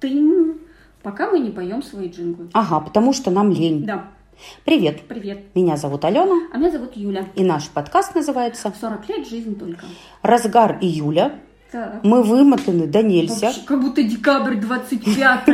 Тынь. 0.00 0.58
Пока 1.02 1.30
мы 1.30 1.38
не 1.38 1.50
поем 1.50 1.82
свои 1.82 2.08
джинглы. 2.08 2.48
Ага, 2.52 2.80
потому 2.80 3.12
что 3.12 3.30
нам 3.30 3.50
лень. 3.50 3.84
Да. 3.84 4.06
Привет, 4.64 5.02
Привет. 5.06 5.54
меня 5.54 5.76
зовут 5.76 6.04
Алена, 6.04 6.48
А 6.52 6.56
меня 6.56 6.70
зовут 6.70 6.96
Юля. 6.96 7.26
и 7.36 7.44
наш 7.44 7.68
подкаст 7.68 8.16
называется 8.16 8.72
40 8.80 9.08
лет 9.08 9.28
жизнь 9.28 9.56
только. 9.58 9.84
«Разгар 10.22 10.78
июля». 10.80 11.38
Так. 11.74 12.04
Мы 12.04 12.22
вымотаны 12.22 12.86
до 12.86 13.02
нельзя. 13.02 13.48
Вообще, 13.48 13.62
как 13.66 13.80
будто 13.80 14.00
декабрь 14.04 14.54
25 14.54 15.48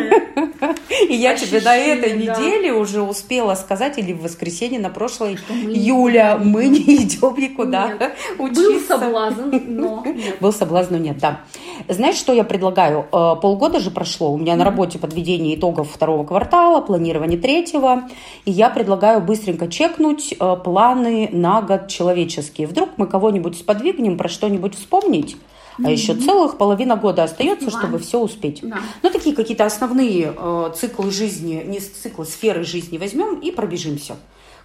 И 1.09 1.14
я 1.14 1.35
тебе 1.35 1.62
на 1.62 1.75
этой 1.75 2.11
да. 2.11 2.36
неделе 2.36 2.75
уже 2.75 3.00
успела 3.00 3.54
сказать, 3.54 3.96
или 3.96 4.12
в 4.12 4.21
воскресенье 4.21 4.79
на 4.79 4.91
прошлой, 4.91 5.39
Юля, 5.48 6.36
мы 6.36 6.67
не 6.67 7.04
идем 7.04 7.35
никуда 7.39 7.95
Нет. 7.95 8.12
Был 8.36 8.45
учиться. 8.45 8.98
соблазн, 8.98 9.50
но. 9.67 10.04
Был 10.41 10.53
соблазн, 10.53 10.93
но 10.93 10.98
нет, 10.98 11.17
да. 11.17 11.41
Знаешь, 11.89 12.17
что 12.17 12.34
я 12.34 12.45
предлагаю? 12.45 13.07
Э, 13.12 13.37
Полгода 13.41 13.80
же 13.80 13.91
прошло, 13.91 14.30
у 14.30 14.37
меня 14.37 14.57
на 14.57 14.64
работе 14.66 14.98
подведение 14.98 15.57
итогов 15.57 15.91
второго 15.91 16.27
квартала, 16.27 16.82
планирование 16.82 17.39
третьего, 17.39 18.11
и 18.44 18.50
я 18.50 18.68
предлагаю 18.68 19.22
быстренько 19.22 19.68
чекнуть 19.68 20.35
э, 20.39 20.57
планы 20.63 21.30
на 21.32 21.63
год 21.63 21.89
человеческие. 21.89 22.66
Вдруг 22.66 22.91
мы 22.99 23.07
кого-нибудь 23.07 23.57
сподвигнем, 23.57 24.18
про 24.18 24.29
что-нибудь 24.29 24.75
вспомнить, 24.75 25.39
а 25.84 25.90
еще 25.90 26.14
целых 26.14 26.58
половина 26.58 26.96
года 26.96 27.25
остается, 27.25 27.66
Успеваем. 27.66 27.88
чтобы 27.88 27.98
все 28.04 28.18
успеть. 28.21 28.61
Да. 28.62 28.79
Ну, 29.02 29.11
такие 29.11 29.34
какие-то 29.34 29.64
основные 29.64 30.34
э, 30.36 30.72
циклы 30.76 31.11
жизни, 31.11 31.62
не 31.66 31.80
циклы, 31.80 32.25
сферы 32.25 32.64
жизни 32.64 32.98
возьмем 32.98 33.38
и 33.41 33.50
пробежимся. 33.50 34.16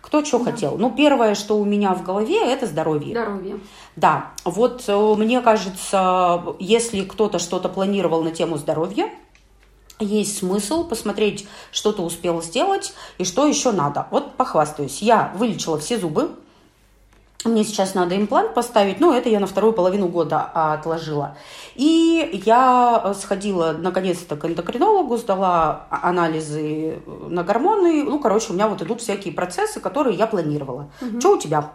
Кто 0.01 0.23
что 0.23 0.43
хотел. 0.43 0.77
Ну, 0.77 0.91
первое, 0.95 1.33
что 1.33 1.57
у 1.57 1.65
меня 1.65 1.93
в 1.95 2.03
голове, 2.03 2.39
это 2.39 2.67
здоровье. 2.67 3.11
Здоровье. 3.11 3.59
Да, 3.95 4.33
вот 4.43 4.83
э, 4.87 5.15
мне 5.17 5.41
кажется, 5.41 6.43
если 6.59 7.01
кто-то 7.03 7.39
что-то 7.39 7.69
планировал 7.69 8.21
на 8.23 8.31
тему 8.31 8.57
здоровья, 8.57 9.09
есть 9.99 10.37
смысл 10.39 10.83
посмотреть, 10.87 11.47
что 11.71 11.91
ты 11.91 12.01
успел 12.01 12.41
сделать 12.41 12.93
и 13.17 13.23
что 13.23 13.47
еще 13.47 13.71
надо. 13.71 14.07
Вот 14.11 14.35
похвастаюсь. 14.35 15.01
Я 15.01 15.33
вылечила 15.37 15.79
все 15.79 15.97
зубы. 15.97 16.31
Мне 17.45 17.63
сейчас 17.63 17.93
надо 17.93 18.17
имплант 18.17 18.55
поставить, 18.55 18.99
но 18.99 19.15
это 19.15 19.29
я 19.29 19.39
на 19.39 19.45
вторую 19.45 19.73
половину 19.73 20.07
года 20.07 20.49
а, 20.51 20.73
отложила. 20.73 21.37
И 21.75 22.41
я 22.45 23.01
э, 23.03 23.13
сходила 23.13 23.75
наконец-то 23.77 24.35
к 24.35 24.45
эндокринологу, 24.45 25.15
сдала 25.17 25.85
а- 25.91 26.09
анализы 26.09 27.01
э, 27.05 27.27
на 27.29 27.43
гормоны. 27.43 28.03
Ну, 28.03 28.19
короче, 28.19 28.51
у 28.51 28.55
меня 28.55 28.67
вот 28.67 28.81
идут 28.81 29.01
всякие 29.01 29.31
процессы, 29.31 29.79
которые 29.79 30.17
я 30.17 30.25
планировала. 30.25 30.89
Что 31.19 31.35
у 31.35 31.37
тебя? 31.37 31.71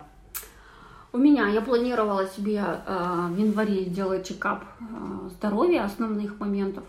У 1.12 1.19
меня, 1.19 1.47
я 1.47 1.61
планировала 1.61 2.27
себе 2.27 2.65
э, 2.87 3.27
в 3.31 3.39
январе 3.39 3.84
сделать 3.84 4.29
чекап 4.29 4.65
э, 4.81 4.84
здоровья, 5.31 5.84
основных 5.84 6.41
моментов. 6.41 6.84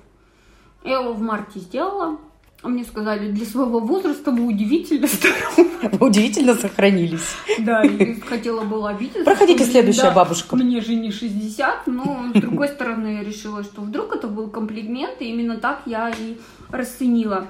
Я 0.84 1.02
его 1.02 1.14
в 1.14 1.22
марте 1.22 1.60
сделала. 1.60 2.18
А 2.64 2.67
Мне 2.67 2.84
сказали, 2.84 3.31
для 3.31 3.45
своего 3.45 3.80
возраста 3.80 4.30
вы 4.30 4.45
удивительно 4.45 5.08
здоровы. 5.08 5.98
Удивительно 6.00 6.54
сохранились. 6.54 7.36
Да, 7.59 7.84
и 7.84 8.20
хотела 8.22 8.64
была 8.64 8.92
обидеться. 8.92 9.23
Проходите, 9.23 9.66
следующая 9.66 10.04
да, 10.04 10.12
бабушка. 10.12 10.56
Мне 10.56 10.80
же 10.82 10.94
не 10.94 11.12
60, 11.12 11.88
но 11.88 12.26
с 12.36 12.39
другой 12.39 12.67
стороны 12.67 13.17
я 13.17 13.23
решила, 13.23 13.64
что 13.64 13.82
вдруг 13.82 14.16
это 14.16 14.28
был 14.28 14.48
комплимент, 14.50 15.22
и 15.22 15.32
именно 15.32 15.58
так 15.58 15.82
я 15.88 16.09
и 16.09 16.38
расценила. 16.70 17.48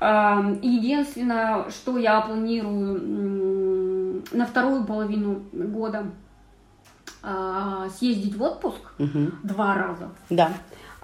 А, 0.00 0.42
Единственное, 0.62 1.66
что 1.68 1.98
я 1.98 2.22
планирую 2.22 4.22
на 4.32 4.46
вторую 4.46 4.84
половину 4.84 5.42
года 5.52 6.06
а, 7.22 7.90
съездить 7.90 8.34
в 8.34 8.42
отпуск 8.42 8.80
два 9.42 9.74
раза. 9.74 10.08
Да, 10.30 10.52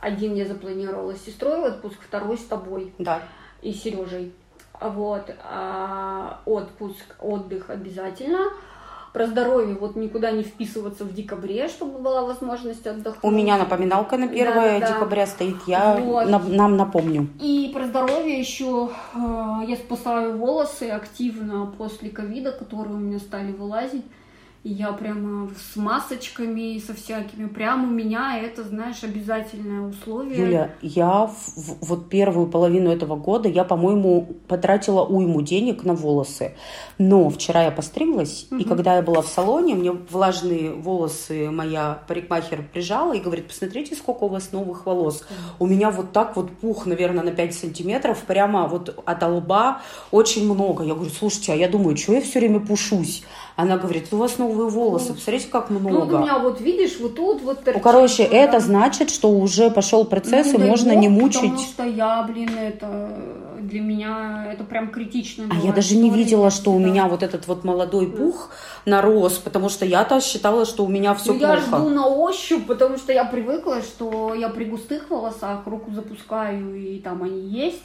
Один 0.00 0.34
я 0.34 0.46
запланировала 0.46 1.14
с 1.14 1.24
сестрой 1.24 1.60
в 1.60 1.64
отпуск, 1.64 1.98
второй 2.00 2.38
с 2.38 2.44
тобой 2.44 2.94
да. 2.98 3.20
И 3.62 3.72
Сережей. 3.72 4.32
Вот. 4.80 5.30
А 5.44 6.40
отпуск, 6.46 7.04
отдых 7.20 7.70
обязательно. 7.70 8.38
Про 9.12 9.26
здоровье 9.26 9.74
вот 9.74 9.96
никуда 9.96 10.30
не 10.30 10.44
вписываться 10.44 11.04
в 11.04 11.12
декабре, 11.12 11.66
чтобы 11.68 11.98
была 11.98 12.22
возможность 12.22 12.86
отдохнуть. 12.86 13.24
У 13.24 13.30
меня 13.30 13.58
напоминалка 13.58 14.16
на 14.16 14.26
1 14.26 14.44
Да-да-да. 14.54 14.86
декабря 14.92 15.26
стоит. 15.26 15.56
Я 15.66 15.96
Вот. 15.96 16.28
на- 16.28 16.38
нам 16.38 16.76
напомню. 16.76 17.26
И 17.40 17.72
про 17.74 17.86
здоровье 17.86 18.38
еще 18.38 18.88
э, 19.14 19.18
я 19.66 19.76
спасаю 19.76 20.38
волосы 20.38 20.90
активно 20.90 21.66
после 21.76 22.08
ковида, 22.10 22.52
которые 22.52 22.94
у 22.94 22.98
меня 23.00 23.18
стали 23.18 23.50
вылазить. 23.50 24.04
И 24.62 24.68
я 24.72 24.92
прямо 24.92 25.48
с 25.72 25.74
масочками, 25.76 26.78
со 26.86 26.92
всякими. 26.92 27.46
Прям 27.48 27.84
у 27.84 27.90
меня 27.90 28.38
это, 28.38 28.62
знаешь, 28.62 29.02
обязательное 29.02 29.88
условие. 29.88 30.36
Юля, 30.38 30.70
я 30.82 31.26
в- 31.28 31.56
в- 31.56 31.76
вот 31.80 32.10
первую 32.10 32.46
половину 32.46 32.90
этого 32.90 33.16
года, 33.16 33.48
я, 33.48 33.64
по-моему, 33.64 34.28
потратила 34.48 35.02
уйму 35.02 35.40
денег 35.40 35.84
на 35.84 35.94
волосы. 35.94 36.56
Но 36.98 37.30
вчера 37.30 37.62
я 37.64 37.70
постриглась, 37.70 38.48
и 38.50 38.64
когда 38.64 38.96
я 38.96 39.02
была 39.02 39.22
в 39.22 39.28
салоне, 39.28 39.76
мне 39.76 39.92
влажные 39.92 40.72
волосы 40.74 41.50
моя 41.50 42.02
парикмахер 42.06 42.62
прижала 42.70 43.14
и 43.14 43.20
говорит, 43.20 43.48
посмотрите, 43.48 43.94
сколько 43.94 44.24
у 44.24 44.28
вас 44.28 44.52
новых 44.52 44.84
волос. 44.84 45.24
У 45.58 45.66
меня 45.66 45.90
вот 45.90 46.12
так 46.12 46.36
вот 46.36 46.50
пух, 46.50 46.84
наверное, 46.84 47.24
на 47.24 47.30
5 47.30 47.54
сантиметров, 47.54 48.24
прямо 48.26 48.66
вот 48.68 49.02
от 49.06 49.22
лба 49.22 49.80
очень 50.10 50.44
много. 50.44 50.84
Я 50.84 50.92
говорю, 50.94 51.10
слушайте, 51.10 51.54
а 51.54 51.56
я 51.56 51.66
думаю, 51.66 51.96
что 51.96 52.12
я 52.12 52.20
все 52.20 52.40
время 52.40 52.60
пушусь? 52.60 53.22
Она 53.56 53.76
говорит, 53.78 54.08
у 54.12 54.16
вас 54.16 54.38
новые 54.38 54.49
волосы, 54.52 55.14
посмотрите, 55.14 55.48
как 55.48 55.70
Ну, 55.70 55.78
много. 55.78 55.94
вот 56.04 56.12
у 56.14 56.18
меня 56.18 56.38
вот, 56.38 56.60
видишь, 56.60 56.98
вот 57.00 57.14
тут 57.16 57.42
вот 57.42 57.58
Ну, 57.58 57.64
торчит, 57.64 57.82
короче, 57.82 58.22
вот, 58.24 58.32
это 58.32 58.52
да. 58.52 58.60
значит, 58.60 59.10
что 59.10 59.30
уже 59.30 59.70
пошел 59.70 60.04
процесс, 60.04 60.52
Ну, 60.52 60.60
и 60.60 60.68
можно 60.68 60.92
бог, 60.94 61.00
не 61.02 61.08
Потому 61.08 61.22
мучить. 61.48 61.60
что 61.68 61.84
я, 61.84 62.22
блин, 62.22 62.50
это 62.58 63.08
для 63.60 63.80
меня 63.80 64.48
это 64.52 64.64
прям 64.64 64.90
критично. 64.90 65.44
А 65.50 65.66
я 65.66 65.72
даже 65.72 65.96
не 65.96 66.10
видела, 66.10 66.50
что 66.50 66.72
у 66.72 66.80
да. 66.80 66.86
меня 66.86 67.06
вот 67.08 67.22
этот 67.22 67.46
вот 67.46 67.62
молодой 67.64 68.06
пух 68.08 68.50
нарос, 68.86 69.34
потому 69.34 69.68
что 69.68 69.84
я-то 69.84 70.20
считала, 70.20 70.64
что 70.64 70.84
у 70.84 70.88
меня 70.88 71.14
все 71.14 71.32
Ну, 71.32 71.38
я 71.38 71.56
плохо. 71.56 71.76
жду 71.82 71.88
на 71.90 72.06
ощупь, 72.08 72.66
потому 72.66 72.96
что 72.96 73.12
я 73.12 73.24
привыкла, 73.24 73.82
что 73.82 74.34
я 74.34 74.48
при 74.48 74.64
густых 74.64 75.10
волосах 75.10 75.60
руку 75.66 75.92
запускаю, 75.92 76.74
и 76.74 76.98
там 76.98 77.22
они 77.22 77.40
есть. 77.48 77.82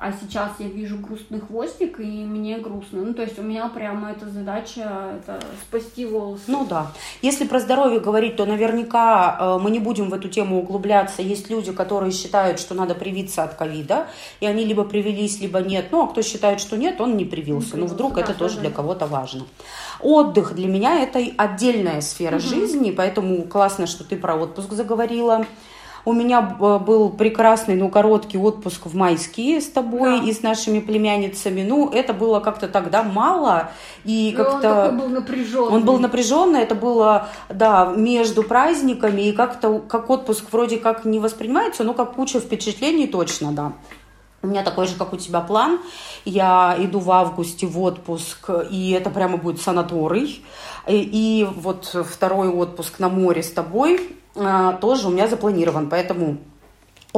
А 0.00 0.12
сейчас 0.12 0.52
я 0.60 0.68
вижу 0.68 0.96
грустный 0.98 1.40
хвостик, 1.40 1.98
и 1.98 2.04
мне 2.04 2.58
грустно. 2.58 3.02
Ну, 3.02 3.14
то 3.14 3.22
есть 3.22 3.36
у 3.38 3.42
меня 3.42 3.68
прямо 3.68 4.12
эта 4.12 4.28
задача 4.28 5.18
это 5.18 5.40
спасти 5.60 6.06
волосы. 6.06 6.44
Ну 6.46 6.64
да. 6.64 6.92
Если 7.20 7.44
про 7.44 7.58
здоровье 7.58 7.98
говорить, 7.98 8.36
то 8.36 8.46
наверняка 8.46 9.36
э, 9.40 9.58
мы 9.60 9.72
не 9.72 9.80
будем 9.80 10.08
в 10.08 10.14
эту 10.14 10.28
тему 10.28 10.60
углубляться. 10.60 11.20
Есть 11.20 11.50
люди, 11.50 11.72
которые 11.72 12.12
считают, 12.12 12.60
что 12.60 12.74
надо 12.74 12.94
привиться 12.94 13.42
от 13.42 13.54
ковида, 13.54 14.06
и 14.38 14.46
они 14.46 14.64
либо 14.64 14.84
привились, 14.84 15.40
либо 15.40 15.60
нет. 15.60 15.86
Ну, 15.90 16.04
а 16.04 16.06
кто 16.06 16.22
считает, 16.22 16.60
что 16.60 16.76
нет, 16.76 17.00
он 17.00 17.16
не 17.16 17.24
привился. 17.24 17.74
Не 17.74 17.82
Ну, 17.82 17.86
вдруг 17.88 18.12
привился, 18.12 18.32
это 18.32 18.38
да, 18.38 18.44
тоже 18.44 18.54
да, 18.54 18.60
для 18.60 18.70
да. 18.70 18.76
кого-то 18.76 19.06
важно. 19.06 19.46
Отдых 19.98 20.54
для 20.54 20.68
меня 20.68 21.02
это 21.02 21.20
отдельная 21.36 22.02
сфера 22.02 22.38
жизни, 22.38 22.92
поэтому 22.92 23.42
классно, 23.48 23.88
что 23.88 24.04
ты 24.04 24.16
про 24.16 24.36
отпуск 24.36 24.72
заговорила. 24.74 25.44
У 26.04 26.12
меня 26.12 26.56
э, 26.60 26.78
был 26.78 27.10
прекрасный, 27.10 27.74
но 27.74 27.88
короткий 27.88 28.38
отпуск 28.38 28.86
в 28.86 28.94
майские 28.94 29.60
с 29.60 29.66
тобой 29.68 30.20
Да. 30.20 30.24
и 30.24 30.32
с 30.32 30.42
нашими 30.42 30.80
племянницами. 30.80 31.62
Ну, 31.62 31.90
это 31.90 32.12
было 32.12 32.40
как-то 32.40 32.68
тогда 32.68 33.02
мало. 33.02 33.70
И 34.04 34.34
он 34.38 34.44
как-то... 34.44 34.60
такой 34.60 34.98
был 34.98 35.08
напряженный. 35.08 35.68
Он 35.74 35.84
был 35.84 35.98
напряженный, 35.98 36.60
это 36.60 36.74
было, 36.74 37.28
да, 37.48 37.92
между 37.96 38.42
праздниками, 38.42 39.22
и 39.22 39.32
как-то, 39.32 39.80
как 39.80 40.08
отпуск 40.10 40.44
вроде 40.52 40.78
как 40.78 41.04
не 41.04 41.18
воспринимается, 41.18 41.84
но 41.84 41.94
как 41.94 42.14
куча 42.14 42.40
впечатлений 42.40 43.06
точно, 43.06 43.52
да. 43.52 43.72
У 44.40 44.46
меня 44.46 44.62
такой 44.62 44.86
же, 44.86 44.94
как 44.94 45.12
у 45.12 45.16
тебя, 45.16 45.40
план. 45.40 45.80
Я 46.24 46.76
иду 46.78 47.00
в 47.00 47.10
августе 47.10 47.66
в 47.66 47.80
отпуск, 47.80 48.50
и 48.70 48.92
это 48.92 49.10
прямо 49.10 49.36
будет 49.36 49.60
санаторий. 49.60 50.44
И, 50.86 50.96
и 50.96 51.44
вот 51.44 51.96
второй 52.08 52.48
отпуск 52.48 53.00
на 53.00 53.08
море 53.08 53.42
с 53.42 53.50
тобой 53.50 54.16
а, 54.36 54.74
тоже 54.74 55.08
у 55.08 55.10
меня 55.10 55.26
запланирован, 55.26 55.88
поэтому 55.88 56.38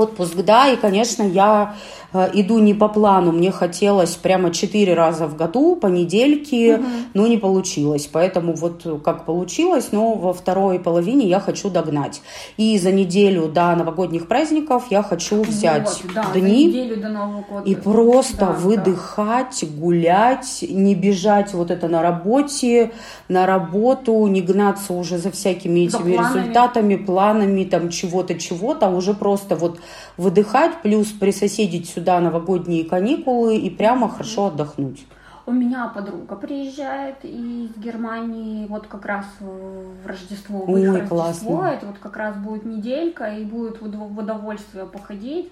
Отпуск, 0.00 0.37
да, 0.37 0.69
и, 0.69 0.77
конечно, 0.77 1.22
я 1.22 1.75
э, 2.12 2.31
иду 2.35 2.58
не 2.58 2.75
по 2.75 2.88
плану. 2.88 3.32
Мне 3.32 3.50
хотелось 3.52 4.17
прямо 4.17 4.50
четыре 4.50 4.94
раза 4.94 5.26
в 5.26 5.37
году, 5.37 5.76
по 5.76 5.87
недельке, 5.88 6.81
но 7.14 7.26
не 7.26 7.37
получилось. 7.37 8.08
Поэтому 8.12 8.55
вот 8.55 8.87
как 9.05 9.25
получилось, 9.26 9.88
но 9.93 10.14
во 10.14 10.32
второй 10.32 10.79
половине 10.79 11.26
я 11.26 11.41
хочу 11.41 11.70
догнать. 11.70 12.23
И 12.56 12.79
за 12.79 12.93
неделю 12.93 13.49
до 13.49 13.75
новогодних 13.76 14.26
праздников 14.26 14.85
я 14.91 15.02
хочу 15.02 15.43
взять 15.43 15.88
Вот, 16.05 16.14
да, 16.14 16.25
за 16.32 16.41
дни 16.41 16.93
до 16.97 17.08
Нового 17.08 17.44
года. 17.49 17.62
и 17.70 17.75
просто 17.75 18.37
Да, 18.41 18.47
да. 18.47 18.52
выдыхать, 18.52 19.64
гулять, 19.79 20.64
не 20.69 20.94
бежать 20.94 21.52
вот 21.55 21.70
это 21.70 21.88
на 21.88 22.02
работе, 22.02 22.93
на 23.29 23.47
работу, 23.47 24.26
не 24.26 24.41
гнаться 24.41 24.93
уже 24.93 25.19
за 25.19 25.31
всякими 25.31 25.87
За 25.88 25.99
этими 25.99 26.14
планами. 26.17 26.38
результатами, 26.41 26.97
планами, 26.97 27.64
там 27.64 27.91
чего-то, 27.91 28.35
чего-то, 28.38 28.87
а 28.87 28.91
уже 28.91 29.14
просто 29.14 29.56
вот 29.56 29.79
выдыхать, 30.16 30.82
плюс 30.82 31.08
присоседить 31.08 31.88
сюда 31.88 32.20
новогодние 32.20 32.84
каникулы 32.84 33.56
и 33.56 33.70
прямо 33.70 34.08
хорошо 34.08 34.46
отдохнуть. 34.46 35.06
У 35.46 35.52
меня 35.52 35.88
подруга 35.88 36.37
приезжает 36.37 37.25
из 37.25 37.75
Германии 37.76 38.66
вот 38.66 38.87
как 38.87 39.04
раз 39.04 39.25
в 39.40 40.06
Рождество. 40.06 40.64
Ой, 40.69 40.87
Рождество. 40.87 41.16
классно. 41.16 41.66
Это 41.66 41.87
вот 41.87 41.98
как 41.98 42.16
раз 42.16 42.37
будет 42.37 42.64
неделька, 42.64 43.25
и 43.25 43.44
будет 43.44 43.81
в 43.81 43.87
удов- 43.87 44.08
в 44.08 44.19
удовольствие 44.19 44.84
походить. 44.87 45.50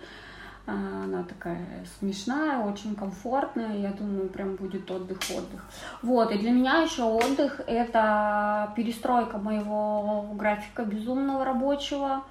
А, 0.68 0.72
она 1.04 1.22
такая 1.22 1.66
смешная, 1.98 2.58
очень 2.58 2.94
комфортная. 2.94 3.76
Я 3.78 3.90
думаю, 3.90 4.28
прям 4.28 4.54
будет 4.56 4.88
отдых-отдых. 4.90 5.64
Вот, 6.02 6.30
и 6.30 6.38
для 6.38 6.50
меня 6.50 6.82
еще 6.82 7.04
отдых— 7.04 7.60
это 7.66 8.70
перестройка 8.76 9.38
моего 9.38 10.26
графика 10.34 10.84
безумного 10.84 11.44
рабочего. 11.44 12.22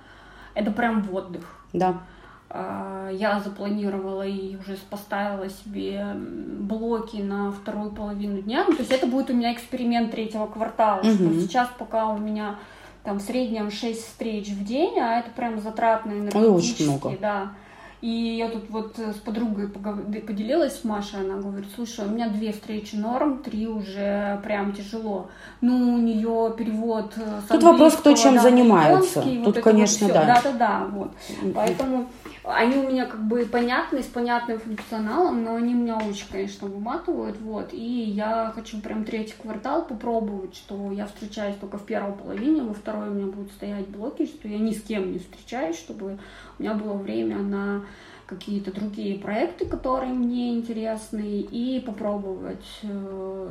Это 0.53 0.71
прям 0.71 1.03
отдых. 1.11 1.56
Да. 1.73 2.01
А, 2.49 3.09
я 3.11 3.39
запланировала 3.39 4.25
и 4.25 4.55
уже 4.55 4.77
поставила 4.89 5.49
себе 5.49 6.13
блоки 6.15 7.17
на 7.17 7.51
вторую 7.51 7.91
половину 7.91 8.41
дня. 8.41 8.65
Ну, 8.67 8.73
то 8.73 8.79
есть 8.79 8.91
это 8.91 9.05
будет 9.05 9.29
у 9.29 9.33
меня 9.33 9.53
эксперимент 9.53 10.11
третьего 10.11 10.47
квартала. 10.47 11.01
Угу. 11.01 11.09
Что 11.09 11.41
сейчас 11.41 11.69
пока 11.77 12.07
у 12.07 12.17
меня 12.17 12.55
там 13.03 13.19
в 13.19 13.21
среднем 13.21 13.69
6 13.69 14.01
встреч 14.01 14.47
в 14.49 14.63
день, 14.63 14.99
а 14.99 15.19
это 15.19 15.29
прям 15.31 15.59
затратно 15.59 16.11
энергетически. 16.11 16.83
Очень 16.83 16.91
много. 16.91 17.17
Да. 17.19 17.51
И 17.99 18.09
я 18.09 18.49
тут 18.49 18.69
вот 18.69 18.99
э, 18.99 19.11
с 19.11 19.15
подругой 19.15 19.67
поделилась 19.69 20.79
с 20.79 20.83
Машей, 20.83 21.21
она 21.21 21.41
говорит, 21.41 21.67
слушай, 21.75 22.05
у 22.05 22.09
меня 22.09 22.29
две 22.29 22.51
встречи 22.51 22.95
норм, 22.95 23.39
три 23.39 23.67
уже 23.67 24.39
прям 24.43 24.73
тяжело. 24.73 25.29
Ну, 25.61 25.95
у 25.95 25.97
нее 25.97 26.53
перевод 26.55 27.13
э, 27.15 27.41
с 27.45 27.49
Тут 27.49 27.63
вопрос, 27.63 27.95
кто 27.95 28.13
чем 28.15 28.35
да, 28.35 28.41
занимается. 28.41 29.21
Тут, 29.21 29.45
вот 29.45 29.59
конечно, 29.61 30.05
вот 30.07 30.13
да. 30.13 30.25
Да-да-да, 30.25 30.87
вот. 30.91 31.11
Поэтому 31.55 32.07
они 32.43 32.77
у 32.77 32.89
меня 32.89 33.05
как 33.05 33.21
бы 33.23 33.45
понятны, 33.45 34.01
с 34.01 34.05
понятным 34.05 34.59
функционалом, 34.59 35.43
но 35.43 35.55
они 35.55 35.73
меня 35.73 35.97
очень, 35.97 36.27
конечно, 36.31 36.67
выматывают, 36.67 37.37
вот, 37.41 37.73
и 37.73 37.83
я 37.83 38.51
хочу 38.55 38.79
прям 38.79 39.03
третий 39.03 39.33
квартал 39.41 39.85
попробовать, 39.85 40.55
что 40.55 40.91
я 40.91 41.07
встречаюсь 41.07 41.57
только 41.57 41.77
в 41.77 41.85
первой 41.85 42.13
половине, 42.13 42.61
во 42.61 42.73
второй 42.73 43.09
у 43.09 43.13
меня 43.13 43.25
будут 43.25 43.51
стоять 43.51 43.87
блоки, 43.89 44.25
что 44.25 44.47
я 44.47 44.59
ни 44.59 44.71
с 44.71 44.81
кем 44.81 45.11
не 45.11 45.19
встречаюсь, 45.19 45.77
чтобы 45.77 46.19
у 46.57 46.63
меня 46.63 46.73
было 46.73 46.93
время 46.93 47.37
на 47.37 47.83
какие-то 48.27 48.73
другие 48.73 49.17
проекты, 49.17 49.65
которые 49.65 50.13
мне 50.13 50.53
интересны, 50.53 51.39
и 51.39 51.79
попробовать, 51.79 52.67
э, 52.83 53.49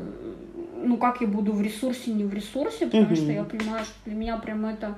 ну, 0.76 0.96
как 0.98 1.22
я 1.22 1.26
буду 1.26 1.52
в 1.52 1.62
ресурсе, 1.62 2.12
не 2.12 2.24
в 2.24 2.34
ресурсе, 2.34 2.86
потому 2.86 3.06
mm-hmm. 3.06 3.16
что 3.16 3.32
я 3.32 3.44
понимаю, 3.44 3.84
что 3.84 3.94
для 4.04 4.14
меня 4.14 4.36
прям 4.36 4.66
это, 4.66 4.94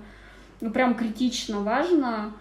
ну, 0.61 0.71
прям 0.71 0.95
критично 0.95 1.61
важно, 1.61 2.33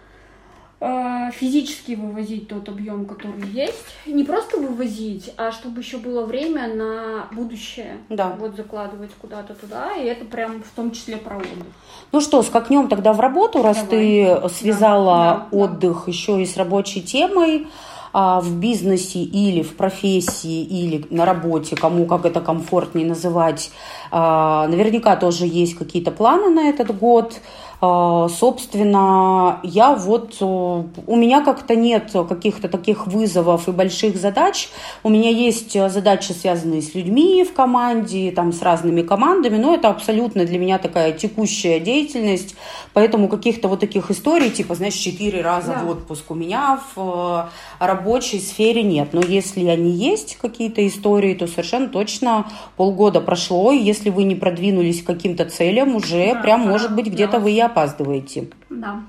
физически 0.80 1.96
вывозить 1.96 2.48
тот 2.48 2.70
объем, 2.70 3.06
который 3.06 3.48
есть. 3.48 3.84
Не 4.06 4.24
просто 4.24 4.58
вывозить, 4.58 5.34
а 5.36 5.52
чтобы 5.52 5.82
еще 5.82 5.98
было 5.98 6.24
время 6.24 6.68
на 6.68 7.28
будущее. 7.32 7.98
Да. 8.10 8.36
Вот 8.40 8.56
закладывать 8.56 9.12
куда-то 9.20 9.56
туда, 9.56 9.96
и 9.96 10.06
это 10.06 10.26
прям 10.26 10.62
в 10.62 10.76
том 10.76 10.92
числе 10.92 11.18
про 11.18 11.38
отдых. 11.38 11.66
Ну 12.12 12.22
что, 12.22 12.44
скакнем 12.44 12.90
тогда 12.90 13.14
в 13.14 13.20
работу, 13.20 13.64
раз 13.64 13.78
Давай. 13.84 13.90
ты 13.90 14.50
связала 14.50 15.48
да, 15.52 15.58
отдых 15.58 16.04
да. 16.06 16.12
еще 16.12 16.42
и 16.42 16.46
с 16.46 16.56
рабочей 16.58 17.02
темой 17.02 17.68
а, 18.14 18.40
в 18.42 18.56
бизнесе 18.56 19.20
или 19.20 19.62
в 19.62 19.76
профессии 19.76 20.64
или 20.64 21.06
на 21.10 21.26
работе, 21.26 21.76
кому 21.76 22.06
как 22.06 22.26
это 22.26 22.42
комфортнее 22.42 23.08
называть, 23.08 23.72
а, 24.12 24.68
наверняка 24.68 25.16
тоже 25.16 25.46
есть 25.46 25.76
какие-то 25.76 26.12
планы 26.12 26.50
на 26.50 26.70
этот 26.70 26.98
год. 26.98 27.40
А, 27.80 28.28
собственно, 28.30 29.60
я 29.62 29.94
вот, 29.94 30.38
э, 30.42 30.46
у 30.46 31.16
меня 31.16 31.42
как-то 31.42 31.76
нет 31.76 32.12
каких-то 32.28 32.70
таких 32.70 33.06
вызовов 33.06 33.68
и 33.68 33.72
больших 33.72 34.18
задач. 34.18 34.70
У 35.04 35.10
меня 35.10 35.30
есть 35.30 35.74
задачи, 35.74 36.32
связанные 36.32 36.82
с 36.82 36.96
людьми 36.96 37.44
в 37.44 37.54
команде, 37.54 38.32
там, 38.32 38.52
с 38.52 38.64
разными 38.64 39.04
командами, 39.04 39.58
но 39.58 39.76
это 39.76 39.90
абсолютно 39.90 40.46
для 40.46 40.58
меня 40.58 40.80
такая 40.80 41.12
текущая 41.12 41.80
деятельность, 41.80 42.56
поэтому 42.94 43.28
каких-то 43.28 43.68
вот 43.68 43.80
таких 43.80 44.10
историй, 44.10 44.50
типа, 44.50 44.74
знаешь, 44.74 44.96
четыре 44.96 45.42
раза 45.42 45.74
да. 45.74 45.84
в 45.84 45.90
отпуск 45.90 46.32
у 46.32 46.36
меня 46.36 46.80
в 46.96 47.50
э, 47.80 47.86
рабочей 47.86 48.40
сфере 48.40 48.82
нет. 48.82 49.10
Но 49.14 49.22
если 49.22 49.66
они 49.68 49.92
есть, 49.92 50.38
какие-то 50.38 50.86
истории, 50.88 51.36
то 51.36 51.46
совершенно 51.46 51.90
точно 51.90 52.48
полгода 52.76 53.22
прошло, 53.22 53.72
и 53.72 53.78
если 53.78 54.10
вы 54.10 54.24
не 54.24 54.34
продвинулись 54.34 55.04
к 55.04 55.06
каким-то 55.06 55.46
целям, 55.46 55.96
уже 55.96 56.34
да, 56.34 56.42
прям, 56.42 56.66
да, 56.66 56.72
может 56.72 56.96
быть, 56.96 57.06
где-то 57.06 57.34
да. 57.34 57.40
вы 57.40 57.52
и 57.52 57.67
опаздываете. 57.68 58.50
Да. 58.70 59.04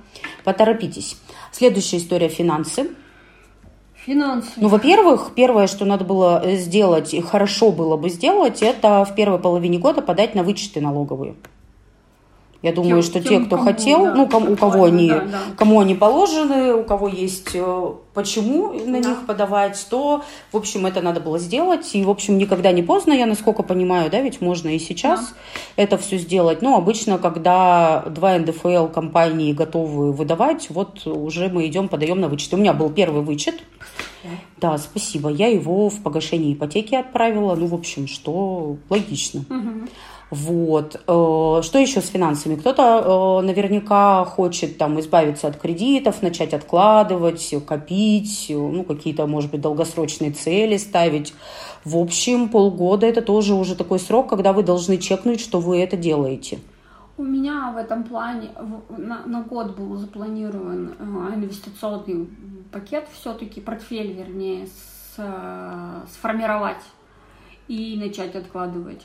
Поторопитесь. 0.45 1.17
Следующая 1.51 1.97
история– 1.97 2.29
финансы. 2.29 2.91
Финансы. 3.95 4.51
Ну, 4.57 4.69
во-первых, 4.69 5.33
первое, 5.35 5.67
что 5.67 5.85
надо 5.85 6.05
было 6.05 6.43
сделать 6.55 7.13
и 7.13 7.21
хорошо 7.21 7.73
было 7.73 7.97
бы 7.97 8.09
сделать, 8.09 8.63
это 8.63 9.05
в 9.05 9.15
первой 9.15 9.39
половине 9.39 9.79
года 9.79 10.03
подать 10.03 10.35
на 10.35 10.43
вычеты 10.43 10.81
налоговые. 10.81 11.35
Я 12.61 12.73
думаю, 12.73 13.03
тем, 13.03 13.11
что 13.11 13.21
те, 13.23 13.39
кто 13.39 13.57
кому, 13.57 13.69
хотел, 13.69 14.05
да, 14.05 14.15
ну, 14.15 14.29
кому, 14.29 14.53
у 14.53 14.57
кого 14.57 14.85
они, 14.87 15.09
да, 15.09 15.21
да. 15.21 15.39
кому 15.57 15.79
они 15.79 15.95
положены, 15.95 16.75
у 16.75 16.83
кого 16.83 17.07
есть 17.07 17.51
э, 17.55 17.93
почему 18.15 18.73
на 18.73 19.01
да. 19.01 19.11
них 19.11 19.27
подавать, 19.27 19.87
то, 19.89 20.25
в 20.51 20.57
общем, 20.57 20.85
это 20.85 21.01
надо 21.01 21.21
было 21.21 21.39
сделать. 21.39 21.95
И, 21.95 22.03
в 22.03 22.11
общем, 22.11 22.37
никогда 22.37 22.73
не 22.73 22.83
поздно, 22.83 23.13
я 23.13 23.27
насколько 23.27 23.63
понимаю, 23.63 24.11
да, 24.11 24.21
ведь 24.21 24.41
можно 24.41 24.75
и 24.75 24.81
сейчас 24.81 25.21
да. 25.21 25.83
это 25.85 25.99
все 25.99 26.19
сделать. 26.19 26.61
Но 26.61 26.77
обычно, 26.77 27.19
когда 27.19 28.05
два 28.11 28.37
НДФЛ 28.37 28.89
компании 28.89 29.53
готовы 29.53 30.11
выдавать, 30.11 30.67
вот 30.71 31.07
уже 31.07 31.49
мы 31.51 31.65
идем, 31.69 31.89
подаем 31.89 32.21
на 32.21 32.27
вычет. 32.27 32.55
У 32.55 32.57
меня 32.57 32.73
был 32.73 32.91
первый 32.91 33.23
вычет. 33.23 33.63
Да, 34.57 34.77
спасибо. 34.79 35.29
Я 35.29 35.47
его 35.47 35.89
в 35.89 36.03
погашение 36.03 36.55
ипотеки 36.55 36.97
отправила. 36.97 37.55
Ну, 37.55 37.67
в 37.67 37.75
общем, 37.75 38.09
что 38.09 38.77
логично. 38.91 39.45
Угу. 39.49 39.89
Вот. 40.31 41.01
Э, 41.07 41.63
что 41.63 41.79
еще 41.79 42.01
с 42.03 42.09
финансами? 42.09 42.57
Кто-то 42.57 43.41
э, 43.43 43.47
наверняка 43.47 44.25
хочет 44.27 44.77
там 44.77 45.01
избавиться 45.01 45.49
от 45.49 45.57
кредитов, 45.57 46.23
начать 46.23 46.53
откладывать, 46.53 47.55
копить, 47.67 48.47
ну, 48.51 48.85
какие-то, 48.85 49.27
может 49.27 49.51
быть, 49.51 49.63
долгосрочные 49.63 50.33
цели 50.33 50.77
ставить. 50.77 51.35
В 51.85 51.97
общем, 51.97 52.51
полгода 52.51 53.07
это 53.07 53.23
тоже 53.23 53.55
уже 53.55 53.75
такой 53.75 53.99
срок, 53.99 54.29
когда 54.29 54.53
вы 54.53 54.63
должны 54.63 54.99
чекнуть, 54.99 55.41
что 55.41 55.61
вы 55.61 55.79
это 55.79 55.97
делаете. 55.97 56.59
У 57.17 57.25
меня 57.25 57.73
в 57.73 57.79
этом 57.79 58.05
плане 58.05 58.51
на, 58.97 59.43
год 59.43 59.77
был 59.77 59.97
запланирован 59.97 60.95
э, 60.99 61.35
инвестиционный 61.37 62.29
пакет, 62.71 63.09
все-таки 63.19 63.61
портфель, 63.61 64.13
вернее, 64.13 64.69
сформировать 66.13 66.85
и 67.67 67.97
начать 67.99 68.37
откладывать 68.37 69.05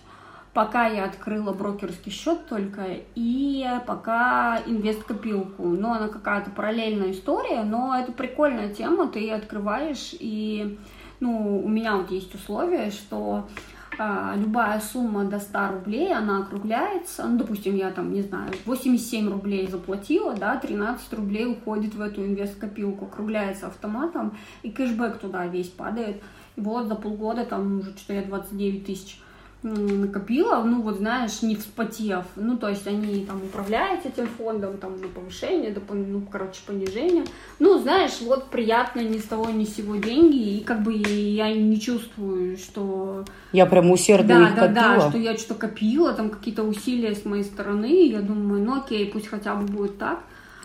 пока 0.54 0.88
я 0.88 1.06
открыла 1.06 1.52
брокерский 1.52 2.12
счет 2.12 2.48
только 2.48 2.84
и 3.16 3.68
пока 3.88 4.60
инвест-копилку. 4.66 5.64
Ну, 5.64 5.92
она 5.92 6.08
какая-то 6.08 6.52
параллельная 6.52 7.12
история, 7.12 7.64
но 7.64 7.96
это 7.98 8.12
прикольная 8.12 8.74
тема, 8.74 9.08
ты 9.08 9.32
открываешь, 9.32 10.14
и, 10.14 10.78
ну, 11.20 11.64
у 11.64 11.68
меня 11.68 11.98
вот 11.98 12.12
есть 12.12 12.34
условие, 12.36 12.92
что 12.92 13.48
а, 13.98 14.36
любая 14.36 14.80
сумма 14.80 15.26
до 15.26 15.40
100 15.40 15.68
рублей, 15.74 16.14
она 16.14 16.40
округляется, 16.40 17.26
ну, 17.26 17.38
допустим, 17.40 17.76
я 17.76 17.90
там, 17.90 18.12
не 18.12 18.22
знаю, 18.22 18.52
87 18.66 19.32
рублей 19.32 19.68
заплатила, 19.68 20.36
да, 20.36 20.56
13 20.58 21.14
рублей 21.14 21.48
уходит 21.48 21.96
в 21.96 22.02
эту 22.02 22.24
инвест-копилку, 22.26 23.06
округляется 23.06 23.68
автоматом, 23.68 24.38
и 24.62 24.70
кэшбэк 24.70 25.18
туда 25.18 25.48
весь 25.48 25.70
падает, 25.70 26.22
и 26.56 26.62
вот 26.62 26.88
за 26.88 26.96
полгода 26.96 27.44
там 27.44 27.80
уже 27.80 27.92
что-то 27.92 28.14
я 28.14 28.22
29 28.24 28.86
тысяч 28.86 29.20
накопила, 29.64 30.62
ну 30.64 30.82
вот 30.82 30.98
знаешь, 30.98 31.42
не 31.42 31.56
вспотев. 31.56 32.26
Ну, 32.36 32.58
то 32.58 32.70
есть 32.70 32.86
они 32.86 33.26
там 33.26 33.38
управляют 33.38 34.06
этим 34.06 34.28
фондом, 34.28 34.78
там 34.78 35.00
на 35.00 35.08
повышение, 35.08 35.72
до, 35.72 35.82
ну, 35.94 36.22
короче, 36.30 36.62
понижение. 36.66 37.24
Ну, 37.60 37.80
знаешь, 37.80 38.22
вот 38.22 38.50
приятно 38.50 39.00
ни 39.00 39.18
с 39.18 39.24
того 39.24 39.50
ни 39.50 39.66
с 39.66 39.76
сего 39.76 39.96
деньги, 39.96 40.58
и 40.58 40.64
как 40.64 40.84
бы 40.84 40.94
я 40.94 41.54
не 41.54 41.80
чувствую, 41.80 42.58
что... 42.58 43.24
Я 43.52 43.66
прям 43.66 43.92
усердно 43.92 44.40
да, 44.40 44.48
их 44.50 44.56
да, 44.56 44.68
копила. 44.68 44.96
Да, 44.98 45.10
что 45.10 45.18
я 45.18 45.38
что-то 45.38 45.56
копила, 45.56 46.14
там 46.14 46.30
какие-то 46.30 46.64
усилия 46.64 47.16
с 47.16 47.26
моей 47.26 47.44
стороны, 47.44 48.08
я 48.08 48.22
думаю, 48.22 48.64
ну 48.64 48.82
окей, 48.82 49.06
пусть 49.12 49.28
хотя 49.28 49.56
бы 49.56 49.66
будет 49.66 49.98
так. 49.98 50.20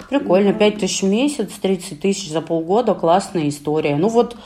Прикольно, 0.09 0.52
5 0.52 0.78
тысяч 0.78 1.02
в 1.02 1.09
месяц, 1.09 1.50
30 1.61 2.00
тысяч 2.00 2.31
за 2.31 2.40
полгода, 2.40 2.95
классная 2.95 3.49
история. 3.49 3.97
Ну 3.97 4.09
вот, 4.09 4.37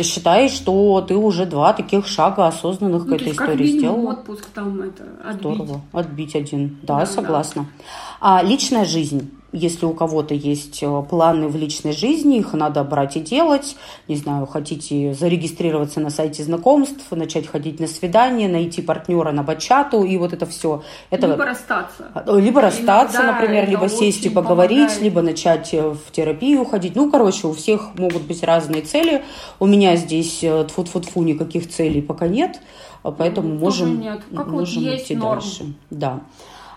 считай, 0.00 0.48
что 0.48 1.02
ты 1.02 1.14
уже 1.14 1.44
два 1.44 1.74
таких 1.74 2.06
шага 2.06 2.46
осознанных 2.46 3.04
ну, 3.04 3.10
к 3.10 3.20
этой 3.20 3.32
истории 3.32 3.66
сделала. 3.66 4.12
отпуск 4.12 4.46
там 4.54 4.80
это 4.80 5.04
отбить. 5.22 5.40
Здорово, 5.40 5.80
отбить 5.92 6.34
один. 6.34 6.78
Да, 6.82 7.00
да 7.00 7.06
согласна. 7.06 7.66
Да. 7.78 8.38
А 8.38 8.42
личная 8.42 8.86
жизнь? 8.86 9.30
Если 9.52 9.84
у 9.84 9.92
кого-то 9.92 10.32
есть 10.32 10.82
э, 10.82 11.02
планы 11.10 11.48
в 11.48 11.56
личной 11.56 11.92
жизни, 11.92 12.38
их 12.38 12.54
надо 12.54 12.82
брать 12.84 13.16
и 13.18 13.20
делать. 13.20 13.76
Не 14.08 14.16
знаю, 14.16 14.46
хотите 14.46 15.12
зарегистрироваться 15.12 16.00
на 16.00 16.08
сайте 16.08 16.42
знакомств, 16.42 17.04
начать 17.10 17.46
ходить 17.46 17.78
на 17.78 17.86
свидание, 17.86 18.48
найти 18.48 18.80
партнера 18.80 19.30
на 19.30 19.42
бачату 19.42 20.04
и 20.04 20.16
вот 20.16 20.32
это 20.32 20.46
все. 20.46 20.82
Это... 21.10 21.26
Либо 21.26 21.44
расстаться. 21.44 22.10
Э, 22.14 22.40
либо 22.40 22.62
расстаться, 22.62 23.18
да, 23.18 23.32
например, 23.32 23.68
либо 23.68 23.90
сесть 23.90 24.24
и 24.24 24.30
поговорить, 24.30 24.78
помогает. 24.78 25.02
либо 25.02 25.20
начать 25.20 25.74
э, 25.74 25.90
в 25.90 26.10
терапию 26.12 26.64
ходить. 26.64 26.96
Ну, 26.96 27.10
короче, 27.10 27.46
у 27.46 27.52
всех 27.52 27.94
могут 27.98 28.22
быть 28.22 28.42
разные 28.42 28.80
цели. 28.80 29.22
У 29.60 29.66
меня 29.66 29.96
здесь 29.96 30.42
тфу-тфу-тфу 30.42 31.22
никаких 31.22 31.68
целей 31.68 32.00
пока 32.00 32.26
нет, 32.26 32.58
поэтому 33.02 33.58
Тоже 33.58 33.84
можем, 33.84 34.00
нет. 34.00 34.22
Как 34.34 34.46
можем 34.46 34.84
вот 34.84 34.94
идти 34.94 35.14
норм. 35.14 35.40
дальше. 35.40 35.74
Да. 35.90 36.20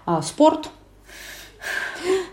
А, 0.05 0.22
спорт 0.22 0.70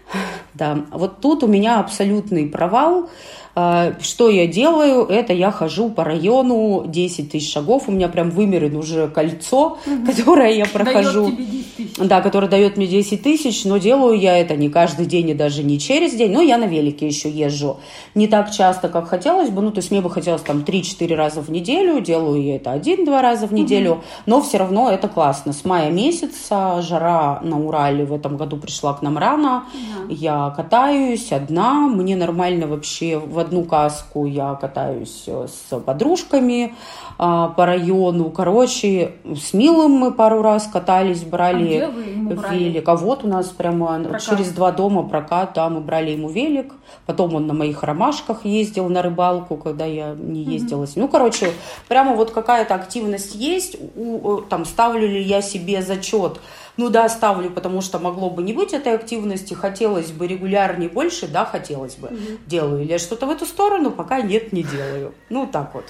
Да, 0.54 0.84
вот 0.90 1.20
тут 1.20 1.42
у 1.42 1.46
меня 1.46 1.80
абсолютный 1.80 2.46
провал. 2.46 3.08
А, 3.54 3.92
что 4.00 4.30
я 4.30 4.46
делаю? 4.46 5.04
Это 5.04 5.34
я 5.34 5.50
хожу 5.50 5.90
по 5.90 6.04
району 6.04 6.84
10 6.86 7.32
тысяч 7.32 7.52
шагов. 7.52 7.84
У 7.86 7.92
меня 7.92 8.08
прям 8.08 8.30
вымерено 8.30 8.78
уже 8.78 9.08
кольцо, 9.08 9.78
угу. 9.84 10.06
которое 10.06 10.54
я 10.54 10.64
прохожу. 10.64 11.24
Дает 11.24 11.36
тебе 11.36 11.44
10 11.44 11.76
тысяч. 11.76 12.08
Да, 12.08 12.20
которое 12.22 12.48
дает 12.48 12.76
мне 12.78 12.86
10 12.86 13.22
тысяч, 13.22 13.64
но 13.64 13.76
делаю 13.76 14.18
я 14.18 14.38
это 14.38 14.56
не 14.56 14.70
каждый 14.70 15.04
день 15.04 15.30
и 15.30 15.34
даже 15.34 15.62
не 15.62 15.78
через 15.78 16.14
день. 16.14 16.32
Но 16.32 16.40
я 16.40 16.56
на 16.56 16.64
велике 16.64 17.06
еще 17.06 17.28
езжу. 17.28 17.78
Не 18.14 18.26
так 18.26 18.50
часто, 18.50 18.88
как 18.88 19.08
хотелось 19.08 19.50
бы. 19.50 19.60
Ну, 19.60 19.70
то 19.70 19.78
есть 19.78 19.90
мне 19.90 20.00
бы 20.00 20.08
хотелось 20.08 20.42
там 20.42 20.60
3-4 20.60 21.14
раза 21.14 21.42
в 21.42 21.50
неделю. 21.50 22.00
Делаю 22.00 22.42
я 22.42 22.56
это 22.56 22.72
один-два 22.72 23.20
раза 23.20 23.46
в 23.46 23.52
неделю. 23.52 23.92
Угу. 23.92 24.00
Но 24.26 24.40
все 24.40 24.58
равно 24.58 24.90
это 24.90 25.08
классно. 25.08 25.52
С 25.52 25.66
мая 25.66 25.90
месяца 25.90 26.80
жара 26.80 27.40
на 27.42 27.58
Урале 27.58 28.06
в 28.06 28.14
этом 28.14 28.38
году 28.38 28.56
пришла 28.56 28.94
к 28.94 29.02
нам 29.02 29.18
рано. 29.18 29.64
Угу. 30.06 30.14
Я 30.14 30.54
катаюсь 30.56 31.32
одна. 31.32 31.86
Мне 31.88 32.16
нормально 32.16 32.66
вообще 32.66 33.18
в 33.18 33.41
одну 33.42 33.64
каску 33.64 34.26
я 34.26 34.54
катаюсь 34.54 35.24
э, 35.26 35.46
с 35.46 35.78
подружками 35.78 36.74
а, 37.18 37.48
по 37.48 37.66
району. 37.66 38.30
Короче, 38.30 39.12
с 39.24 39.52
Милым 39.52 39.92
мы 39.92 40.12
пару 40.12 40.42
раз 40.42 40.66
катались, 40.66 41.22
брали, 41.22 41.78
а 41.78 42.54
велик. 42.54 42.88
А 42.88 42.96
вот 42.96 43.24
у 43.24 43.28
нас 43.28 43.48
прямо 43.48 44.00
прокат. 44.00 44.22
через 44.22 44.48
два 44.50 44.72
дома 44.72 45.02
прокат, 45.02 45.52
да, 45.54 45.68
мы 45.68 45.80
брали 45.80 46.10
ему 46.10 46.28
велик. 46.28 46.72
Потом 47.06 47.34
он 47.34 47.46
на 47.46 47.54
моих 47.54 47.82
ромашках 47.82 48.44
ездил 48.44 48.88
на 48.88 49.02
рыбалку, 49.02 49.56
когда 49.56 49.84
я 49.84 50.14
не 50.14 50.42
ездила. 50.42 50.84
Mm-hmm. 50.84 50.92
Ну, 50.96 51.08
короче, 51.08 51.52
прямо 51.88 52.14
вот 52.14 52.30
какая-то 52.30 52.74
активность 52.74 53.34
есть. 53.34 53.76
У, 53.96 54.38
там, 54.48 54.64
ставлю 54.64 55.06
ли 55.06 55.20
я 55.22 55.42
себе 55.42 55.82
зачет 55.82 56.40
ну 56.76 56.88
да, 56.88 57.08
ставлю, 57.08 57.50
потому 57.50 57.80
что 57.80 57.98
могло 57.98 58.30
бы 58.30 58.42
не 58.42 58.52
быть 58.52 58.72
этой 58.72 58.94
активности, 58.94 59.54
хотелось 59.54 60.10
бы 60.10 60.26
регулярнее 60.26 60.88
больше, 60.88 61.28
да, 61.28 61.44
хотелось 61.44 61.96
бы. 61.96 62.08
Угу. 62.08 62.38
Делаю 62.46 62.82
или 62.82 62.98
что-то 62.98 63.26
в 63.26 63.30
эту 63.30 63.44
сторону, 63.44 63.90
пока 63.90 64.22
нет, 64.22 64.52
не 64.52 64.62
делаю. 64.62 65.14
Ну, 65.28 65.46
так 65.46 65.74
вот. 65.74 65.84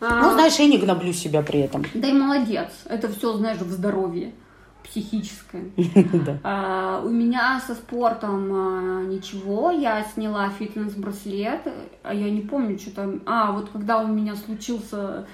А... 0.00 0.20
Ну, 0.20 0.32
знаешь, 0.32 0.56
я 0.56 0.66
не 0.66 0.78
гноблю 0.78 1.12
себя 1.12 1.42
при 1.42 1.60
этом. 1.60 1.84
Да 1.94 2.08
и 2.08 2.12
молодец. 2.12 2.70
Это 2.86 3.08
все, 3.08 3.32
знаешь, 3.34 3.58
в 3.58 3.70
здоровье 3.70 4.32
психическое. 4.82 5.70
А, 6.44 7.00
у 7.04 7.08
меня 7.08 7.60
со 7.66 7.74
спортом 7.74 8.52
а, 8.52 9.02
ничего. 9.02 9.70
Я 9.70 10.04
сняла 10.04 10.50
фитнес-браслет, 10.50 11.72
а 12.02 12.14
я 12.14 12.30
не 12.30 12.40
помню, 12.40 12.78
что 12.78 12.90
там. 12.90 13.22
А, 13.26 13.52
вот 13.52 13.70
когда 13.70 13.98
у 13.98 14.06
меня 14.08 14.34
случился 14.36 15.26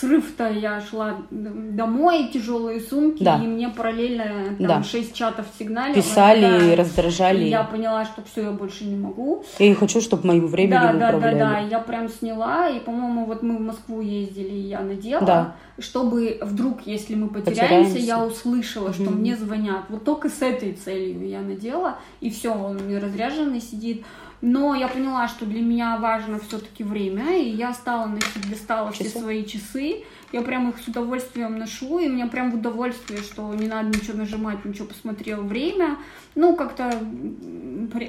срыв-то 0.00 0.50
я 0.50 0.80
шла 0.80 1.16
домой, 1.30 2.30
тяжелые 2.32 2.80
сумки, 2.80 3.22
да. 3.22 3.36
и 3.42 3.46
мне 3.46 3.68
параллельно 3.68 4.56
там, 4.58 4.66
да. 4.66 4.82
6 4.82 5.14
чатов 5.14 5.46
сигналили. 5.58 5.94
Писали 5.94 6.40
да, 6.42 6.72
и 6.72 6.74
раздражали. 6.74 7.44
И 7.44 7.48
я 7.48 7.62
поняла, 7.62 8.04
что 8.04 8.22
все, 8.22 8.42
я 8.42 8.50
больше 8.50 8.84
не 8.84 8.96
могу. 8.96 9.44
Я 9.58 9.68
не 9.68 9.74
хочу, 9.74 10.00
чтобы 10.00 10.26
моим 10.26 10.46
временем 10.46 10.98
да, 10.98 11.10
да, 11.10 11.16
управляли. 11.16 11.38
Да, 11.38 11.48
да, 11.48 11.54
да, 11.54 11.58
я 11.60 11.78
прям 11.80 12.08
сняла, 12.08 12.68
и, 12.68 12.80
по-моему, 12.80 13.26
вот 13.26 13.42
мы 13.42 13.56
в 13.56 13.60
Москву 13.60 14.00
ездили, 14.00 14.54
и 14.54 14.68
я 14.68 14.80
надела, 14.80 15.24
да. 15.24 15.56
чтобы 15.78 16.38
вдруг, 16.42 16.86
если 16.86 17.14
мы 17.14 17.28
потеряемся, 17.28 17.62
потеряемся. 17.62 17.98
я 17.98 18.24
услышала, 18.24 18.92
что 18.92 19.04
mm 19.04 19.14
мне 19.14 19.36
звонят. 19.36 19.84
Вот 19.88 20.04
только 20.04 20.28
с 20.28 20.42
этой 20.42 20.72
целью 20.72 21.26
я 21.26 21.40
надела, 21.40 21.98
и 22.20 22.30
все, 22.30 22.52
он 22.52 22.76
у 22.76 22.80
меня 22.80 23.00
разряженный 23.00 23.60
сидит. 23.60 24.04
Но 24.46 24.74
я 24.74 24.88
поняла, 24.88 25.26
что 25.26 25.46
для 25.46 25.62
меня 25.62 25.96
важно 25.96 26.38
все-таки 26.38 26.84
время, 26.84 27.38
и 27.38 27.48
я 27.48 27.72
стала 27.72 28.04
носить, 28.04 28.50
достала 28.50 28.92
часы? 28.92 29.08
все 29.08 29.18
свои 29.18 29.46
часы. 29.46 30.04
Я 30.34 30.42
прям 30.42 30.68
их 30.68 30.80
с 30.80 30.88
удовольствием 30.88 31.58
ношу, 31.58 32.00
и 32.00 32.08
мне 32.08 32.26
прям 32.26 32.50
в 32.50 32.56
удовольствие, 32.56 33.20
что 33.20 33.54
не 33.54 33.68
надо 33.68 33.96
ничего 33.96 34.18
нажимать, 34.18 34.64
ничего 34.64 34.88
посмотрел 34.88 35.44
время. 35.44 35.96
Ну, 36.34 36.56
как-то 36.56 36.90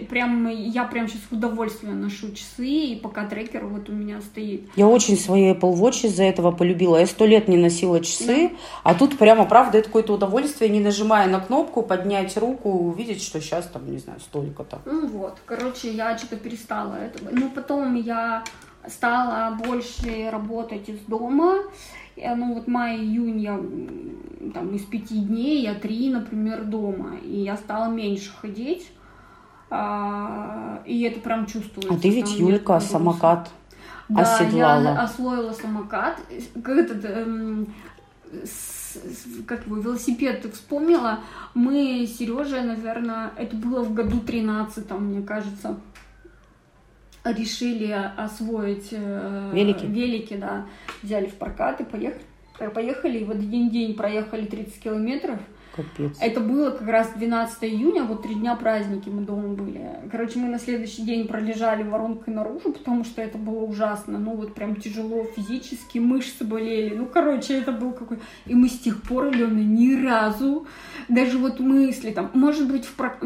прям 0.09 0.47
я 0.49 0.85
прям 0.85 1.07
сейчас 1.07 1.21
с 1.29 1.31
удовольствием 1.31 2.01
ношу 2.01 2.31
часы, 2.31 2.67
и 2.67 2.95
пока 2.95 3.27
трекер 3.27 3.67
вот 3.67 3.89
у 3.89 3.91
меня 3.91 4.21
стоит. 4.21 4.67
Я 4.75 4.87
очень 4.87 5.19
свои 5.19 5.53
Apple 5.53 5.75
Watch 5.75 6.07
из-за 6.07 6.23
этого 6.23 6.49
полюбила. 6.49 6.97
Я 6.97 7.05
сто 7.05 7.27
лет 7.27 7.47
не 7.47 7.57
носила 7.57 8.03
часы, 8.03 8.49
да. 8.49 8.55
а 8.81 8.95
тут 8.95 9.19
прямо, 9.19 9.45
правда, 9.45 9.77
это 9.77 9.89
какое-то 9.89 10.15
удовольствие, 10.15 10.71
не 10.71 10.79
нажимая 10.79 11.29
на 11.29 11.39
кнопку, 11.39 11.83
поднять 11.83 12.35
руку, 12.37 12.71
увидеть, 12.71 13.21
что 13.21 13.39
сейчас 13.39 13.67
там, 13.67 13.91
не 13.91 13.99
знаю, 13.99 14.19
столько-то. 14.19 14.81
Ну 14.85 15.05
вот, 15.09 15.37
короче, 15.45 15.91
я 15.91 16.17
что-то 16.17 16.37
перестала 16.37 16.95
этого. 16.95 17.29
Ну, 17.31 17.51
потом 17.51 17.93
я 17.93 18.43
стала 18.87 19.55
больше 19.63 20.29
работать 20.31 20.89
из 20.89 20.99
дома, 21.01 21.59
ну 22.17 22.53
вот 22.53 22.67
май-июнь 22.67 23.39
я 23.39 23.59
там 24.53 24.73
из 24.75 24.83
пяти 24.83 25.19
дней 25.19 25.63
я 25.63 25.75
три, 25.75 26.09
например, 26.09 26.63
дома, 26.63 27.15
и 27.17 27.41
я 27.41 27.57
стала 27.57 27.91
меньше 27.91 28.31
ходить, 28.39 28.91
а, 29.69 30.81
и 30.85 31.01
это 31.01 31.19
прям 31.19 31.45
чувствуется. 31.45 31.93
А 31.93 31.97
ты 31.97 32.09
ведь, 32.09 32.37
Юлька, 32.37 32.79
самокат 32.79 33.49
да, 34.07 34.21
оседлала. 34.21 34.83
я 34.83 35.01
освоила 35.01 35.51
самокат, 35.51 36.19
как 36.63 36.77
этот, 36.77 37.05
эм, 37.05 37.73
с, 38.43 38.97
как 39.47 39.65
его, 39.65 39.77
велосипед 39.77 40.43
ты 40.43 40.51
вспомнила, 40.51 41.19
мы 41.53 42.05
с 42.05 42.17
Сережей, 42.17 42.61
наверное, 42.61 43.31
это 43.35 43.55
было 43.55 43.81
в 43.81 43.93
году 43.93 44.19
13 44.19 44.89
мне 44.91 45.21
кажется, 45.21 45.77
решили 47.25 47.91
освоить 48.17 48.89
э, 48.91 49.51
велики. 49.53 49.85
велики, 49.85 50.35
да, 50.35 50.65
взяли 51.01 51.27
в 51.27 51.35
прокат 51.35 51.81
и 51.81 51.83
поехали. 51.83 52.21
Поехали, 52.73 53.19
и 53.19 53.25
в 53.25 53.31
один 53.31 53.69
день 53.69 53.95
проехали 53.95 54.45
30 54.45 54.79
километров. 54.79 55.39
Капец. 55.75 56.17
Это 56.21 56.39
было 56.39 56.71
как 56.71 56.87
раз 56.87 57.11
12 57.15 57.63
июня, 57.65 58.03
вот 58.03 58.23
три 58.23 58.35
дня 58.35 58.55
праздники 58.55 59.09
мы 59.09 59.23
дома 59.23 59.49
были. 59.49 59.81
Короче, 60.09 60.39
мы 60.39 60.47
на 60.47 60.57
следующий 60.57 61.01
день 61.01 61.27
пролежали 61.27 61.83
воронкой 61.83 62.33
наружу, 62.33 62.71
потому 62.71 63.03
что 63.03 63.21
это 63.21 63.37
было 63.37 63.63
ужасно. 63.63 64.17
Ну, 64.17 64.35
вот 64.35 64.53
прям 64.53 64.75
тяжело 64.77 65.25
физически, 65.35 65.99
мышцы 65.99 66.45
болели. 66.45 66.95
Ну, 66.95 67.05
короче, 67.05 67.59
это 67.59 67.73
был 67.73 67.91
какой... 67.91 68.19
И 68.45 68.55
мы 68.55 68.69
с 68.69 68.79
тех 68.79 69.01
пор, 69.01 69.25
Алена, 69.25 69.59
ни 69.59 70.01
разу, 70.05 70.65
даже 71.09 71.37
вот 71.37 71.59
мысли 71.59 72.11
там, 72.11 72.31
может 72.33 72.71
быть, 72.71 72.85
в... 72.85 72.93
Про... 72.93 73.17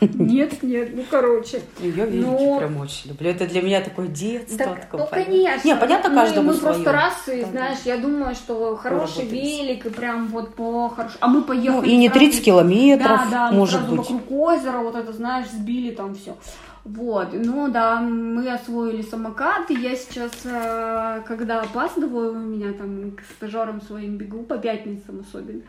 Нет, 0.00 0.62
нет, 0.62 0.90
ну, 0.94 1.04
короче. 1.10 1.60
Я 1.80 2.06
велики 2.06 2.58
прям 2.58 2.76
очень 2.76 3.10
люблю. 3.10 3.30
Это 3.30 3.46
для 3.46 3.62
меня 3.62 3.80
такое 3.80 4.06
детство. 4.06 4.58
Так, 4.58 4.88
ну, 4.92 5.06
конечно. 5.10 5.66
Не, 5.66 5.74
понятно, 5.74 6.14
каждому 6.14 6.52
Мы 6.52 6.58
просто 6.58 6.92
раз, 6.92 7.28
и, 7.28 7.42
знаешь, 7.42 7.78
я 7.84 7.96
думаю, 7.96 8.34
что 8.36 8.76
хороший 8.76 9.26
велик, 9.26 9.86
и 9.86 9.90
прям 9.90 10.28
вот 10.28 10.54
по 10.54 10.88
хорошему. 10.88 11.18
А 11.20 11.28
мы 11.28 11.47
поехали. 11.48 11.70
Ну, 11.70 11.82
и 11.82 11.96
не 11.96 12.08
30 12.08 12.44
километров, 12.44 13.20
да, 13.30 13.50
да, 13.50 13.52
может 13.52 13.80
мы 13.82 13.96
быть. 13.96 13.98
вокруг 13.98 14.30
озера, 14.30 14.78
вот 14.78 14.94
это, 14.94 15.12
знаешь, 15.12 15.48
сбили 15.48 15.94
там 15.94 16.14
все. 16.14 16.36
Вот, 16.84 17.28
ну 17.32 17.68
да, 17.68 18.00
мы 18.00 18.50
освоили 18.50 19.02
самокат, 19.02 19.70
и 19.70 19.74
я 19.74 19.94
сейчас, 19.94 20.32
э, 20.44 21.22
когда 21.26 21.60
опаздываю, 21.60 22.32
у 22.32 22.38
меня 22.38 22.72
там 22.72 23.10
к 23.10 23.20
стажерам 23.36 23.82
своим 23.82 24.16
бегу, 24.16 24.42
по 24.42 24.56
пятницам 24.56 25.20
особенно, 25.20 25.60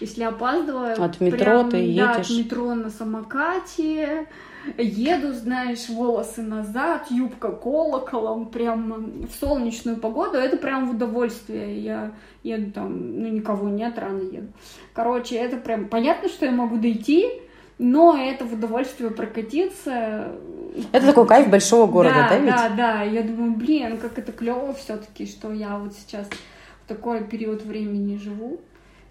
если 0.00 0.24
опаздываю... 0.24 1.02
От 1.02 1.20
метро 1.20 1.38
прям, 1.38 1.70
ты 1.70 1.76
едешь? 1.78 1.96
Да, 1.96 2.12
от 2.12 2.30
метро 2.30 2.74
на 2.74 2.90
самокате, 2.90 4.26
еду, 4.76 5.32
знаешь, 5.32 5.88
волосы 5.88 6.42
назад, 6.42 7.10
юбка 7.10 7.52
колоколом, 7.52 8.46
прям 8.46 9.26
в 9.26 9.34
солнечную 9.40 9.96
погоду, 9.96 10.36
это 10.38 10.56
прям 10.56 10.88
в 10.88 10.90
удовольствие. 10.92 11.80
Я 11.80 12.12
еду 12.42 12.72
там, 12.72 13.22
ну 13.22 13.28
никого 13.28 13.68
нет, 13.68 13.98
рано 13.98 14.22
еду. 14.22 14.52
Короче, 14.92 15.36
это 15.36 15.56
прям 15.56 15.88
понятно, 15.88 16.28
что 16.28 16.46
я 16.46 16.52
могу 16.52 16.76
дойти, 16.76 17.26
но 17.78 18.16
это 18.16 18.44
в 18.44 18.52
удовольствие 18.52 19.10
прокатиться. 19.10 20.32
Это 20.92 21.06
такой 21.06 21.26
кайф 21.26 21.48
большого 21.48 21.90
города, 21.90 22.14
да, 22.14 22.28
да 22.28 22.38
ведь? 22.38 22.54
Да, 22.54 22.68
да, 22.76 23.02
я 23.02 23.22
думаю, 23.22 23.52
блин, 23.52 23.98
как 23.98 24.18
это 24.18 24.32
клево 24.32 24.74
все-таки, 24.74 25.26
что 25.26 25.52
я 25.52 25.78
вот 25.78 25.94
сейчас 25.94 26.28
в 26.84 26.88
такой 26.88 27.24
период 27.24 27.64
времени 27.64 28.16
живу, 28.16 28.60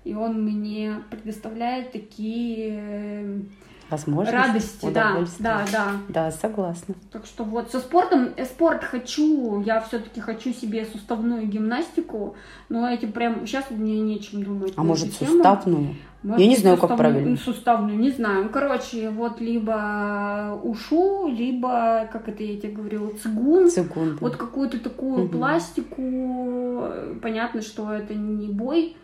и 0.07 0.13
он 0.13 0.41
мне 0.43 1.03
предоставляет 1.09 1.91
такие 1.91 3.41
возможность, 3.89 4.33
радости, 4.33 4.89
да, 4.91 5.17
да, 5.39 5.65
да. 5.71 5.91
Да, 6.09 6.31
согласна. 6.31 6.95
Так 7.11 7.25
что 7.25 7.43
вот 7.43 7.71
со 7.71 7.79
спортом, 7.79 8.29
э, 8.37 8.45
спорт 8.45 8.83
хочу, 8.83 9.61
я 9.61 9.81
все-таки 9.81 10.21
хочу 10.21 10.53
себе 10.53 10.85
суставную 10.85 11.45
гимнастику, 11.45 12.35
но 12.69 12.89
эти 12.89 13.05
прям 13.05 13.45
сейчас 13.45 13.65
мне 13.69 13.99
нечем 13.99 14.43
думать. 14.43 14.73
А 14.77 14.83
может 14.83 15.13
тему. 15.17 15.31
суставную? 15.31 15.95
Может, 16.23 16.41
я 16.41 16.47
не 16.47 16.55
знаю, 16.55 16.77
как 16.77 16.97
правильно. 16.97 17.37
Суставную, 17.37 17.97
не 17.97 18.11
знаю. 18.11 18.49
Короче, 18.49 19.09
вот 19.09 19.39
либо 19.39 20.59
ушу, 20.63 21.27
либо, 21.27 22.09
как 22.11 22.27
это 22.27 22.43
я 22.43 22.59
тебе 22.59 22.73
говорила, 22.73 23.11
цигун. 23.21 23.69
Цигун. 23.69 24.13
Да. 24.13 24.17
Вот 24.21 24.35
какую-то 24.35 24.79
такую 24.79 25.25
угу. 25.25 25.37
пластику. 25.37 26.89
Понятно, 27.21 27.61
что 27.61 27.91
это 27.91 28.15
не 28.15 28.47
бой 28.47 28.95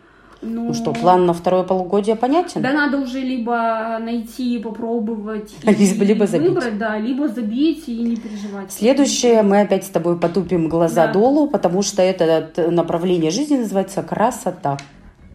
ну, 0.43 0.65
ну 0.65 0.73
что, 0.73 0.93
план 0.93 1.25
на 1.25 1.33
второе 1.33 1.63
полугодие 1.63 2.15
понятен? 2.15 2.61
Да, 2.61 2.71
надо 2.71 2.97
уже 2.97 3.19
либо 3.19 3.97
найти, 3.99 4.59
попробовать, 4.59 5.53
либо, 5.63 6.03
либо 6.03 6.27
забить. 6.27 6.49
выбрать, 6.49 6.77
да, 6.77 6.97
либо 6.97 7.27
забить 7.27 7.87
и 7.87 7.97
не 7.97 8.15
переживать. 8.15 8.71
Следующее, 8.71 9.41
мы 9.43 9.61
опять 9.61 9.85
с 9.85 9.89
тобой 9.89 10.19
потупим 10.19 10.69
глаза 10.69 11.07
да. 11.07 11.13
долу, 11.13 11.47
потому 11.47 11.81
что 11.81 12.01
это 12.01 12.51
направление 12.69 13.31
жизни 13.31 13.57
называется 13.57 14.03
красота. 14.03 14.77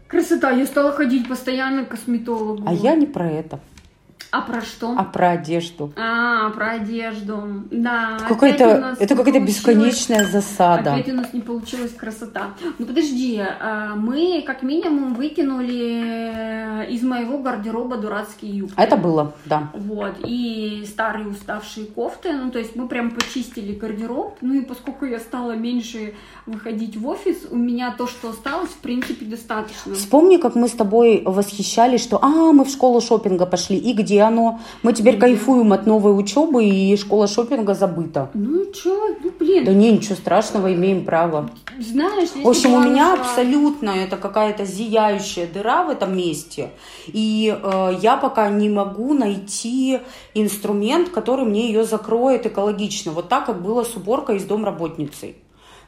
Красота, 0.07 0.51
я 0.51 0.67
стала 0.67 0.93
ходить 0.93 1.29
постоянно 1.29 1.85
к 1.85 1.89
косметологу. 1.89 2.63
А 2.67 2.73
я 2.73 2.95
не 2.95 3.07
про 3.07 3.29
это. 3.31 3.61
А 4.31 4.43
про 4.43 4.61
что? 4.61 4.95
А 4.97 5.05
про 5.05 5.31
одежду. 5.31 5.93
А, 5.97 6.51
про 6.51 6.73
одежду. 6.73 7.65
Да. 7.71 8.19
Какой-то, 8.29 8.97
это 8.99 9.17
какая-то 9.17 9.41
бесконечная 9.41 10.27
засада. 10.27 10.95
Опять 10.95 11.09
у 11.09 11.15
нас 11.15 11.33
не 11.33 11.41
получилась 11.41 11.93
красота. 11.93 12.51
Ну 12.79 12.85
подожди, 12.85 13.41
а, 13.41 13.95
мы 13.97 14.43
как 14.47 14.63
минимум 14.63 15.15
выкинули 15.15 16.87
из 16.91 17.03
моего 17.03 17.39
гардероба 17.39 17.97
дурацкие 17.97 18.59
юбки. 18.59 18.75
Это 18.77 18.97
было, 18.97 19.33
да. 19.47 19.71
Вот. 19.75 20.17
И 20.25 20.85
старые 20.87 21.29
уставшие 21.29 21.87
кофты. 21.87 22.33
Ну, 22.33 22.51
то 22.51 22.59
есть 22.59 22.77
мы 22.77 22.87
прям 22.87 23.11
почистили 23.11 23.73
гардероб. 23.73 24.37
Ну 24.43 24.55
и 24.55 24.61
поскольку 24.61 25.07
я 25.07 25.21
стала 25.21 25.53
меньше 25.53 26.15
выходить 26.47 26.97
в 26.97 27.07
офис, 27.07 27.47
у 27.51 27.57
меня 27.57 27.95
то, 27.97 28.07
что 28.07 28.31
осталось, 28.31 28.71
в 28.71 28.79
принципе, 28.79 29.25
достаточно. 29.25 29.95
Вспомни, 29.95 30.37
как 30.37 30.55
мы 30.55 30.69
с 30.69 30.73
тобой 30.73 31.23
восхищались, 31.25 32.03
что 32.03 32.23
а, 32.23 32.53
мы 32.53 32.65
в 32.65 32.69
школу 32.69 33.01
шопинга 33.01 33.47
пошли, 33.47 33.77
и 33.79 33.93
где 33.95 34.08
оно? 34.17 34.61
Мы 34.83 34.93
теперь 34.93 35.19
кайфуем 35.19 35.73
от 35.73 35.87
новой 35.87 36.19
учебы, 36.19 36.65
и 36.65 36.97
школа 36.97 37.27
шопинга 37.27 37.75
забыта. 37.75 38.31
Ну, 38.35 38.73
что, 38.73 39.17
ну, 39.23 39.33
блин. 39.39 39.65
Да 39.65 39.73
не, 39.73 39.93
ничего 39.93 40.15
страшного, 40.15 40.73
имеем 40.73 41.05
право. 41.05 41.51
Знаешь, 41.79 42.31
В 42.35 42.49
общем, 42.49 42.75
у 42.75 42.81
меня 42.81 43.11
нужна... 43.11 43.25
абсолютно 43.25 43.91
это 43.91 44.17
какая-то 44.17 44.65
зияющая 44.65 45.47
дыра 45.47 45.85
в 45.85 45.91
этом 45.91 46.17
месте, 46.17 46.71
и 47.07 47.57
э, 47.61 47.97
я 48.01 48.17
пока 48.17 48.49
не 48.49 48.69
могу 48.69 49.15
найти 49.15 50.01
инструмент, 50.35 51.11
который 51.11 51.45
мне 51.45 51.69
ее 51.69 51.85
закроет 51.85 52.47
экологично, 52.47 53.13
вот 53.13 53.29
так, 53.29 53.47
как 53.47 53.63
было 53.63 53.85
с 53.85 53.95
уборкой 53.95 54.37
из 54.37 54.45
домработницей. 54.45 55.37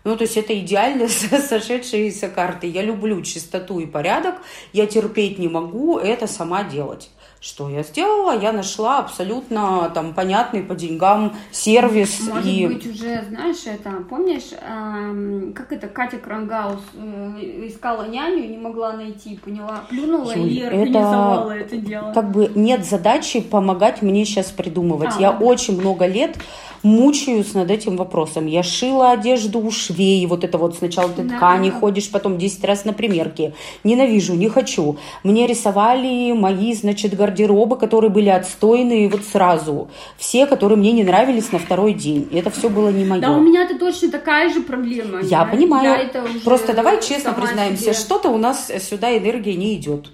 Ну, 0.05 0.17
то 0.17 0.23
есть 0.23 0.37
это 0.37 0.59
идеально 0.59 1.09
сошедшиеся 1.49 2.29
карты. 2.29 2.67
Я 2.67 2.83
люблю 2.83 3.21
чистоту 3.23 3.81
и 3.81 3.87
порядок, 3.87 4.37
я 4.73 4.87
терпеть 4.87 5.39
не 5.39 5.49
могу 5.49 5.99
это 5.99 6.27
сама 6.27 6.65
делать. 6.65 7.11
Что 7.41 7.71
я 7.71 7.83
сделала? 7.83 8.39
Я 8.39 8.53
нашла 8.53 8.99
абсолютно 8.99 9.91
там 9.95 10.13
понятный 10.13 10.63
по 10.63 10.75
деньгам 10.75 11.35
сервис. 11.51 12.29
Может 12.29 12.47
и... 12.47 12.67
быть 12.67 12.87
уже, 12.87 13.25
знаешь, 13.31 13.65
это, 13.65 13.93
помнишь, 14.11 14.51
эм, 14.61 15.55
как 15.55 15.73
это 15.73 15.89
Катя 15.89 16.19
Крангаус 16.19 16.81
э, 16.93 17.67
искала 17.67 18.07
няню 18.07 18.45
и 18.45 18.49
не 18.49 18.59
могла 18.59 18.93
найти, 18.93 19.39
поняла, 19.43 19.85
плюнула 19.89 20.33
Юль, 20.37 20.53
и 20.53 20.63
организовала 20.63 21.53
это, 21.53 21.77
это 21.77 21.87
дело. 21.87 22.13
Как 22.13 22.31
бы 22.31 22.53
нет 22.55 22.85
задачи 22.85 23.41
помогать 23.41 24.03
мне 24.03 24.27
сейчас 24.27 24.51
придумывать. 24.51 25.15
А, 25.17 25.21
я 25.21 25.31
ладно. 25.31 25.47
очень 25.47 25.81
много 25.81 26.05
лет 26.05 26.37
мучаюсь 26.83 27.55
над 27.55 27.71
этим 27.71 27.97
вопросом. 27.97 28.47
Я 28.47 28.63
шила 28.63 29.13
одежду 29.13 29.61
у 29.61 29.71
швей, 29.71 30.25
вот 30.27 30.45
это 30.45 30.59
вот 30.59 30.77
сначала 30.77 31.11
ты 31.11 31.23
да. 31.23 31.37
ткани 31.37 31.71
ходишь, 31.71 32.11
потом 32.11 32.39
10 32.39 32.65
раз 32.65 32.85
на 32.85 32.93
примерке. 32.93 33.55
Ненавижу, 33.85 34.35
не 34.35 34.49
хочу. 34.49 34.99
Мне 35.25 35.47
рисовали 35.47 36.33
мои, 36.33 36.75
значит, 36.75 37.17
гардеробы, 37.17 37.77
которые 37.77 38.11
были 38.11 38.29
отстойные 38.29 39.09
вот 39.09 39.25
сразу. 39.25 39.89
Все, 40.17 40.47
которые 40.47 40.79
мне 40.79 40.93
не 40.93 41.05
нравились 41.05 41.53
на 41.53 41.59
второй 41.59 41.95
день. 41.95 42.29
И 42.31 42.37
это 42.37 42.51
все 42.51 42.69
было 42.69 42.89
не 42.91 43.05
мое. 43.05 43.21
Да, 43.21 43.33
у 43.33 43.41
меня 43.41 43.65
это 43.65 43.79
точно 43.79 44.11
такая 44.11 44.53
же 44.53 44.61
проблема. 44.61 45.21
Я, 45.23 45.41
я 45.41 45.45
понимаю. 45.45 46.11
Я 46.13 46.23
Просто 46.45 46.73
давай 46.73 47.03
честно 47.03 47.33
признаемся, 47.33 47.93
что-то 47.93 48.31
у 48.31 48.39
нас 48.39 48.71
сюда 48.81 49.17
энергия 49.17 49.55
не 49.55 49.75
идет. 49.75 50.11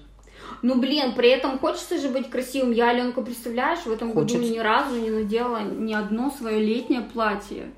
Ну, 0.62 0.80
блин, 0.80 1.14
при 1.14 1.28
этом 1.28 1.58
хочется 1.58 1.98
же 1.98 2.08
быть 2.08 2.30
красивым. 2.30 2.72
Я, 2.72 2.90
Аленку, 2.90 3.22
представляешь, 3.22 3.80
в 3.80 3.90
этом 3.92 4.12
Хочется. 4.12 4.38
году 4.38 4.52
ни 4.54 4.58
разу 4.58 5.00
не 5.00 5.10
надела 5.10 5.60
ни 5.62 5.92
одно 5.92 6.30
свое 6.30 6.60
летнее 6.60 7.02
платье. 7.02 7.70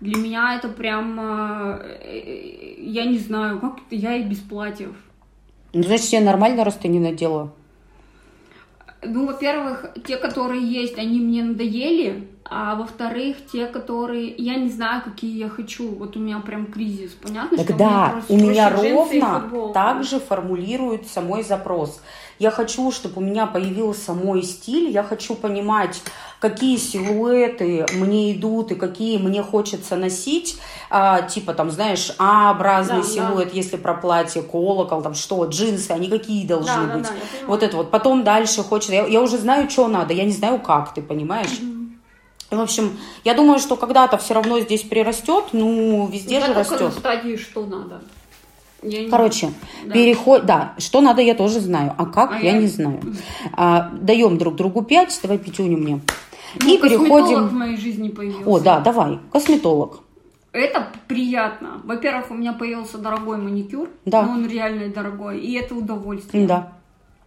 Для 0.00 0.18
меня 0.20 0.56
это 0.56 0.68
прям, 0.68 1.18
э, 1.18 2.74
я 2.78 3.04
не 3.06 3.18
знаю, 3.18 3.60
как 3.60 3.78
я 3.90 4.16
и 4.16 4.24
без 4.24 4.38
платьев. 4.38 4.94
Ну, 5.72 5.82
значит, 5.82 6.06
тебе 6.06 6.20
нормально, 6.20 6.64
раз 6.64 6.74
ты 6.74 6.88
не 6.88 6.98
надела? 7.00 7.52
Ну, 9.02 9.26
во-первых, 9.26 9.86
те, 10.04 10.16
которые 10.16 10.62
есть, 10.62 10.98
они 10.98 11.20
мне 11.20 11.44
надоели, 11.44 12.28
а 12.48 12.76
во-вторых, 12.76 13.36
те, 13.52 13.66
которые 13.66 14.28
я 14.38 14.56
не 14.56 14.68
знаю, 14.68 15.02
какие 15.02 15.36
я 15.36 15.48
хочу. 15.48 15.88
Вот 15.88 16.16
у 16.16 16.20
меня 16.20 16.38
прям 16.40 16.66
кризис, 16.66 17.12
понятно? 17.12 17.58
Тогда 17.58 18.22
у 18.28 18.36
меня, 18.36 18.46
у 18.46 18.50
меня 18.50 18.70
ровно 18.70 19.72
так 19.72 20.04
же 20.04 20.20
формулируется 20.20 21.20
мой 21.20 21.42
запрос. 21.42 22.00
Я 22.38 22.50
хочу, 22.50 22.92
чтобы 22.92 23.22
у 23.22 23.24
меня 23.24 23.46
появился 23.46 24.12
мой 24.12 24.42
стиль, 24.42 24.90
я 24.90 25.02
хочу 25.02 25.34
понимать, 25.34 26.02
какие 26.38 26.76
силуэты 26.76 27.86
мне 27.94 28.32
идут 28.32 28.72
и 28.72 28.74
какие 28.74 29.16
мне 29.16 29.42
хочется 29.42 29.96
носить. 29.96 30.58
А, 30.90 31.22
типа 31.22 31.54
там, 31.54 31.70
знаешь, 31.70 32.12
А-образный 32.18 33.02
да, 33.02 33.08
силуэт, 33.08 33.48
да. 33.48 33.56
если 33.56 33.76
про 33.76 33.94
платье, 33.94 34.42
колокол, 34.42 35.02
там 35.02 35.14
что, 35.14 35.46
джинсы, 35.46 35.90
они 35.92 36.08
какие 36.08 36.46
должны 36.46 36.86
да, 36.86 36.94
быть. 36.94 37.04
Да, 37.04 37.10
да, 37.10 37.46
вот 37.46 37.62
это 37.62 37.76
вот. 37.78 37.90
Потом 37.90 38.22
дальше 38.22 38.62
хочется. 38.62 38.92
Я, 38.92 39.06
я 39.06 39.22
уже 39.22 39.38
знаю, 39.38 39.70
что 39.70 39.88
надо, 39.88 40.12
я 40.12 40.24
не 40.24 40.32
знаю, 40.32 40.58
как 40.60 40.92
ты, 40.92 41.00
понимаешь? 41.00 41.58
В 42.50 42.60
общем, 42.60 42.96
я 43.24 43.34
думаю, 43.34 43.58
что 43.58 43.76
когда-то 43.76 44.18
все 44.18 44.34
равно 44.34 44.60
здесь 44.60 44.82
прирастет, 44.82 45.46
ну, 45.52 46.06
везде 46.06 46.36
я 46.36 46.46
же 46.46 46.54
растет. 46.54 46.92
стадии 46.92 47.36
что 47.36 47.66
надо. 47.66 48.02
Я 48.82 49.08
Короче, 49.08 49.52
да. 49.84 49.94
переход, 49.94 50.46
да, 50.46 50.74
что 50.78 51.00
надо, 51.00 51.22
я 51.22 51.34
тоже 51.34 51.58
знаю, 51.60 51.94
а 51.98 52.06
как, 52.06 52.32
а 52.32 52.38
я, 52.38 52.52
я 52.52 52.58
не 52.58 52.68
знаю. 52.68 53.00
А, 53.52 53.90
даем 53.90 54.38
друг 54.38 54.54
другу 54.54 54.82
пять, 54.82 55.18
давай 55.22 55.38
пятюню 55.38 55.76
мне. 55.76 56.00
Ну, 56.62 56.74
и 56.74 56.78
переходим. 56.80 57.48
в 57.48 57.52
моей 57.52 57.76
жизни 57.76 58.10
появился. 58.10 58.48
О, 58.48 58.60
да, 58.60 58.80
давай, 58.80 59.18
косметолог. 59.32 60.00
Это 60.52 60.88
приятно. 61.08 61.80
Во-первых, 61.84 62.30
у 62.30 62.34
меня 62.34 62.52
появился 62.52 62.98
дорогой 62.98 63.38
маникюр, 63.38 63.90
да. 64.04 64.22
но 64.22 64.32
он 64.32 64.46
реально 64.48 64.88
дорогой, 64.88 65.40
и 65.40 65.54
это 65.54 65.74
удовольствие. 65.74 66.46
Да. 66.46 66.72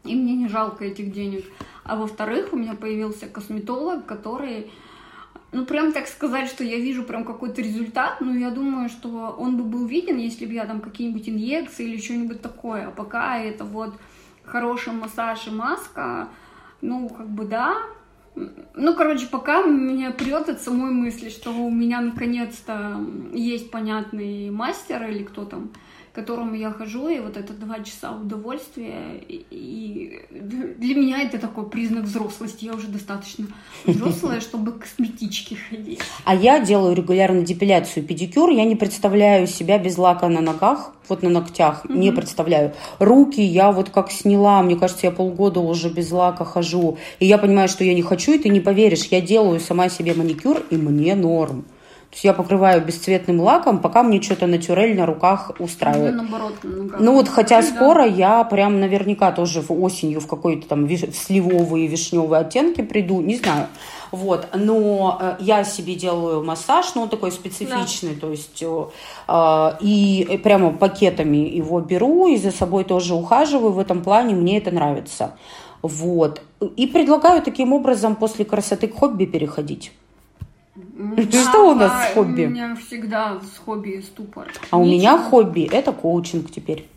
И 0.04 0.16
мне 0.16 0.34
не 0.34 0.48
жалко 0.48 0.86
этих 0.86 1.12
денег. 1.12 1.46
А 1.84 1.96
во-вторых, 1.96 2.50
у 2.54 2.58
меня 2.58 2.74
появился 2.74 3.28
косметолог, 3.28 4.06
который 4.06 4.72
ну, 5.52 5.66
прям 5.66 5.92
так 5.92 6.08
сказать, 6.08 6.48
что 6.48 6.64
я 6.64 6.78
вижу 6.78 7.04
прям 7.04 7.26
какой-то 7.26 7.62
результат, 7.62 8.22
но 8.22 8.36
я 8.36 8.52
думаю, 8.52 8.88
что 8.88 9.36
он 9.38 9.58
бы 9.58 9.64
был 9.64 9.86
виден, 9.88 10.18
если 10.18 10.46
бы 10.46 10.54
я 10.54 10.66
там 10.66 10.80
какие-нибудь 10.80 11.28
инъекции 11.28 11.86
или 11.88 12.00
что-нибудь 12.00 12.42
такое. 12.42 12.88
А 12.88 12.92
пока 12.92 13.40
это 13.40 13.66
вот 13.66 13.96
хороший 14.44 14.94
массаж 14.94 15.48
и 15.48 15.52
маска, 15.52 16.30
ну, 16.82 17.10
как 17.10 17.28
бы 17.28 17.46
да. 17.46 17.78
Ну, 18.76 18.96
короче, 18.96 19.26
пока 19.28 19.64
меня 19.64 20.12
прет 20.12 20.50
от 20.50 20.62
самой 20.62 20.92
мысли, 20.92 21.30
что 21.30 21.52
у 21.52 21.72
меня 21.72 22.00
наконец-то 22.00 23.04
есть 23.34 23.72
понятный 23.72 24.52
мастер 24.52 25.10
или 25.10 25.24
кто 25.24 25.46
там, 25.46 25.72
к 26.12 26.16
которому 26.16 26.56
я 26.56 26.72
хожу, 26.72 27.08
и 27.10 27.20
вот 27.20 27.38
это 27.38 27.54
два 27.54 27.80
часа 27.84 28.12
удовольствия, 28.12 29.18
и, 29.28 29.46
и 29.52 30.22
для 30.30 30.96
меня 30.96 31.22
это 31.22 31.38
такой 31.38 31.70
признак 31.70 32.06
взрослости. 32.06 32.66
Я 32.66 32.74
уже 32.74 32.88
достаточно 32.88 33.48
взрослая, 33.86 34.40
чтобы 34.42 34.74
к 34.74 34.80
косметичке 34.80 35.58
ходить. 35.70 36.00
А 36.26 36.36
я 36.36 36.60
делаю 36.60 36.96
регулярно 36.96 37.42
депиляцию, 37.42 38.06
педикюр. 38.06 38.50
Я 38.50 38.66
не 38.66 38.76
представляю 38.76 39.48
себя 39.48 39.78
без 39.78 39.98
лака 39.98 40.28
на 40.28 40.42
ногах, 40.42 40.94
вот 41.08 41.24
на 41.24 41.30
ногтях, 41.30 41.86
mm-hmm. 41.86 41.98
не 41.98 42.12
представляю. 42.12 42.74
Руки 43.00 43.42
я 43.42 43.72
вот 43.72 43.90
как 43.90 44.12
сняла, 44.12 44.62
мне 44.62 44.76
кажется, 44.76 45.08
я 45.08 45.12
полгода 45.12 45.60
уже 45.60 45.90
без 45.90 46.12
лака 46.12 46.46
хожу, 46.46 46.98
и 47.20 47.26
я 47.26 47.38
понимаю, 47.38 47.70
что 47.70 47.84
я 47.84 47.94
не 47.94 48.02
хочу, 48.02 48.34
и 48.34 48.40
ты 48.40 48.50
не 48.50 48.60
поверишь, 48.60 49.06
я 49.06 49.22
делаю 49.22 49.60
сама 49.60 49.90
себе 49.90 50.14
маникюр, 50.14 50.64
и 50.70 50.78
мне 50.78 51.16
норм. 51.16 51.66
То 52.10 52.16
есть 52.16 52.26
я 52.26 52.34
покрываю 52.34 52.84
бесцветным 52.84 53.40
лаком, 53.40 53.78
пока 53.78 54.02
мне 54.02 54.20
что-то 54.20 54.48
натюрель 54.48 54.98
на 54.98 55.06
руках 55.06 55.52
устраивает. 55.60 56.16
Ну, 56.16 56.24
наоборот, 56.24 56.54
ну, 56.64 56.92
ну 57.00 57.14
вот, 57.14 57.30
хотя 57.30 57.62
да. 57.62 57.68
скоро 57.68 58.04
я 58.08 58.44
прям 58.46 58.80
наверняка 58.80 59.32
тоже 59.32 59.62
в 59.62 59.72
осенью 59.72 60.20
в 60.20 60.26
какой-то 60.26 60.68
там 60.68 60.86
виш... 60.86 61.02
в 61.02 61.16
сливовые 61.16 61.86
вишневые 61.86 62.42
оттенки 62.42 62.82
приду, 62.82 63.22
не 63.22 63.36
знаю. 63.36 63.68
Вот, 64.10 64.48
но 64.56 65.20
э, 65.22 65.36
я 65.40 65.64
себе 65.64 65.94
делаю 65.94 66.44
массаж, 66.44 66.96
ну, 66.96 67.04
он 67.04 67.10
такой 67.10 67.32
специфичный, 67.32 68.16
да. 68.16 68.22
то 68.22 68.32
есть, 68.32 68.64
э, 68.64 69.72
и 69.80 70.40
прямо 70.44 70.72
пакетами 70.72 71.38
его 71.38 71.80
беру, 71.80 72.28
и 72.28 72.38
за 72.38 72.50
собой 72.50 72.86
тоже 72.86 73.14
ухаживаю 73.14 73.72
в 73.72 73.78
этом 73.78 74.02
плане, 74.02 74.34
мне 74.34 74.58
это 74.58 74.72
нравится. 74.72 75.36
Вот. 75.84 76.42
И 76.76 76.88
предлагаю 76.88 77.44
таким 77.44 77.72
образом 77.72 78.16
после 78.16 78.46
красоты 78.46 78.88
к 78.88 78.96
хобби 78.96 79.26
переходить. 79.26 79.92
Что 81.32 81.70
у 81.70 81.76
нас 81.76 82.10
с 82.10 82.14
хобби? 82.14 82.46
У 82.46 82.50
меня 82.50 82.76
всегда 82.76 83.40
с 83.40 83.58
хобби 83.60 84.02
ступор. 84.02 84.52
А 84.70 84.78
у 84.78 84.84
меня 84.84 85.18
хобби 85.18 85.70
это 85.72 85.94
коучинг 85.94 86.52
теперь. 86.52 86.88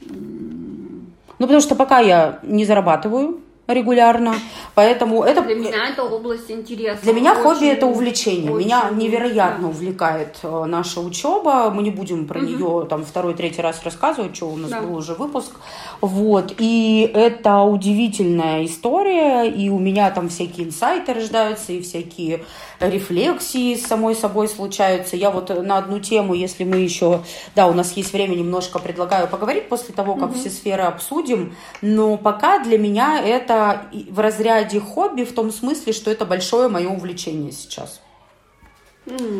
Ну, 0.00 1.46
потому 1.46 1.60
что 1.60 1.74
пока 1.74 1.98
я 1.98 2.38
не 2.42 2.64
зарабатываю, 2.64 3.40
регулярно. 3.68 4.34
Поэтому 4.74 5.24
это... 5.24 5.42
Для 5.42 5.54
меня 5.54 5.88
это 5.88 6.02
область 6.02 6.50
интереса. 6.50 7.02
Для 7.02 7.12
меня 7.12 7.32
очень, 7.32 7.42
хобби 7.42 7.66
это 7.66 7.86
увлечение. 7.86 8.50
Очень, 8.50 8.66
меня 8.66 8.90
невероятно 8.90 9.64
да. 9.64 9.68
увлекает 9.68 10.38
э, 10.42 10.64
наша 10.64 11.00
учеба. 11.00 11.70
Мы 11.70 11.82
не 11.82 11.90
будем 11.90 12.26
про 12.26 12.40
угу. 12.40 12.46
нее 12.46 12.86
там 12.88 13.04
второй, 13.04 13.34
третий 13.34 13.60
раз 13.60 13.82
рассказывать, 13.84 14.36
что 14.36 14.48
у 14.48 14.56
нас 14.56 14.70
да. 14.70 14.80
был 14.80 14.96
уже 14.96 15.14
выпуск. 15.14 15.52
Вот. 16.00 16.54
И 16.58 17.10
это 17.12 17.60
удивительная 17.60 18.64
история. 18.64 19.44
И 19.44 19.68
у 19.68 19.78
меня 19.78 20.10
там 20.10 20.28
всякие 20.28 20.66
инсайты 20.66 21.12
рождаются, 21.12 21.72
и 21.72 21.82
всякие 21.82 22.44
рефлексии 22.80 23.74
с 23.74 23.86
самой 23.86 24.14
собой 24.14 24.48
случаются. 24.48 25.16
Я 25.16 25.30
вот 25.30 25.50
на 25.64 25.78
одну 25.78 26.00
тему, 26.00 26.34
если 26.34 26.64
мы 26.64 26.76
еще... 26.76 27.22
Да, 27.54 27.66
у 27.66 27.74
нас 27.74 27.92
есть 27.96 28.12
время, 28.12 28.34
немножко 28.34 28.78
предлагаю 28.78 29.28
поговорить 29.28 29.68
после 29.68 29.94
того, 29.94 30.14
как 30.14 30.30
угу. 30.30 30.38
все 30.38 30.50
сферы 30.50 30.84
обсудим. 30.84 31.56
Но 31.82 32.16
пока 32.16 32.58
для 32.60 32.78
меня 32.78 33.20
это 33.20 33.82
в 34.10 34.18
разряде 34.20 34.80
хобби 34.80 35.24
в 35.24 35.32
том 35.32 35.50
смысле, 35.50 35.92
что 35.92 36.10
это 36.10 36.24
большое 36.24 36.68
мое 36.68 36.88
увлечение 36.88 37.52
сейчас. 37.52 38.00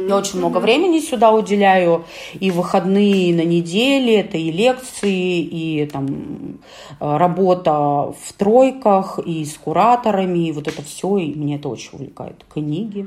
Я 0.09 0.17
очень 0.17 0.39
много 0.39 0.59
времени 0.59 0.99
сюда 0.99 1.33
уделяю, 1.33 2.07
и 2.39 2.51
выходные, 2.51 3.31
и 3.31 3.35
на 3.35 3.45
неделе, 3.45 4.21
это 4.21 4.39
и 4.39 4.51
лекции, 4.51 5.41
и 5.41 5.87
там 5.87 6.61
работа 7.01 8.15
в 8.19 8.33
тройках, 8.37 9.19
и 9.19 9.45
с 9.45 9.55
кураторами, 9.59 10.49
и 10.49 10.53
вот 10.53 10.69
это 10.69 10.83
все, 10.83 11.19
и 11.19 11.35
мне 11.35 11.57
это 11.57 11.69
очень 11.69 11.91
увлекает. 11.93 12.45
Книги. 12.53 13.07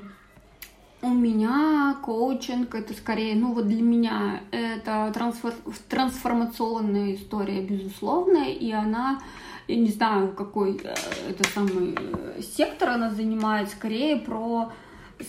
У 1.04 1.10
меня 1.10 1.96
коучинг 2.04 2.76
это 2.76 2.94
скорее, 2.94 3.36
ну 3.36 3.54
вот 3.54 3.68
для 3.68 3.82
меня 3.82 4.42
это 4.52 5.12
трансфор, 5.14 5.54
трансформационная 5.90 7.16
история, 7.16 7.62
безусловно, 7.62 8.48
и 8.48 8.72
она, 8.72 9.20
я 9.68 9.78
не 9.78 9.90
знаю, 9.90 10.34
какой 10.34 10.80
э, 10.84 10.94
это 11.28 11.50
самый 11.50 11.96
э, 11.98 12.42
сектор 12.42 12.90
она 12.90 13.10
занимает, 13.10 13.70
скорее 13.70 14.18
про 14.18 14.72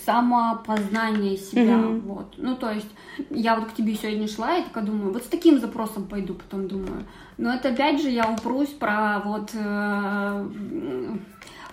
самопознание 0.04 1.36
себя. 1.36 1.76
Mm-hmm. 1.76 2.00
Вот. 2.00 2.34
Ну, 2.36 2.56
то 2.56 2.70
есть, 2.70 2.90
я 3.30 3.56
вот 3.56 3.70
к 3.70 3.74
тебе 3.74 3.94
сегодня 3.94 4.28
шла, 4.28 4.58
и 4.58 4.64
такая 4.64 4.84
думаю, 4.84 5.12
вот 5.12 5.22
с 5.22 5.28
таким 5.28 5.58
запросом 5.58 6.04
пойду, 6.04 6.34
потом 6.34 6.68
думаю. 6.68 7.06
Но 7.38 7.52
это 7.52 7.70
опять 7.70 8.00
же 8.00 8.10
я 8.10 8.30
упрусь 8.30 8.70
про 8.70 9.22
вот 9.24 9.50
э, 9.54 10.48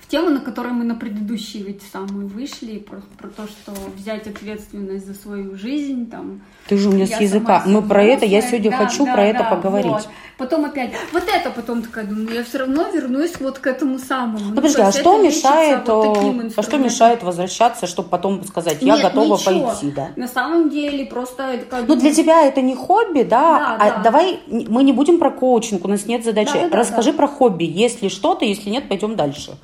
тему, 0.10 0.30
на 0.32 0.40
которой 0.40 0.74
мы 0.74 0.84
на 0.84 0.96
предыдущей 0.96 1.64
ведь 1.64 1.82
самые 1.94 2.28
вышли, 2.28 2.80
про, 2.80 3.02
про 3.18 3.28
то, 3.28 3.48
что 3.48 3.72
взять 3.96 4.28
ответственность 4.28 5.06
за 5.06 5.14
свою 5.14 5.56
жизнь, 5.56 6.10
там. 6.10 6.42
Ты 6.68 6.78
же 6.78 6.90
у 6.90 6.92
меня 6.92 7.06
с 7.06 7.20
языка. 7.22 7.64
Мы 7.66 7.82
про 7.82 8.04
это, 8.04 8.26
я 8.26 8.42
сегодня 8.42 8.72
да, 8.72 8.78
хочу 8.78 9.06
да, 9.06 9.14
про 9.14 9.22
да, 9.22 9.28
это 9.28 9.44
поговорить. 9.44 9.92
Вот. 9.92 10.10
Потом 10.38 10.66
опять, 10.66 10.92
вот 11.12 11.24
это 11.28 11.52
потом 11.52 11.84
такая, 11.84 12.06
думаю, 12.06 12.34
я 12.34 12.44
все 12.44 12.60
равно 12.60 12.88
вернусь 12.90 13.40
вот 13.40 13.60
к 13.60 13.68
этому 13.68 14.00
самому. 14.00 14.40
Ну, 14.40 14.56
подожди, 14.56 14.82
а 14.82 14.92
что 14.92 15.22
мешает, 15.22 15.88
вот 15.88 16.54
а 16.58 16.64
что 16.64 16.78
мешает 16.78 17.24
возвращаться, 17.24 17.88
чтобы 17.88 18.10
потом 18.10 18.44
сказать, 18.46 18.78
я 18.82 18.96
Нет, 18.96 19.04
готова 19.04 19.38
ничего. 19.38 19.68
пойти, 19.68 19.92
да? 19.92 20.10
На 20.16 20.28
самом 20.28 20.70
деле 20.70 21.06
просто. 21.06 21.60
Ну 21.88 21.96
для 21.96 22.14
тебя 22.14 22.46
это 22.46 22.62
не 22.62 22.76
хобби, 22.76 23.24
да? 23.24 23.60
да 23.60 23.78
а 23.80 23.92
да. 23.98 24.02
давай 24.04 24.40
мы 24.48 24.84
не 24.84 24.94
будем 24.94 25.20
про 25.20 25.30
коучинг, 25.30 25.86
у 25.86 25.88
нас 25.88 26.06
нет 26.06 26.24
задачи. 26.24 26.54
Да, 26.54 26.70
да, 26.70 26.78
Расскажи 26.78 27.12
да. 27.12 27.18
про 27.18 27.28
хобби, 27.28 27.66
если 27.66 28.08
что-то, 28.08 28.46
если 28.46 28.70
нет, 28.70 28.88
пойдем 28.88 29.16
дальше. 29.16 29.58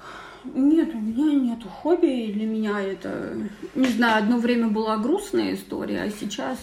Нет, 0.53 0.93
у 0.93 0.99
меня 0.99 1.33
нету 1.33 1.67
хобби. 1.69 2.31
Для 2.31 2.45
меня 2.45 2.81
это, 2.81 3.37
не 3.73 3.87
знаю, 3.87 4.23
одно 4.23 4.37
время 4.37 4.67
была 4.67 4.97
грустная 4.97 5.53
история, 5.53 6.03
а 6.03 6.09
сейчас, 6.09 6.59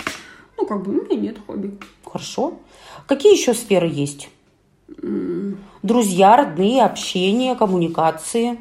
ну, 0.56 0.66
как 0.66 0.82
бы, 0.82 0.92
у 0.92 1.04
меня 1.04 1.16
нет 1.16 1.38
хобби. 1.46 1.78
Хорошо. 2.04 2.60
Какие 3.06 3.32
еще 3.32 3.54
сферы 3.54 3.88
есть? 3.88 4.30
Mm. 4.88 5.56
Друзья, 5.82 6.36
родные, 6.36 6.84
общение, 6.84 7.56
коммуникации. 7.56 8.58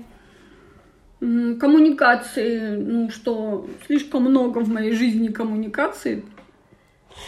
Коммуникации, 1.19 2.77
ну 2.77 3.11
что, 3.11 3.67
слишком 3.85 4.23
много 4.23 4.59
в 4.59 4.69
моей 4.69 4.93
жизни 4.93 5.27
коммуникаций. 5.27 6.23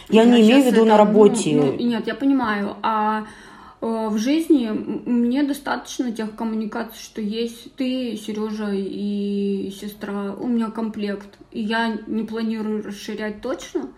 Я, 0.10 0.24
я 0.24 0.30
не 0.30 0.42
имею 0.42 0.64
в 0.64 0.66
виду 0.66 0.82
это, 0.82 0.90
на 0.90 0.98
работе. 0.98 1.56
Ну, 1.56 1.66
ну, 1.66 1.78
нет, 1.78 2.08
я 2.08 2.16
понимаю. 2.16 2.76
А 2.82 3.26
в 3.86 4.18
жизни 4.18 4.70
мне 4.70 5.44
достаточно 5.44 6.12
тех 6.14 6.36
коммуникаций, 6.36 7.04
что 7.04 7.20
есть 7.20 7.76
ты, 7.76 8.16
Сережа 8.16 8.72
и 8.72 9.70
сестра. 9.72 10.34
У 10.34 10.48
меня 10.48 10.72
комплект. 10.72 11.38
И 11.52 11.62
я 11.62 11.98
не 12.08 12.24
планирую 12.24 12.84
расширять 12.84 13.42
точно. 13.42 13.90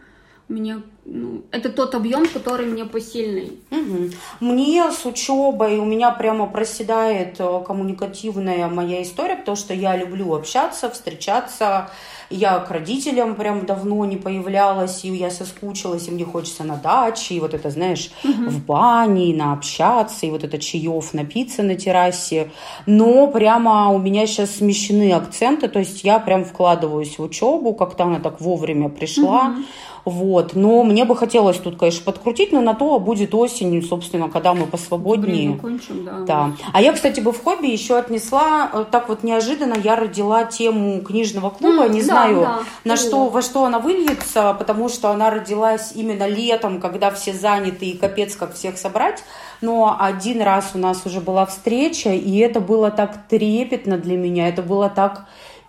Мне 0.48 0.82
ну, 1.06 1.44
это 1.52 1.70
тот 1.70 1.94
объем, 1.94 2.28
который 2.28 2.66
мне 2.66 2.84
посильный. 2.84 3.60
Угу. 3.70 4.10
Мне 4.40 4.92
с 4.92 5.06
учебой 5.06 5.78
у 5.78 5.86
меня 5.86 6.10
прямо 6.10 6.48
проседает 6.48 7.36
э, 7.40 7.64
коммуникативная 7.66 8.68
моя 8.70 9.04
история, 9.04 9.36
потому 9.36 9.56
что 9.56 9.76
я 9.76 9.96
люблю 9.96 10.34
общаться, 10.34 10.90
встречаться. 10.90 11.92
Я 12.32 12.58
к 12.58 12.72
родителям 12.72 13.36
прям 13.36 13.68
давно 13.68 14.04
не 14.06 14.18
появлялась, 14.18 15.06
и 15.06 15.10
я 15.10 15.30
соскучилась, 15.30 16.08
и 16.08 16.12
мне 16.12 16.26
хочется 16.26 16.64
на 16.64 16.76
даче, 16.76 17.36
и 17.36 17.40
вот 17.40 17.54
это, 17.54 17.70
знаешь, 17.70 18.10
угу. 18.24 18.50
в 18.50 18.66
бане, 18.66 19.30
и 19.30 19.36
наобщаться, 19.36 20.26
и 20.26 20.32
вот 20.32 20.44
это 20.44 20.58
чаев 20.58 21.14
напиться 21.14 21.62
на 21.62 21.76
террасе. 21.76 22.50
Но 22.88 23.28
прямо 23.28 23.90
у 23.92 24.00
меня 24.00 24.26
сейчас 24.26 24.56
смещены 24.56 25.14
акценты, 25.14 25.68
то 25.68 25.78
есть 25.78 26.04
я 26.04 26.18
прям 26.18 26.46
вкладываюсь 26.46 27.20
в 27.20 27.22
учебу, 27.22 27.76
как-то 27.76 28.06
она 28.06 28.20
так 28.20 28.42
вовремя 28.42 28.90
пришла. 28.90 29.50
Угу. 29.50 29.64
Вот. 30.06 30.54
Но 30.54 30.84
мне 30.84 30.95
бы 31.04 31.16
хотелось 31.18 31.58
тут, 31.58 31.78
конечно, 31.78 32.04
подкрутить, 32.06 32.54
но 32.54 32.62
на 32.62 32.74
то 32.74 32.98
будет 33.00 33.34
осенью, 33.34 33.82
собственно, 33.82 34.30
когда 34.30 34.54
мы 34.54 34.66
посвободнее. 34.66 35.50
Время 35.50 35.58
кончим, 35.58 36.06
да. 36.06 36.20
да. 36.20 36.52
А 36.72 36.82
я, 36.82 36.94
кстати, 36.94 37.20
бы 37.20 37.34
в 37.34 37.44
хобби 37.44 37.68
еще 37.68 37.98
отнесла, 37.98 38.70
э, 38.72 38.86
так 38.90 39.10
вот 39.10 39.24
неожиданно 39.24 39.76
я 39.84 39.96
родила 39.96 40.46
тему 40.46 41.02
книжного 41.02 41.50
клуба. 41.50 41.88
Mm, 41.88 41.90
Не 41.90 42.00
да, 42.00 42.06
знаю, 42.06 42.42
да. 42.42 42.60
на 42.84 42.96
что, 42.96 43.28
во 43.28 43.42
что 43.42 43.66
она 43.66 43.80
выльется, 43.80 44.56
потому 44.58 44.88
что 44.88 45.10
она 45.10 45.30
родилась 45.30 45.92
именно 45.96 46.28
летом, 46.28 46.80
когда 46.80 47.12
все 47.12 47.34
заняты 47.34 47.88
и 47.88 47.98
капец, 47.98 48.36
как 48.36 48.54
всех 48.54 48.78
собрать. 48.78 49.24
Но 49.62 49.98
один 50.00 50.42
раз 50.42 50.72
у 50.76 50.78
нас 50.78 51.06
уже 51.06 51.20
была 51.20 51.46
встреча, 51.46 52.12
и 52.12 52.38
это 52.38 52.60
было 52.60 52.92
так 52.92 53.28
трепетно 53.28 53.98
для 53.98 54.16
меня, 54.16 54.48
это 54.48 54.62
было 54.62 54.90
так 54.90 55.26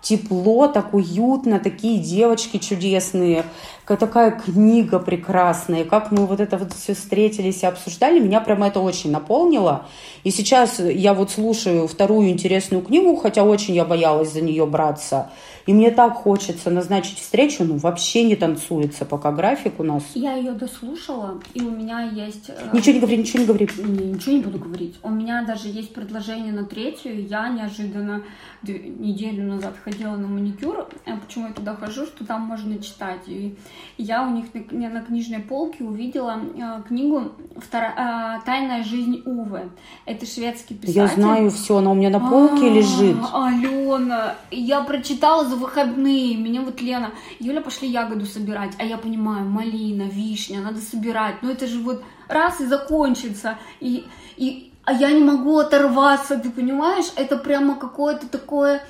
тепло, 0.06 0.68
так 0.68 0.94
уютно, 0.94 1.58
такие 1.58 1.98
девочки 1.98 2.58
чудесные, 2.58 3.44
такая 3.94 4.32
книга 4.32 4.98
прекрасная, 4.98 5.84
как 5.84 6.10
мы 6.10 6.26
вот 6.26 6.40
это 6.40 6.58
вот 6.58 6.72
все 6.72 6.94
встретились 6.94 7.62
и 7.62 7.66
обсуждали, 7.66 8.18
меня 8.18 8.40
прямо 8.40 8.66
это 8.66 8.80
очень 8.80 9.12
наполнило. 9.12 9.86
И 10.24 10.32
сейчас 10.32 10.80
я 10.80 11.14
вот 11.14 11.30
слушаю 11.30 11.86
вторую 11.86 12.30
интересную 12.30 12.82
книгу, 12.82 13.14
хотя 13.14 13.44
очень 13.44 13.76
я 13.76 13.84
боялась 13.84 14.32
за 14.32 14.40
нее 14.40 14.66
браться. 14.66 15.30
И 15.66 15.74
мне 15.74 15.90
так 15.90 16.14
хочется 16.14 16.70
назначить 16.70 17.18
встречу, 17.18 17.64
ну 17.64 17.76
вообще 17.76 18.22
не 18.22 18.36
танцуется 18.36 19.04
пока 19.04 19.32
график 19.32 19.80
у 19.80 19.82
нас. 19.82 20.02
Я 20.14 20.34
ее 20.34 20.52
дослушала, 20.52 21.40
и 21.54 21.60
у 21.60 21.70
меня 21.70 22.02
есть... 22.02 22.50
Э, 22.50 22.70
ничего 22.72 22.94
не 22.94 23.00
говори, 23.00 23.16
ничего 23.18 23.40
не 23.40 23.46
говори. 23.46 23.68
Не, 23.78 24.12
ничего 24.12 24.36
не 24.36 24.42
буду 24.42 24.58
говорить. 24.58 24.94
У 25.02 25.10
меня 25.10 25.44
даже 25.44 25.68
есть 25.68 25.92
предложение 25.92 26.52
на 26.52 26.64
третью. 26.64 27.26
Я 27.26 27.48
неожиданно 27.48 28.22
неделю 28.62 29.44
назад 29.44 29.74
ходила 29.84 30.16
на 30.16 30.28
маникюр. 30.28 30.88
Почему 31.26 31.48
я 31.48 31.52
туда 31.52 31.74
хожу? 31.74 32.06
Что 32.06 32.24
там 32.24 32.42
можно 32.42 32.78
читать. 32.78 33.22
И 33.26 33.56
я 33.98 34.26
у 34.26 34.30
них 34.30 34.46
на, 34.70 34.88
на 34.88 35.02
книжной 35.02 35.40
полке 35.40 35.84
увидела 35.84 36.38
э, 36.56 36.82
книгу 36.86 37.32
э, 37.72 38.38
«Тайная 38.44 38.84
жизнь 38.84 39.22
Увы». 39.24 39.70
Это 40.04 40.26
шведский 40.26 40.74
писатель. 40.74 41.00
Я 41.00 41.08
знаю 41.08 41.50
все, 41.50 41.78
она 41.78 41.90
у 41.90 41.94
меня 41.94 42.10
на 42.10 42.20
полке 42.20 42.66
а, 42.66 42.70
лежит. 42.70 43.16
Алена, 43.32 44.34
я 44.50 44.82
прочитала 44.82 45.44
за 45.44 45.55
выходные. 45.56 46.36
Меня 46.36 46.62
вот 46.62 46.80
Лена, 46.80 47.12
Юля, 47.40 47.60
пошли 47.60 47.88
ягоду 47.88 48.26
собирать. 48.26 48.72
А 48.78 48.84
я 48.84 48.98
понимаю, 48.98 49.46
малина, 49.46 50.04
вишня, 50.04 50.60
надо 50.60 50.80
собирать. 50.80 51.42
Но 51.42 51.50
это 51.50 51.66
же 51.66 51.78
вот 51.80 52.04
раз 52.28 52.60
и 52.60 52.66
закончится. 52.66 53.58
И, 53.80 54.06
и, 54.36 54.72
а 54.84 54.92
я 54.92 55.10
не 55.10 55.22
могу 55.22 55.58
оторваться, 55.58 56.38
ты 56.38 56.50
понимаешь? 56.50 57.06
Это 57.16 57.36
прямо 57.36 57.74
какое-то 57.76 58.28
такое 58.28 58.82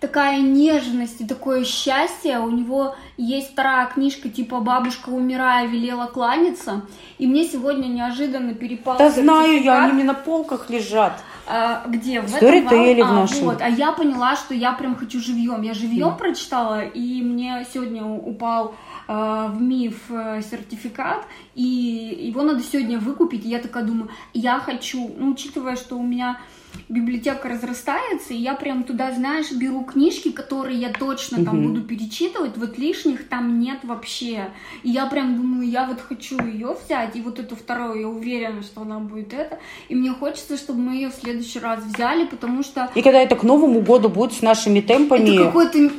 такая 0.00 0.40
нежность 0.40 1.20
и 1.20 1.26
такое 1.26 1.64
счастье. 1.64 2.38
У 2.38 2.50
него 2.50 2.94
есть 3.16 3.52
вторая 3.52 3.86
книжка, 3.86 4.28
типа 4.28 4.60
«Бабушка, 4.60 5.08
умирая, 5.08 5.66
велела 5.66 6.06
кланяться». 6.06 6.82
И 7.18 7.26
мне 7.26 7.44
сегодня 7.44 7.86
неожиданно 7.86 8.54
перепал 8.54 8.98
Да 8.98 9.10
знаю 9.10 9.62
я, 9.62 9.84
они 9.84 9.94
мне 9.94 10.04
на 10.04 10.14
полках 10.14 10.70
лежат. 10.70 11.20
А, 11.46 11.84
где? 11.86 12.20
В 12.20 12.26
Story 12.26 12.66
этом 12.66 12.82
или 12.82 13.02
в 13.02 13.12
нашем? 13.12 13.44
Вот. 13.44 13.62
А 13.62 13.68
я 13.68 13.92
поняла, 13.92 14.36
что 14.36 14.54
я 14.54 14.72
прям 14.72 14.96
хочу 14.96 15.20
живьем. 15.20 15.62
Я 15.62 15.74
живьем 15.74 16.08
mm. 16.08 16.18
прочитала, 16.18 16.84
и 16.84 17.22
мне 17.22 17.64
сегодня 17.72 18.04
упал 18.04 18.74
э, 19.06 19.46
в 19.50 19.60
МИФ 19.60 20.10
э, 20.10 20.42
сертификат, 20.42 21.24
и 21.54 21.62
его 21.62 22.42
надо 22.42 22.62
сегодня 22.62 22.98
выкупить. 22.98 23.44
И 23.44 23.48
я 23.48 23.60
такая 23.60 23.84
думаю, 23.84 24.10
я 24.34 24.58
хочу, 24.58 25.14
ну, 25.16 25.32
учитывая, 25.32 25.76
что 25.76 25.96
у 25.96 26.02
меня 26.02 26.40
библиотека 26.88 27.48
разрастается, 27.48 28.34
и 28.34 28.36
я 28.36 28.54
прям 28.54 28.84
туда, 28.84 29.12
знаешь, 29.12 29.52
беру 29.52 29.82
книжки, 29.84 30.30
которые 30.30 30.78
я 30.78 30.92
точно 30.92 31.44
там 31.44 31.58
угу. 31.58 31.68
буду 31.68 31.82
перечитывать, 31.82 32.56
вот 32.56 32.78
лишних 32.78 33.28
там 33.28 33.58
нет 33.58 33.80
вообще. 33.84 34.50
И 34.82 34.90
я 34.90 35.06
прям 35.06 35.36
думаю, 35.36 35.68
я 35.68 35.86
вот 35.86 36.00
хочу 36.00 36.38
ее 36.44 36.76
взять, 36.84 37.16
и 37.16 37.22
вот 37.22 37.38
эту 37.38 37.56
вторую, 37.56 38.00
я 38.00 38.08
уверена, 38.08 38.62
что 38.62 38.82
она 38.82 38.98
будет 38.98 39.32
это. 39.32 39.58
И 39.88 39.94
мне 39.94 40.12
хочется, 40.12 40.56
чтобы 40.56 40.80
мы 40.80 40.94
ее 40.94 41.10
в 41.10 41.14
следующий 41.14 41.58
раз 41.58 41.84
взяли, 41.84 42.26
потому 42.26 42.62
что... 42.62 42.90
И 42.94 43.02
когда 43.02 43.20
это 43.20 43.36
к 43.36 43.42
Новому 43.42 43.80
году 43.80 44.08
будет 44.08 44.32
с 44.32 44.42
нашими 44.42 44.80
темпами... 44.80 45.34
Это 45.34 45.44
какой-то 45.44 45.90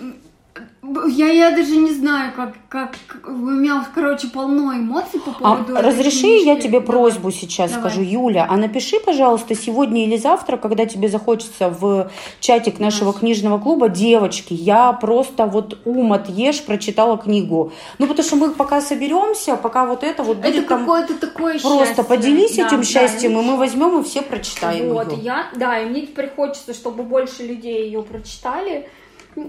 Я, 1.09 1.27
я 1.31 1.51
даже 1.51 1.75
не 1.75 1.91
знаю, 1.91 2.31
как, 2.35 2.53
как... 2.69 2.95
У 3.27 3.31
меня, 3.31 3.85
короче, 3.93 4.27
полно 4.29 4.73
эмоций 4.73 5.19
по 5.19 5.31
А 5.31 5.55
поводу 5.55 5.73
этой 5.73 5.81
разреши, 5.83 6.21
книжки. 6.21 6.45
я 6.45 6.55
тебе 6.55 6.79
Давай. 6.79 6.85
просьбу 6.87 7.31
сейчас 7.31 7.71
Давай. 7.71 7.89
скажу, 7.91 8.01
Юля, 8.07 8.47
а 8.49 8.55
напиши, 8.57 8.99
пожалуйста, 8.99 9.53
сегодня 9.55 10.05
или 10.05 10.15
завтра, 10.17 10.55
когда 10.57 10.85
тебе 10.85 11.09
захочется 11.09 11.69
в 11.69 12.09
чатик 12.39 12.79
нашего 12.79 13.11
Наш. 13.11 13.19
книжного 13.19 13.57
клуба, 13.59 13.89
девочки, 13.89 14.53
я 14.53 14.93
просто 14.93 15.45
вот 15.45 15.77
ум 15.85 16.13
отъешь, 16.13 16.63
прочитала 16.63 17.17
книгу. 17.17 17.73
Ну, 17.99 18.07
потому 18.07 18.25
что 18.25 18.35
мы 18.37 18.51
пока 18.51 18.79
соберемся, 18.79 19.57
пока 19.57 19.85
вот 19.85 20.03
это 20.03 20.23
вот 20.23 20.37
Это 20.39 20.47
будет 20.49 20.67
там... 20.67 20.79
какое-то 20.79 21.15
такое 21.15 21.59
Просто 21.59 21.85
счастье. 21.87 22.03
поделись 22.05 22.55
Да, 22.55 22.67
этим 22.67 22.77
да, 22.77 22.83
счастьем, 22.83 23.31
и 23.37 23.41
и 23.41 23.45
мы 23.45 23.57
возьмем 23.57 23.99
и 23.99 24.03
все 24.03 24.21
прочитаем 24.21 24.93
Вот, 24.93 25.11
её. 25.11 25.21
я, 25.21 25.47
да, 25.55 25.79
и 25.79 25.85
мне 25.89 26.03
теперь 26.05 26.29
хочется, 26.33 26.73
чтобы 26.73 27.03
больше 27.03 27.43
людей 27.43 27.85
ее 27.85 28.01
прочитали, 28.03 28.87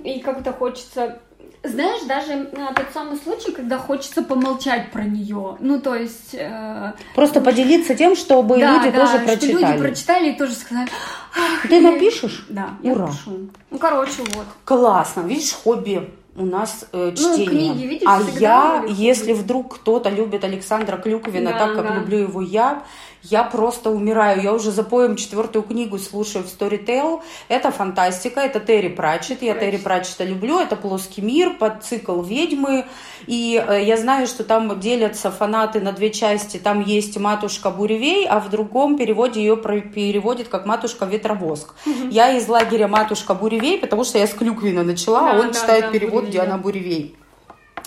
и 0.05 0.19
как-то 0.21 0.53
хочется, 0.53 1.21
знаешь, 1.69 2.03
даже 2.07 2.33
э, 2.33 2.47
тот 2.75 2.87
самый 2.93 3.17
случай, 3.19 3.53
когда 3.53 3.79
хочется 3.79 4.23
помолчать 4.23 4.91
про 4.91 5.03
нее, 5.05 5.57
ну, 5.61 5.81
то 5.81 5.95
есть... 5.95 6.35
э, 6.35 6.93
Просто 7.15 7.41
поделиться 7.41 7.95
тем, 7.95 8.17
чтобы 8.17 8.59
да, 8.59 8.75
люди 8.75 8.91
да, 8.91 9.01
тоже 9.01 9.17
что 9.19 9.25
прочитали. 9.27 9.53
люди 9.53 9.79
прочитали 9.79 10.31
и 10.33 10.39
тоже 10.39 10.53
сказали... 10.55 10.89
«Ах, 11.37 11.69
Ты 11.69 11.77
я-» 11.81 11.91
напишешь? 11.93 12.47
Да, 12.49 12.71
я 12.83 12.93
Ура. 12.93 13.07
напишу. 13.07 13.49
Ну, 13.71 13.79
короче, 13.79 14.23
вот. 14.35 14.47
Классно, 14.65 15.21
видишь, 15.23 15.53
хобби 15.53 16.11
у 16.37 16.45
нас 16.45 16.85
э, 16.93 17.11
Ну, 17.11 17.35
чтение. 17.35 17.47
книги, 17.47 17.87
видишь, 17.87 18.07
а 18.09 18.21
я, 18.39 18.85
если 18.87 19.33
вдруг 19.33 19.77
кто-то 19.77 20.09
любит 20.09 20.45
Александра 20.45 20.97
Клюквина 20.97 21.53
Да, 21.53 21.59
так, 21.59 21.75
как 21.75 21.89
да. 21.89 21.95
люблю 21.97 22.19
его 22.19 22.41
я, 22.41 22.83
я 23.31 23.45
просто 23.45 23.91
умираю. 23.91 24.43
Я 24.43 24.53
уже 24.53 24.71
за 24.71 24.83
поем 24.83 25.17
четвертую 25.17 25.63
книгу 25.63 25.99
слушаю 25.99 26.45
в 26.45 26.49
Storytel. 26.49 27.21
Это 27.49 27.71
фантастика, 27.71 28.41
это 28.41 28.61
Терри 28.61 28.89
Пратчет. 28.89 29.43
Я 29.43 29.55
Терри 29.55 29.77
Пратчета 29.77 30.25
люблю. 30.25 30.59
Это 30.59 30.77
плоский 30.77 31.23
мир, 31.23 31.55
под 31.55 31.85
цикл 31.85 32.23
ведьмы. 32.23 32.87
И 33.27 33.63
э, 33.67 33.85
я 33.85 33.97
знаю, 33.97 34.27
что 34.27 34.45
там 34.45 34.81
делятся 34.81 35.31
фанаты 35.31 35.81
на 35.81 35.93
две 35.93 36.11
части. 36.11 36.59
Там 36.59 36.83
есть 36.83 37.19
матушка 37.19 37.71
Буревей, 37.71 38.27
а 38.27 38.41
в 38.41 38.51
другом 38.51 38.97
переводе 38.97 39.41
ее 39.41 39.57
переводит 39.57 40.49
как 40.49 40.67
матушка 40.67 41.05
Ветровоск. 41.05 41.75
Я 42.11 42.37
из 42.37 42.49
лагеря 42.49 42.89
матушка 42.89 43.35
Буревей, 43.35 43.79
потому 43.79 44.05
что 44.05 44.19
я 44.19 44.27
с 44.27 44.35
Клюквина 44.35 44.83
начала, 44.83 45.33
а 45.33 45.39
он 45.39 45.49
да, 45.49 45.55
читает 45.55 45.85
да, 45.87 45.91
перевод 45.91 46.25
Буревей, 46.25 46.33
Диана 46.33 46.53
да. 46.53 46.59
Буревей. 46.59 47.17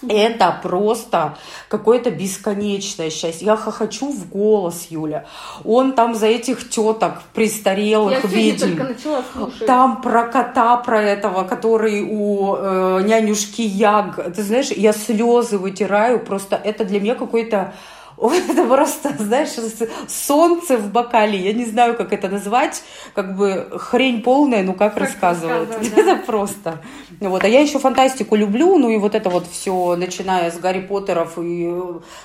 Это 0.08 0.60
просто 0.64 1.38
какое-то 1.68 2.12
бесконечное 2.12 3.10
счастье. 3.10 3.46
Я 3.46 3.56
хохочу 3.56 4.12
в 4.12 4.30
голос, 4.30 4.88
Юля. 4.90 5.26
Он 5.64 5.94
там 5.94 6.16
за 6.16 6.28
этих 6.28 6.70
теток 6.70 7.22
престарелых 7.34 8.24
Я 8.24 8.30
ведьм. 8.30 8.78
только 8.78 8.84
начала 8.84 9.24
слушать. 9.34 9.66
Там 9.66 10.02
про 10.02 10.24
кота, 10.24 10.78
про 10.78 11.02
этого, 11.02 11.44
который 11.44 12.02
у 12.02 12.56
э, 12.56 13.02
нянюшки 13.04 13.62
Яг. 13.62 14.34
Ты 14.36 14.44
знаешь, 14.44 14.72
я 14.72 14.94
слезы 14.94 15.58
вытираю. 15.58 16.20
Просто 16.20 16.56
это 16.56 16.86
для 16.86 17.00
меня 17.00 17.16
какой-то... 17.16 17.74
Это 18.22 18.66
просто, 18.66 19.16
знаешь, 19.18 19.50
солнце 20.08 20.78
в 20.78 20.92
бокале. 20.92 21.40
Я 21.40 21.54
не 21.54 21.66
знаю, 21.66 21.96
как 21.96 22.14
это 22.14 22.30
назвать. 22.30 22.84
Как 23.14 23.36
бы 23.36 23.68
хрень 23.78 24.22
полная, 24.22 24.64
ну 24.64 24.74
как, 24.74 24.94
Как 24.94 25.04
рассказывать, 25.04 25.70
да. 25.96 26.02
Это 26.02 26.16
просто. 26.18 26.82
Вот. 27.20 27.44
А 27.44 27.48
я 27.48 27.62
еще 27.62 27.80
фантастику 27.80 28.36
люблю. 28.36 28.78
Ну 28.78 28.90
и 28.90 28.98
вот 28.98 29.16
это 29.16 29.30
вот 29.30 29.48
все, 29.48 29.96
начиная 29.96 30.52
с 30.52 30.58
Гарри 30.58 30.82
Поттеров 30.82 31.38
и, 31.38 31.74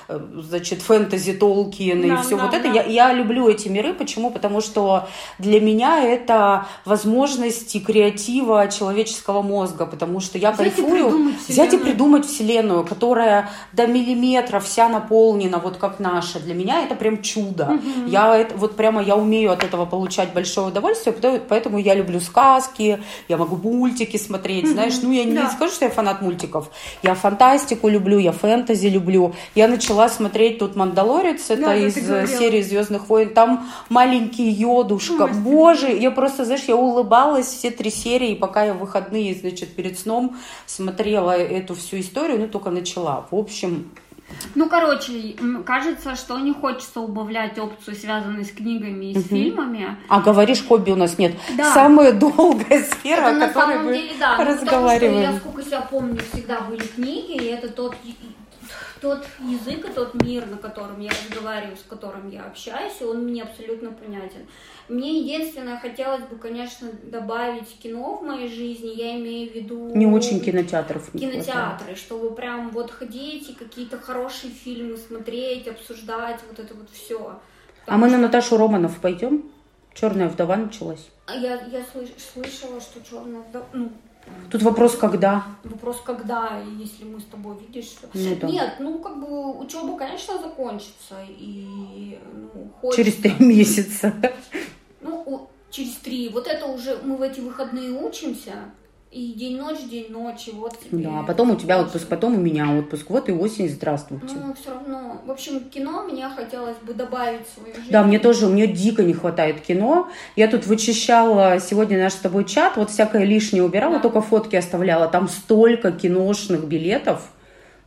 э, 0.07 0.19
значит, 0.35 0.81
фэнтези 0.81 1.33
Толкин 1.33 2.03
и 2.03 2.21
все 2.23 2.37
да, 2.37 2.45
вот 2.45 2.53
это. 2.53 2.67
да. 2.67 2.73
Я, 2.73 2.83
я 2.83 3.13
люблю 3.13 3.49
эти 3.49 3.67
миры. 3.67 3.93
Почему? 3.93 4.29
Потому 4.29 4.61
что 4.61 5.07
для 5.39 5.59
меня 5.59 6.03
это 6.03 6.67
возможности 6.85 7.79
креатива 7.79 8.67
человеческого 8.67 9.41
мозга, 9.41 9.85
потому 9.85 10.19
что 10.19 10.37
я 10.37 10.51
Взять 10.51 10.67
и 10.67 10.69
кайфую 10.69 11.09
придумать 11.09 11.47
взять 11.47 11.73
и 11.73 11.77
придумать 11.77 12.25
вселенную, 12.25 12.83
которая 12.83 13.49
до 13.73 13.87
миллиметра 13.87 14.59
вся 14.59 14.89
наполнена, 14.89 15.57
вот 15.57 15.77
как 15.77 15.86
наша. 15.99 16.39
Для 16.39 16.53
меня 16.53 16.83
это 16.83 16.95
прям 16.95 17.21
чудо. 17.21 17.79
Я 18.07 18.35
это, 18.37 18.55
вот 18.57 18.75
прямо 18.75 19.01
я 19.01 19.15
умею 19.15 19.51
от 19.51 19.63
этого 19.63 19.85
получать 19.85 20.33
большое 20.33 20.67
удовольствие, 20.67 21.13
потому- 21.13 21.39
поэтому 21.47 21.77
я 21.79 21.95
люблю 21.95 22.19
сказки, 22.19 22.99
я 23.27 23.37
могу 23.37 23.55
мультики 23.55 24.17
смотреть, 24.17 24.67
знаешь, 24.67 24.93
ну 25.01 25.11
я 25.11 25.23
не 25.23 25.33
Да. 25.33 25.49
скажу, 25.49 25.71
что 25.73 25.85
я 25.85 25.91
фанат 25.91 26.21
мультиков, 26.21 26.69
я 27.03 27.15
фантастику 27.15 27.87
люблю, 27.89 28.19
я 28.19 28.31
фэнтези 28.31 28.87
люблю. 28.87 29.33
Я 29.55 29.67
начала 29.67 30.09
смотреть 30.09 30.59
тут 30.59 30.75
Мандалорец, 30.75 31.49
это 31.49 31.61
Да, 31.61 31.75
из 31.75 31.95
серии 31.95 32.61
Звездных 32.61 33.09
войн, 33.09 33.29
там 33.33 33.67
маленький 33.89 34.49
йодушка, 34.49 35.23
Ой, 35.23 35.33
боже, 35.33 35.87
я 35.89 36.11
просто, 36.11 36.45
знаешь, 36.45 36.63
я 36.67 36.75
улыбалась 36.75 37.47
все 37.47 37.71
три 37.71 37.89
серии, 37.91 38.35
пока 38.35 38.63
я 38.65 38.73
в 38.73 38.77
выходные, 38.79 39.33
значит, 39.35 39.75
перед 39.75 39.99
сном 39.99 40.37
смотрела 40.65 41.31
эту 41.31 41.75
всю 41.75 41.99
историю, 41.99 42.39
ну, 42.39 42.47
только 42.47 42.69
начала. 42.69 43.25
В 43.31 43.35
общем, 43.35 43.91
Ну, 44.55 44.69
короче, 44.69 45.35
кажется, 45.65 46.15
что 46.15 46.37
не 46.39 46.53
хочется 46.53 46.99
убавлять 46.99 47.57
опцию, 47.57 47.95
связанную 47.95 48.43
с 48.43 48.51
книгами 48.51 49.11
и 49.11 49.19
с 49.19 49.27
фильмами. 49.27 49.97
а 50.09 50.19
говоришь, 50.21 50.63
хобби 50.65 50.91
у 50.91 50.95
нас 50.95 51.17
нет. 51.17 51.35
Да. 51.55 51.73
Самая 51.73 52.11
долгая 52.11 52.83
сфера, 52.83 53.21
Это 53.21 53.29
о 53.29 53.33
на 53.33 53.47
которой 53.47 53.73
самом 53.73 53.85
мы 53.85 53.93
деле, 53.97 54.13
да. 54.19 54.31
Ну, 54.31 54.37
потому 54.37 54.55
что 54.57 54.65
разговариваем. 54.65 55.21
я, 55.21 55.39
сколько 55.39 55.63
себя 55.63 55.81
помню, 55.81 56.19
всегда 56.31 56.61
были 56.61 56.83
книги, 56.83 57.33
и 57.33 57.45
это 57.45 57.69
тот, 57.69 57.95
тот 59.01 59.25
язык 59.39 59.89
и 59.89 59.91
тот 59.91 60.13
мир, 60.21 60.45
на 60.47 60.57
котором 60.57 60.99
я 60.99 61.11
разговариваю, 61.11 61.75
с 61.77 61.83
которым 61.87 62.29
я 62.29 62.43
общаюсь, 62.43 63.01
он 63.01 63.25
мне 63.25 63.43
абсолютно 63.43 63.91
понятен. 63.91 64.47
Мне 64.89 65.19
единственное, 65.21 65.79
хотелось 65.79 66.23
бы, 66.23 66.37
конечно, 66.37 66.89
добавить 67.03 67.77
кино 67.79 68.15
в 68.15 68.23
моей 68.23 68.47
жизни, 68.47 68.95
я 68.95 69.17
имею 69.19 69.51
в 69.51 69.55
виду... 69.55 69.95
Не 69.95 70.05
очень 70.05 70.39
кинотеатров 70.39 71.11
кинотеатры, 71.11 71.95
чтобы 71.95 72.33
прям 72.33 72.69
вот 72.69 72.91
ходить 72.91 73.49
и 73.49 73.53
какие-то 73.53 73.99
хорошие 73.99 74.51
фильмы 74.51 74.97
смотреть, 74.97 75.67
обсуждать, 75.67 76.39
вот 76.49 76.59
это 76.59 76.73
вот 76.73 76.89
все. 76.91 77.39
А 77.85 77.97
мы 77.97 78.09
на 78.09 78.17
Наташу 78.17 78.57
Романов 78.57 78.99
пойдем? 78.99 79.43
Черная 79.93 80.29
вдова 80.29 80.57
началась. 80.57 81.09
Я, 81.27 81.55
я 81.65 81.81
слыш- 81.81 82.13
слышала, 82.33 82.79
что 82.79 83.01
черная 83.01 83.43
ну, 83.73 83.91
Тут 84.49 84.61
вопрос, 84.63 84.95
когда? 84.95 85.43
Вопрос, 85.63 86.01
когда, 86.05 86.59
если 86.79 87.03
мы 87.03 87.19
с 87.19 87.25
тобой 87.25 87.57
видишь. 87.59 87.85
что- 87.91 88.07
Ну 88.13 88.35
да. 88.37 88.47
Нет, 88.47 88.75
ну 88.79 88.99
как 88.99 89.19
бы 89.19 89.57
учеба, 89.59 89.97
конечно, 89.97 90.37
закончится. 90.41 91.15
И 91.27 92.17
ну, 92.33 92.71
хочется- 92.81 93.03
Через 93.03 93.15
три 93.21 93.35
месяца. 93.45 94.13
Ну, 95.01 95.49
через 95.69 95.95
три. 95.97 96.29
Вот 96.29 96.47
это 96.47 96.65
уже 96.65 96.97
мы 97.03 97.17
в 97.17 97.21
эти 97.21 97.39
выходные 97.41 97.91
учимся. 97.91 98.53
И 99.17 99.33
день-ночь, 99.33 99.79
день-ночь, 99.89 100.47
и 100.47 100.51
вот 100.51 100.77
тебе. 100.79 101.05
Да, 101.05 101.23
потом 101.25 101.49
у 101.49 101.55
тебя 101.55 101.79
отпуск, 101.81 102.07
потом 102.07 102.35
у 102.35 102.37
меня 102.37 102.77
отпуск. 102.77 103.09
Вот 103.09 103.29
и 103.29 103.31
осень, 103.31 103.67
здравствуйте. 103.67 104.27
Ну, 104.35 104.53
все 104.53 104.69
равно. 104.69 105.19
В 105.25 105.31
общем, 105.31 105.59
кино 105.71 106.03
мне 106.03 106.29
хотелось 106.29 106.77
бы 106.77 106.93
добавить 106.93 107.47
в 107.47 107.55
свою 107.55 107.73
жизнь. 107.73 107.89
Да, 107.89 108.03
мне 108.03 108.19
тоже, 108.19 108.45
мне 108.45 108.67
дико 108.67 109.03
не 109.03 109.13
хватает 109.13 109.61
кино. 109.61 110.07
Я 110.35 110.47
тут 110.47 110.67
вычищала 110.67 111.59
сегодня 111.59 111.97
наш 111.97 112.13
с 112.13 112.17
тобой 112.17 112.45
чат, 112.45 112.77
вот 112.77 112.91
всякое 112.91 113.23
лишнее 113.23 113.63
убирала, 113.63 113.95
Да. 113.95 114.01
только 114.01 114.21
фотки 114.21 114.55
оставляла. 114.55 115.07
Там 115.07 115.27
столько 115.29 115.91
киношных 115.91 116.65
билетов. 116.65 117.31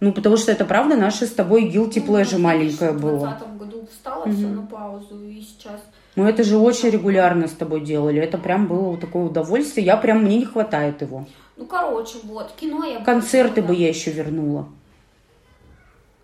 Ну, 0.01 0.13
потому 0.13 0.37
что 0.37 0.51
это 0.51 0.65
правда 0.65 0.97
наше 0.97 1.27
с 1.27 1.31
тобой 1.31 1.71
guilty 1.71 2.03
Ну, 2.05 2.13
pleasure 2.17 2.33
вот, 2.33 2.41
маленькое 2.41 2.91
было. 2.91 3.19
В 3.19 3.39
2020 3.39 3.57
году 3.57 3.87
встала 3.89 4.25
все 4.25 4.47
на 4.49 4.63
паузу, 4.63 5.23
и 5.23 5.41
сейчас... 5.41 5.81
Мы 6.21 6.29
это 6.29 6.45
же 6.45 6.59
очень 6.59 6.91
регулярно 6.91 7.49
с 7.49 7.53
тобой 7.53 7.81
делали. 7.81 8.21
Это 8.21 8.37
прям 8.37 8.67
было 8.67 8.91
вот 8.91 9.01
такое 9.01 9.25
удовольствие. 9.25 9.87
Я 9.87 9.97
прям, 9.97 10.23
мне 10.23 10.37
не 10.37 10.45
хватает 10.45 11.01
его. 11.01 11.27
Ну, 11.57 11.65
короче, 11.65 12.19
вот, 12.25 12.53
кино 12.61 12.85
я... 12.85 13.01
Концерты 13.03 13.63
бы 13.63 13.75
я 13.75 13.89
еще 13.89 14.11
вернула. 14.11 14.69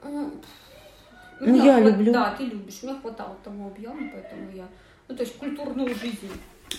Ну, 0.04 0.32
Ну, 1.40 1.64
я 1.64 1.78
хват- 1.78 1.84
люблю. 1.92 2.12
Да, 2.12 2.34
ты 2.36 2.44
любишь. 2.44 2.80
Мне 2.82 2.94
хватало 3.00 3.36
того 3.42 3.68
объема, 3.68 4.10
поэтому 4.12 4.50
я... 4.54 4.66
Ну, 5.08 5.16
то 5.16 5.22
есть 5.22 5.38
культурную 5.38 5.88
жизнь. 5.94 6.30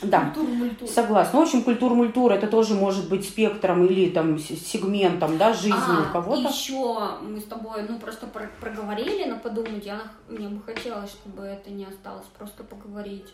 Да. 0.04 0.26
Культуру, 0.34 0.48
мультуру. 0.54 0.92
Согласна. 0.92 1.40
В 1.40 1.44
общем, 1.44 1.64
культура-мультура 1.64 2.34
это 2.36 2.48
тоже 2.48 2.76
может 2.76 3.10
быть 3.10 3.28
спектром 3.28 3.86
или 3.86 4.10
там 4.10 4.38
сегментом, 4.40 5.38
да, 5.38 5.54
жизни 5.54 5.74
А, 5.76 6.08
у 6.10 6.14
кого-то. 6.14 6.42
еще 6.50 6.98
мы 7.22 7.40
с 7.40 7.46
тобой, 7.46 7.84
ну, 7.90 7.98
просто 8.00 8.28
про- 8.28 8.50
проговорили 8.60 9.26
на 9.26 9.38
подумать. 9.38 9.86
Я, 9.86 10.02
мне 10.30 10.48
бы 10.50 10.62
хотелось, 10.64 11.10
чтобы 11.12 11.44
это 11.44 11.70
не 11.70 11.86
осталось 11.86 12.26
просто 12.38 12.64
поговорить. 12.64 13.26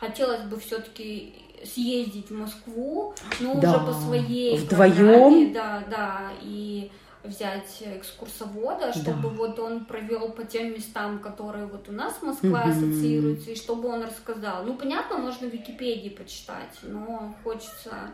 Хотелось 0.00 0.42
бы 0.42 0.58
все-таки 0.58 1.34
съездить 1.64 2.28
в 2.30 2.34
Москву, 2.38 3.14
но 3.40 3.54
Да, 3.54 3.70
уже 3.76 3.86
по 3.86 3.92
своей 3.92 4.58
вдвоем. 4.58 4.94
программе, 4.96 5.54
да, 5.54 5.82
да, 5.88 6.20
и 6.42 6.90
взять 7.24 7.82
экскурсовода, 7.82 8.92
чтобы 8.92 9.22
Да. 9.22 9.28
вот 9.28 9.58
он 9.58 9.84
провел 9.84 10.32
по 10.32 10.44
тем 10.44 10.72
местам, 10.72 11.20
которые 11.20 11.66
вот 11.66 11.88
у 11.88 11.92
нас 11.92 12.20
Москва 12.22 12.62
ассоциируется, 12.62 13.50
и 13.50 13.54
чтобы 13.56 13.88
он 13.88 14.02
рассказал. 14.02 14.64
Ну, 14.64 14.74
понятно, 14.74 15.18
можно 15.18 15.48
в 15.48 15.52
Википедии 15.52 16.08
почитать, 16.08 16.78
но 16.82 17.34
хочется 17.44 18.10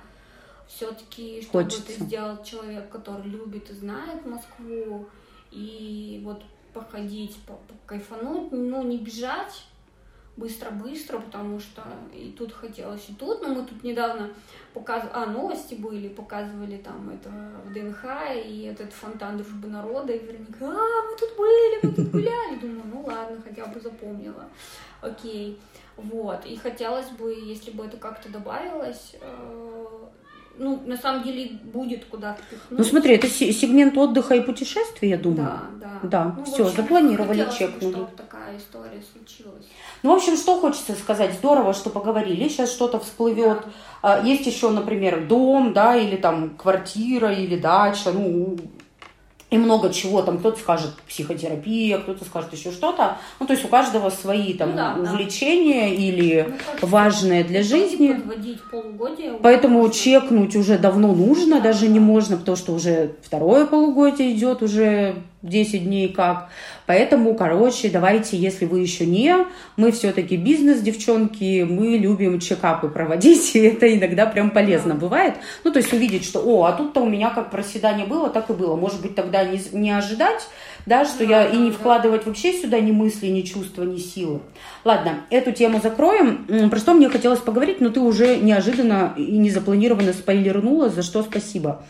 все-таки, 0.67 1.41
чтобы 1.43 1.65
Хочется. 1.65 1.93
это 1.93 2.05
сделал 2.05 2.43
человек, 2.45 2.91
который 2.91 3.23
любит 3.29 3.71
и 3.71 3.75
знает 3.75 4.27
Москву, 4.27 5.09
и 5.51 6.21
вот 6.25 6.43
походить, 6.75 7.35
по- 7.47 7.59
кайфануть, 7.87 8.53
ну, 8.53 8.83
не 8.83 8.99
бежать, 8.99 9.65
быстро-быстро, 10.39 11.19
потому 11.19 11.59
что 11.59 11.83
и 12.15 12.33
тут 12.39 12.53
хотелось, 12.53 13.09
и 13.09 13.15
тут. 13.15 13.43
Но 13.43 13.49
мы 13.49 13.63
тут 13.67 13.83
недавно 13.83 14.31
показывали, 14.73 15.13
а, 15.15 15.27
новости 15.27 15.75
были, 15.75 16.09
показывали 16.09 16.77
там 16.77 17.11
это 17.11 17.29
в 17.65 17.73
ДНХ, 17.73 18.05
и 18.47 18.63
этот 18.63 18.93
фонтан 18.93 19.37
дружбы 19.37 19.69
народа, 19.69 20.13
и 20.13 20.19
Вероника, 20.19 20.67
а, 20.67 21.11
мы 21.11 21.17
тут 21.19 21.37
были, 21.37 21.79
мы 21.83 21.93
тут 21.93 22.11
гуляли. 22.11 22.57
Думаю, 22.61 22.83
ну 22.93 23.03
ладно, 23.03 23.43
хотя 23.43 23.67
бы 23.67 23.81
запомнила. 23.81 24.49
Окей. 25.01 25.59
Вот. 25.97 26.47
И 26.47 26.57
хотелось 26.57 27.09
бы, 27.11 27.33
если 27.33 27.73
бы 27.73 27.85
это 27.85 27.97
как-то 27.97 28.29
добавилось, 28.29 29.17
э, 29.21 30.07
ну, 30.59 30.83
на 30.85 30.97
самом 30.97 31.23
деле, 31.23 31.59
будет 31.73 32.05
куда 32.07 32.35
впихнуть. 32.35 32.79
Ну, 32.79 32.85
смотри, 32.85 33.15
это 33.15 33.29
сегмент 33.29 33.97
отдыха 33.97 34.35
и 34.35 34.41
путешествий, 34.41 35.11
я 35.11 35.17
думаю. 35.17 35.61
Да, 35.81 35.89
да. 36.03 36.09
Да, 36.09 36.35
ну, 36.37 36.45
все, 36.45 36.65
общем, 36.65 36.77
запланировали, 36.77 37.47
чекнули. 37.57 37.93
чтобы 37.93 38.09
такая 38.17 38.57
история 38.57 39.03
случилась. 39.13 39.67
Ну, 40.03 40.13
в 40.13 40.17
общем, 40.17 40.37
что 40.37 40.59
хочется 40.61 40.95
сказать. 40.95 41.35
Здорово, 41.35 41.73
что 41.75 41.91
поговорили. 41.91 42.49
Сейчас 42.49 42.71
что-то 42.71 43.01
всплывет. 43.01 43.65
А, 44.03 44.21
Есть 44.25 44.47
еще, 44.47 44.71
например, 44.71 45.27
дом, 45.27 45.73
да, 45.73 45.97
или 45.97 46.17
там 46.17 46.51
квартира, 46.51 47.33
или 47.33 47.59
дача. 47.59 48.13
Ну, 48.13 48.57
и 49.51 49.57
много 49.57 49.91
чего, 49.91 50.21
там 50.23 50.39
кто-то 50.39 50.59
скажет 50.61 50.91
психотерапия, 51.09 51.99
кто-то 51.99 52.25
скажет 52.25 52.53
еще 52.53 52.71
что-то. 52.71 53.17
Ну, 53.41 53.47
то 53.47 53.55
есть 53.55 53.65
у 53.65 53.69
каждого 53.69 54.11
свои 54.11 54.53
там 54.53 54.71
Ну 54.71 54.77
да, 54.77 54.95
да. 54.95 55.11
увлечения 55.13 55.95
или 55.95 56.43
Мне 56.43 56.59
кажется, 56.59 56.87
важное 56.87 57.45
для 57.45 57.63
жизни. 57.63 58.21
Полугодие. 58.71 59.39
Поэтому 59.43 59.79
можно. 59.79 59.95
чекнуть 59.95 60.55
уже 60.55 60.79
давно 60.79 61.15
нужно, 61.15 61.57
Да, 61.57 61.63
даже 61.63 61.87
да. 61.87 61.93
не 61.93 62.01
можно, 62.01 62.37
потому 62.37 62.57
что 62.57 62.75
уже 62.75 63.13
второе 63.23 63.65
полугодие 63.67 64.33
идет, 64.33 64.63
уже 64.63 65.17
10 65.43 65.85
дней 65.85 66.09
как. 66.09 66.49
Поэтому, 66.87 67.35
короче, 67.35 67.91
давайте, 67.91 68.37
если 68.37 68.65
вы 68.65 68.81
еще 68.81 69.07
не, 69.07 69.37
мы 69.77 69.93
все-таки 69.93 70.37
бизнес, 70.37 70.81
девчонки, 70.81 71.63
мы 71.69 71.97
любим 71.97 72.41
чекапы 72.41 72.89
проводить, 72.89 73.51
и 73.55 73.61
это 73.61 73.93
иногда 73.95 74.27
прям 74.27 74.51
полезно 74.51 74.95
бывает. 74.95 75.35
Ну, 75.65 75.71
то 75.71 75.79
есть 75.79 75.93
увидеть, 75.93 76.25
что, 76.25 76.41
о, 76.41 76.65
а 76.65 76.73
тут-то 76.73 77.01
у 77.01 77.09
меня 77.09 77.31
как 77.31 77.51
проседание 77.51 78.07
было, 78.07 78.31
так 78.31 78.51
и 78.51 78.53
было. 78.53 78.75
Может 78.75 79.01
быть, 79.01 79.15
тогда 79.15 79.45
не, 79.45 79.61
не 79.73 79.91
ожидать, 79.91 80.49
да, 80.87 81.05
что 81.05 81.23
я 81.23 81.47
и 81.47 81.57
не 81.57 81.71
вкладывать 81.71 82.27
вообще 82.27 82.53
сюда 82.53 82.81
ни 82.81 82.91
мысли, 82.91 83.29
ни 83.29 83.43
чувства, 83.43 83.85
ни 83.85 83.99
силы. 83.99 84.41
Ладно, 84.85 85.21
эту 85.31 85.53
тему 85.53 85.81
закроем. 85.81 86.71
Про 86.71 86.79
что 86.79 86.95
мне 86.95 87.09
хотелось 87.09 87.41
поговорить, 87.41 87.81
но 87.81 87.91
ты 87.91 88.01
уже 88.01 88.37
неожиданно 88.37 89.15
и 89.17 89.39
незапланированно 89.39 90.13
спойлернула, 90.13 90.89
за 90.89 91.03
что 91.03 91.23
спасибо. 91.23 91.85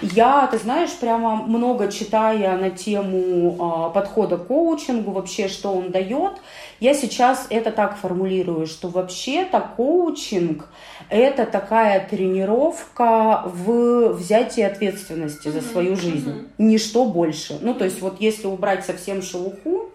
Я, 0.00 0.46
ты 0.50 0.58
знаешь, 0.58 0.90
прямо 0.98 1.36
много 1.36 1.90
читая 1.92 2.56
на 2.56 2.70
тему 2.70 3.56
а, 3.60 3.90
подхода 3.90 4.38
к 4.38 4.46
коучингу, 4.46 5.10
вообще, 5.10 5.48
что 5.48 5.72
он 5.72 5.90
дает, 5.90 6.32
я 6.80 6.94
сейчас 6.94 7.46
это 7.50 7.70
так 7.70 7.98
формулирую, 7.98 8.66
что 8.66 8.88
вообще-то 8.88 9.60
коучинг– 9.76 10.68
это 11.10 11.44
такая 11.44 12.06
тренировка 12.08 13.42
в 13.46 14.14
взятии 14.14 14.62
ответственности 14.62 15.48
за 15.48 15.58
Мгм, 15.58 15.66
свою 15.70 15.96
жизнь. 15.96 16.30
мгм. 16.30 16.48
Ничто 16.58 17.04
больше. 17.04 17.58
Ну, 17.60 17.74
то 17.74 17.84
есть 17.84 18.00
вот 18.00 18.20
если 18.20 18.46
убрать 18.46 18.84
совсем 18.84 19.22
шелуху, 19.22 19.90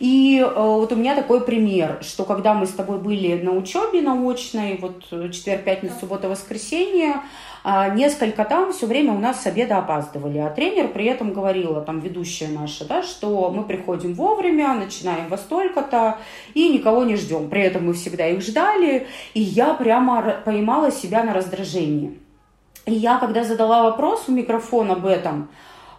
и 0.00 0.40
э, 0.44 0.52
вот 0.60 0.90
у 0.92 0.96
меня 0.96 1.14
такой 1.14 1.40
пример, 1.40 1.98
что 2.02 2.24
когда 2.24 2.52
мы 2.54 2.66
с 2.66 2.70
тобой 2.70 2.98
были 2.98 3.40
на 3.40 3.52
учебе 3.52 4.00
научной, 4.02 4.76
вот 4.78 5.04
э, 5.12 5.30
четверг, 5.30 5.62
пятница, 5.64 5.94
суббота, 6.00 6.28
воскресенье, 6.28 7.16
несколько 7.94 8.44
там 8.44 8.72
все 8.72 8.86
время 8.86 9.12
у 9.14 9.18
нас 9.18 9.42
с 9.42 9.46
обеда 9.46 9.78
опаздывали, 9.78 10.38
а 10.38 10.50
тренер 10.50 10.88
при 10.88 11.06
этом 11.06 11.32
говорила, 11.32 11.80
там 11.80 12.00
ведущая 12.00 12.48
наша, 12.48 12.84
да, 12.84 13.02
что 13.02 13.50
мы 13.50 13.64
приходим 13.64 14.14
вовремя, 14.14 14.74
начинаем 14.74 15.28
во 15.28 15.38
столько-то 15.38 16.18
и 16.52 16.68
никого 16.68 17.04
не 17.04 17.16
ждем. 17.16 17.48
При 17.48 17.62
этом 17.62 17.86
мы 17.86 17.94
всегда 17.94 18.26
их 18.28 18.42
ждали, 18.42 19.06
и 19.32 19.40
я 19.40 19.72
прямо 19.74 20.42
поймала 20.44 20.90
себя 20.90 21.24
на 21.24 21.32
раздражении. 21.32 22.18
И 22.86 22.92
я, 22.92 23.18
когда 23.18 23.44
задала 23.44 23.84
вопрос 23.84 24.24
в 24.26 24.30
микрофон 24.30 24.90
об 24.90 25.06
этом, 25.06 25.48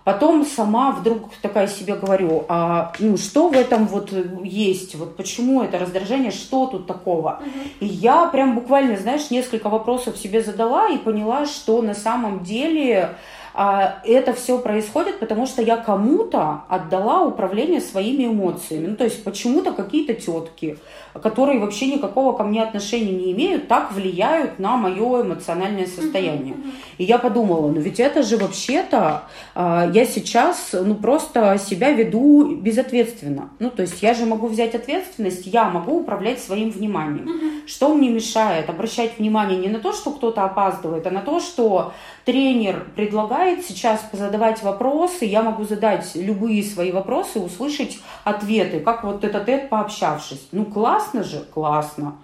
потом 0.05 0.45
сама 0.45 0.91
вдруг 0.91 1.33
такая 1.41 1.67
себе 1.67 1.95
говорю, 1.95 2.45
а 2.47 2.93
ну 2.99 3.17
что 3.17 3.49
в 3.49 3.53
этом 3.53 3.87
вот 3.87 4.13
есть, 4.43 4.95
вот 4.95 5.17
почему 5.17 5.63
это 5.63 5.77
раздражение, 5.79 6.31
что 6.31 6.67
тут 6.67 6.87
такого? 6.87 7.41
И 7.81 7.85
я 7.87 8.27
прям 8.27 8.55
буквально, 8.55 8.97
знаешь, 8.97 9.31
несколько 9.31 9.67
вопросов 9.67 10.15
себе 10.15 10.41
задала 10.41 10.87
и 10.87 10.97
поняла, 10.97 11.45
что 11.45 11.81
на 11.81 11.95
самом 11.95 12.43
деле 12.43 13.17
это 13.55 14.33
все 14.33 14.59
происходит, 14.59 15.19
потому 15.19 15.45
что 15.45 15.61
я 15.61 15.77
кому-то 15.77 16.63
отдала 16.67 17.21
управление 17.21 17.79
своими 17.79 18.25
эмоциями. 18.25 18.87
Ну, 18.87 18.95
то 18.97 19.05
есть 19.05 19.23
почему-то 19.23 19.71
какие-то 19.71 20.13
тетки, 20.13 20.77
которые 21.21 21.59
вообще 21.59 21.87
никакого 21.87 22.35
ко 22.35 22.43
мне 22.43 22.61
отношения 22.61 23.13
не 23.13 23.31
имеют, 23.31 23.69
так 23.69 23.93
влияют 23.93 24.59
на 24.59 24.75
мое 24.75 25.21
эмоциональное 25.21 25.87
состояние. 25.87 26.57
И 26.97 27.05
я 27.05 27.17
подумала, 27.17 27.69
ну 27.69 27.79
ведь 27.79 27.99
это 27.99 28.23
же 28.23 28.35
вообще-то 28.37 29.23
а, 29.53 29.89
я 29.93 30.05
сейчас 30.05 30.71
ну 30.73 30.95
просто 30.95 31.57
себя 31.57 31.91
веду 31.91 32.57
безответственно. 32.57 33.49
Ну 33.59 33.69
то 33.69 33.83
есть 33.83 34.01
я 34.01 34.13
же 34.13 34.25
могу 34.25 34.47
взять 34.47 34.75
ответственность, 34.75 35.45
я 35.45 35.69
могу 35.69 35.99
управлять 35.99 36.41
своим 36.41 36.71
вниманием. 36.71 37.63
Что 37.67 37.93
мне 37.93 38.09
мешает 38.09 38.69
обращать 38.69 39.17
внимание 39.17 39.57
не 39.57 39.69
на 39.69 39.79
то, 39.79 39.93
что 39.93 40.11
кто-то 40.11 40.43
опаздывает, 40.43 41.07
а 41.07 41.11
на 41.11 41.21
то, 41.21 41.39
что 41.39 41.93
тренер 42.25 42.87
предлагает 42.95 43.65
сейчас 43.65 44.01
задавать 44.11 44.61
вопросы, 44.63 45.25
я 45.25 45.43
могу 45.43 45.63
задать 45.63 46.11
любые 46.15 46.63
свои 46.63 46.91
вопросы, 46.91 47.39
услышать 47.39 47.99
ответы, 48.23 48.79
как 48.79 49.03
вот 49.03 49.23
этот 49.23 49.47
Эд 49.47 49.69
пообщавшись. 49.69 50.47
Ну 50.51 50.65
классно 50.65 51.23
же, 51.23 51.45
классно. 51.53 52.15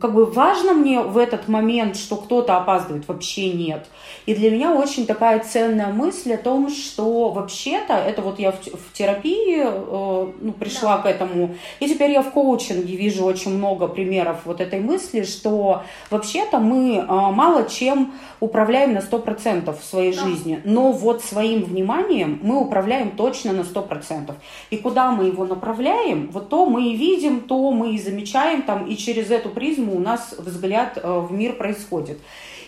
Как 0.00 0.12
бы 0.12 0.26
важно 0.26 0.72
мне 0.72 1.00
в 1.02 1.16
этот 1.16 1.46
момент, 1.46 1.96
что 1.96 2.16
кто-то 2.16 2.56
опаздывает, 2.56 3.06
вообще 3.06 3.52
нет. 3.52 3.86
И 4.26 4.34
для 4.34 4.50
меня 4.50 4.74
очень 4.74 5.06
такая 5.06 5.38
ценная 5.38 5.92
мысль 5.92 6.34
о 6.34 6.36
том, 6.36 6.68
что 6.68 7.30
вообще-то, 7.30 7.94
это 7.94 8.22
вот 8.22 8.40
я 8.40 8.50
в, 8.50 8.92
терапии 8.92 9.62
э, 9.64 10.32
ну, 10.40 10.52
пришла 10.52 10.98
к 10.98 11.06
этому, 11.06 11.54
и 11.78 11.88
теперь 11.88 12.10
я 12.10 12.22
в 12.22 12.32
коучинге 12.32 12.96
вижу 12.96 13.24
очень 13.24 13.52
много 13.56 13.86
примеров 13.86 14.38
вот 14.46 14.60
этой 14.60 14.80
мысли, 14.80 15.22
что 15.22 15.82
вообще-то 16.10 16.58
мы 16.58 16.96
э, 16.96 17.06
мало 17.06 17.68
чем 17.68 18.14
управляем 18.40 18.94
на 18.94 18.98
100% 18.98 19.78
в 19.78 19.84
своей 19.84 20.12
Да. 20.12 20.22
жизни, 20.24 20.60
но 20.64 20.90
вот 20.90 21.22
своим 21.22 21.62
вниманием 21.62 22.40
мы 22.42 22.60
управляем 22.60 23.12
точно 23.12 23.52
на 23.52 23.60
100%. 23.60 24.34
И 24.70 24.76
куда 24.76 25.12
мы 25.12 25.26
его 25.26 25.44
направляем, 25.44 26.30
вот 26.32 26.48
то 26.48 26.66
мы 26.66 26.88
и 26.88 26.96
видим, 26.96 27.42
то 27.42 27.70
мы 27.70 27.94
и 27.94 27.98
замечаем 27.98 28.62
там, 28.62 28.86
и 28.86 28.96
через 28.96 29.30
эту 29.36 29.50
призму 29.50 29.96
у 29.96 30.00
нас 30.00 30.34
взгляд 30.36 30.98
э, 30.98 31.18
в 31.20 31.32
мир 31.32 31.54
происходит. 31.54 32.18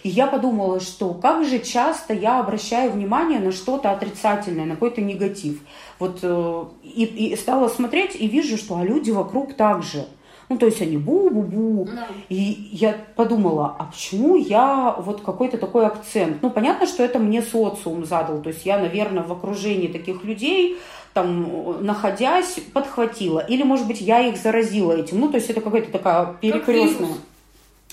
И 0.02 0.08
я 0.08 0.26
подумала, 0.26 0.80
что 0.80 1.12
как 1.14 1.44
же 1.44 1.58
часто 1.58 2.14
я 2.14 2.38
обращаю 2.38 2.92
внимание 2.92 3.40
на 3.40 3.52
что-то 3.52 3.90
отрицательное, 3.90 4.64
на 4.64 4.74
какой-то 4.74 5.00
негатив. 5.00 5.60
Вот 5.98 6.20
э, 6.22 6.64
и, 6.82 7.04
и 7.04 7.36
стала 7.36 7.68
смотреть 7.68 8.14
и 8.14 8.28
вижу, 8.28 8.56
что 8.56 8.76
а 8.76 8.84
люди 8.84 9.10
вокруг 9.10 9.54
так 9.54 9.82
же. 9.82 10.06
Ну, 10.48 10.56
то 10.56 10.66
есть 10.66 10.80
они 10.80 10.96
бу-бу-бу. 10.96 11.84
Да. 11.94 12.06
И 12.28 12.70
я 12.72 12.96
подумала, 13.16 13.76
а 13.78 13.84
почему 13.84 14.36
я 14.36 14.94
вот 14.98 15.20
какой-то 15.20 15.58
такой 15.58 15.86
акцент? 15.86 16.42
Ну, 16.42 16.50
понятно, 16.50 16.86
что 16.86 17.02
это 17.02 17.18
мне 17.18 17.42
социум 17.42 18.06
задал. 18.06 18.40
То 18.40 18.48
есть 18.48 18.64
я, 18.64 18.78
наверное, 18.78 19.22
в 19.22 19.32
окружении 19.32 19.88
таких 19.88 20.24
людей, 20.24 20.78
там, 21.12 21.84
находясь, 21.84 22.60
подхватила. 22.72 23.40
Или, 23.40 23.62
может 23.62 23.86
быть, 23.86 24.00
я 24.00 24.20
их 24.20 24.38
заразила 24.38 24.92
этим. 24.92 25.20
Ну, 25.20 25.28
то 25.28 25.36
есть 25.36 25.50
это 25.50 25.60
какая-то 25.60 25.92
такая 25.92 26.34
перекрестная. 26.40 27.08
вирус. 27.08 27.18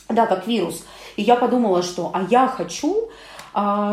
Да, 0.10 0.26
как 0.26 0.48
вирус. 0.48 0.86
И 1.18 1.24
я 1.24 1.36
подумала, 1.36 1.82
что 1.82 2.12
а 2.14 2.26
я 2.30 2.48
хочу 2.48 3.10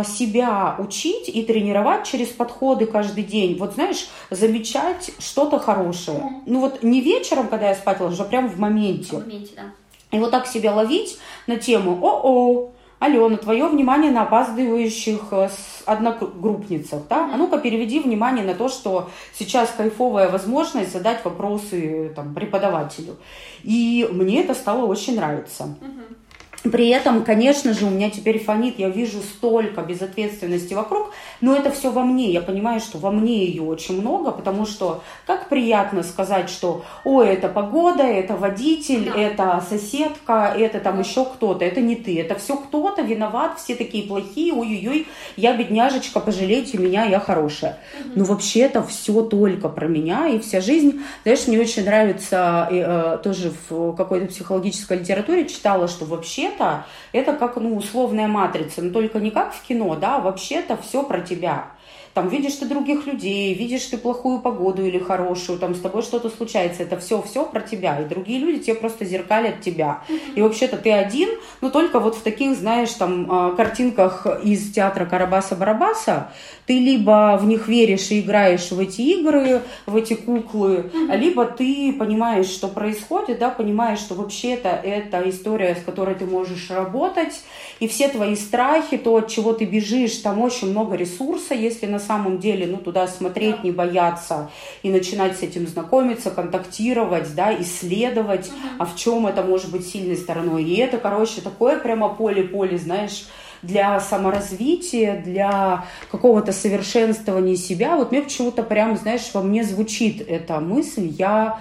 себя 0.05 0.75
учить 0.79 1.29
и 1.29 1.43
тренировать 1.45 2.05
через 2.05 2.29
подходы 2.29 2.87
каждый 2.87 3.23
день. 3.23 3.57
Вот 3.59 3.75
знаешь, 3.75 4.09
замечать 4.31 5.13
что-то 5.19 5.59
хорошее. 5.61 6.43
Ну 6.47 6.61
вот 6.61 6.83
не 6.83 7.01
вечером, 7.01 7.47
когда 7.49 7.69
я 7.69 7.75
спать 7.75 8.01
ложусь, 8.01 8.21
а 8.21 8.25
прям 8.25 8.49
в 8.49 8.57
В 8.57 8.59
моменте. 8.59 9.19
моменте, 9.19 9.53
да. 9.57 9.63
И 10.11 10.19
вот 10.19 10.31
так 10.31 10.47
себя 10.47 10.75
ловить 10.75 11.19
на 11.47 11.57
тему 11.57 11.99
«О-о, 12.03 12.73
Алена, 12.99 13.37
твое 13.37 13.67
внимание 13.67 14.11
на 14.13 14.23
опаздывающих 14.23 15.21
э, 15.33 15.49
одногруппницах, 15.87 17.03
да? 17.09 17.31
А 17.33 17.37
ну-ка 17.37 17.59
переведи 17.59 17.99
внимание 17.99 18.45
на 18.45 18.55
то, 18.55 18.69
что 18.69 19.11
сейчас 19.35 19.73
кайфовая 19.77 20.29
возможность 20.31 20.93
задать 20.93 21.25
вопросы 21.25 22.13
там, 22.15 22.35
преподавателю. 22.35 23.17
И 23.65 24.09
мне 24.13 24.43
это 24.43 24.55
стало 24.55 24.87
очень 24.87 25.17
нравиться. 25.17 25.65
Мгм. 25.81 26.17
При 26.63 26.91
этом, 26.91 27.25
конечно 27.25 27.73
же, 27.73 27.87
у 27.87 27.91
меня 27.91 28.09
теперь 28.09 28.39
фонит, 28.39 28.79
я 28.79 28.89
вижу 28.89 29.21
столько 29.21 29.83
безответственности 29.83 30.75
вокруг, 30.75 31.13
но 31.41 31.57
это 31.57 31.73
все 31.73 31.91
во 31.91 32.05
мне. 32.05 32.31
Я 32.31 32.41
понимаю, 32.41 32.79
что 32.79 32.99
во 32.99 33.11
мне 33.11 33.45
ее 33.47 33.63
очень 33.63 34.01
много, 34.01 34.31
потому 34.31 34.65
что 34.65 35.03
как 35.27 35.49
приятно 35.49 36.05
сказать, 36.05 36.49
что 36.49 36.85
ой, 37.05 37.31
это 37.31 37.49
погода, 37.49 38.05
это 38.05 38.37
водитель, 38.37 39.07
да. 39.07 39.21
это 39.21 39.65
соседка, 39.69 40.55
это 40.57 40.79
там 40.79 40.97
да. 40.97 41.01
еще 41.01 41.25
кто-то. 41.25 41.65
Это 41.65 41.81
не 41.81 41.97
ты, 41.97 42.21
это 42.21 42.37
все 42.37 42.57
кто-то 42.57 43.03
виноват, 43.03 43.59
все 43.59 43.75
такие 43.75 44.07
плохие, 44.07 44.53
ой-ой-ой, 44.53 45.09
я 45.37 45.57
бедняжечка, 45.57 46.21
пожалейте 46.21 46.79
меня, 46.79 47.05
я 47.07 47.19
хорошая. 47.19 47.79
Угу. 47.99 48.11
Но 48.15 48.25
вообще 48.25 48.61
это 48.61 48.85
все 48.85 49.23
только 49.23 49.69
про 49.69 49.89
меня 49.89 50.29
и 50.29 50.39
вся 50.39 50.61
жизнь. 50.61 51.03
Знаешь, 51.25 51.49
мне 51.49 51.59
очень 51.59 51.85
нравится, 51.85 52.69
э, 52.71 53.19
тоже 53.25 53.53
в 53.69 53.95
какой-то 53.95 54.27
психологической 54.27 54.99
литературе 54.99 55.49
читала, 55.49 55.89
что 55.89 56.05
вообще 56.05 56.52
вообще-то 56.53 56.85
это 57.13 57.35
как, 57.35 57.57
ну, 57.57 57.77
условная 57.77 58.29
матрица, 58.29 58.83
но 58.83 58.93
только 58.93 59.19
не 59.19 59.31
как 59.31 59.55
в 59.55 59.63
кино, 59.63 59.95
да, 59.97 60.17
а 60.17 60.21
вообще-то 60.21 60.77
все 60.77 61.03
про 61.03 61.21
тебя 61.21 61.67
там 62.15 62.29
видишь 62.29 62.55
ты 62.55 62.67
других 62.67 63.07
людей, 63.07 63.55
видишь 63.55 63.87
ты 63.87 63.97
плохую 63.97 64.41
погоду 64.41 64.85
или 64.85 64.99
хорошую, 64.99 65.59
там 65.59 65.75
с 65.75 65.81
тобой 65.81 66.03
что-то 66.03 66.29
случается, 66.29 66.83
это 66.83 66.99
все, 66.99 67.23
все 67.23 67.45
про 67.45 67.61
тебя, 67.61 68.01
и 68.01 68.05
другие 68.05 68.39
люди 68.39 68.65
тебе 68.65 68.75
просто 68.75 69.05
зеркалят 69.05 69.63
тебя. 69.63 70.03
И 70.35 70.43
вообще-то 70.43 70.77
ты 70.77 70.93
один, 70.93 71.31
но 71.61 71.71
только 71.71 72.01
вот 72.01 72.17
в 72.17 72.23
таких, 72.23 72.57
знаешь, 72.57 72.91
там 72.91 73.27
а, 73.31 73.55
картинках 73.55 74.27
из 74.43 74.73
театра 74.73 75.07
Карабаса-Барабаса 75.07 76.29
ты 76.67 76.79
либо 76.79 77.39
в 77.41 77.47
них 77.47 77.67
веришь 77.67 78.11
и 78.11 78.21
играешь 78.21 78.71
в 78.71 78.79
эти 78.79 79.01
игры, 79.01 79.63
в 79.87 79.97
эти 79.97 80.15
куклы, 80.15 80.91
либо 81.11 81.45
ты 81.45 81.93
понимаешь, 81.93 82.47
что 82.47 82.69
происходит, 82.69 83.39
да, 83.39 83.51
понимаешь, 83.51 83.99
что 83.99 84.15
вообще-то 84.15 84.69
это 84.69 85.29
история, 85.29 85.75
с 85.75 85.85
которой 85.85 86.15
ты 86.15 86.25
можешь 86.25 86.71
работать, 86.71 87.43
и 87.81 87.89
все 87.89 88.09
твои 88.09 88.37
страхи, 88.37 88.97
то, 88.97 89.17
от 89.17 89.29
чего 89.29 89.53
ты 89.53 89.65
бежишь, 89.65 90.17
там 90.19 90.41
очень 90.41 90.71
много 90.71 90.95
ресурса, 90.97 91.55
если 91.55 91.87
на 91.87 91.99
самом 92.03 92.39
деле, 92.39 92.67
ну, 92.67 92.77
туда 92.77 93.07
смотреть, 93.07 93.57
да. 93.57 93.63
не 93.63 93.71
бояться 93.71 94.51
и 94.83 94.91
начинать 94.91 95.39
с 95.39 95.43
этим 95.43 95.67
знакомиться, 95.67 96.31
контактировать, 96.31 97.35
да, 97.35 97.55
исследовать, 97.61 98.49
угу. 98.49 98.57
а 98.79 98.87
в 98.87 98.97
чем 98.97 99.27
это 99.27 99.43
может 99.43 99.71
быть 99.71 99.87
сильной 99.87 100.17
стороной. 100.17 100.65
И 100.65 100.77
это, 100.77 100.99
короче, 100.99 101.41
такое 101.41 101.79
прямо 101.79 102.09
поле-поле, 102.09 102.79
знаешь, 102.79 103.27
для 103.63 104.01
саморазвития, 104.01 105.23
для 105.23 105.85
какого-то 106.11 106.53
совершенствования 106.53 107.57
себя. 107.57 107.97
Вот 107.97 108.11
мне 108.11 108.23
почему-то 108.23 108.63
прям, 108.63 108.97
знаешь, 108.97 109.31
во 109.33 109.43
мне 109.43 109.63
звучит 109.63 110.25
эта 110.29 110.61
мысль. 110.61 111.07
Я 111.17 111.61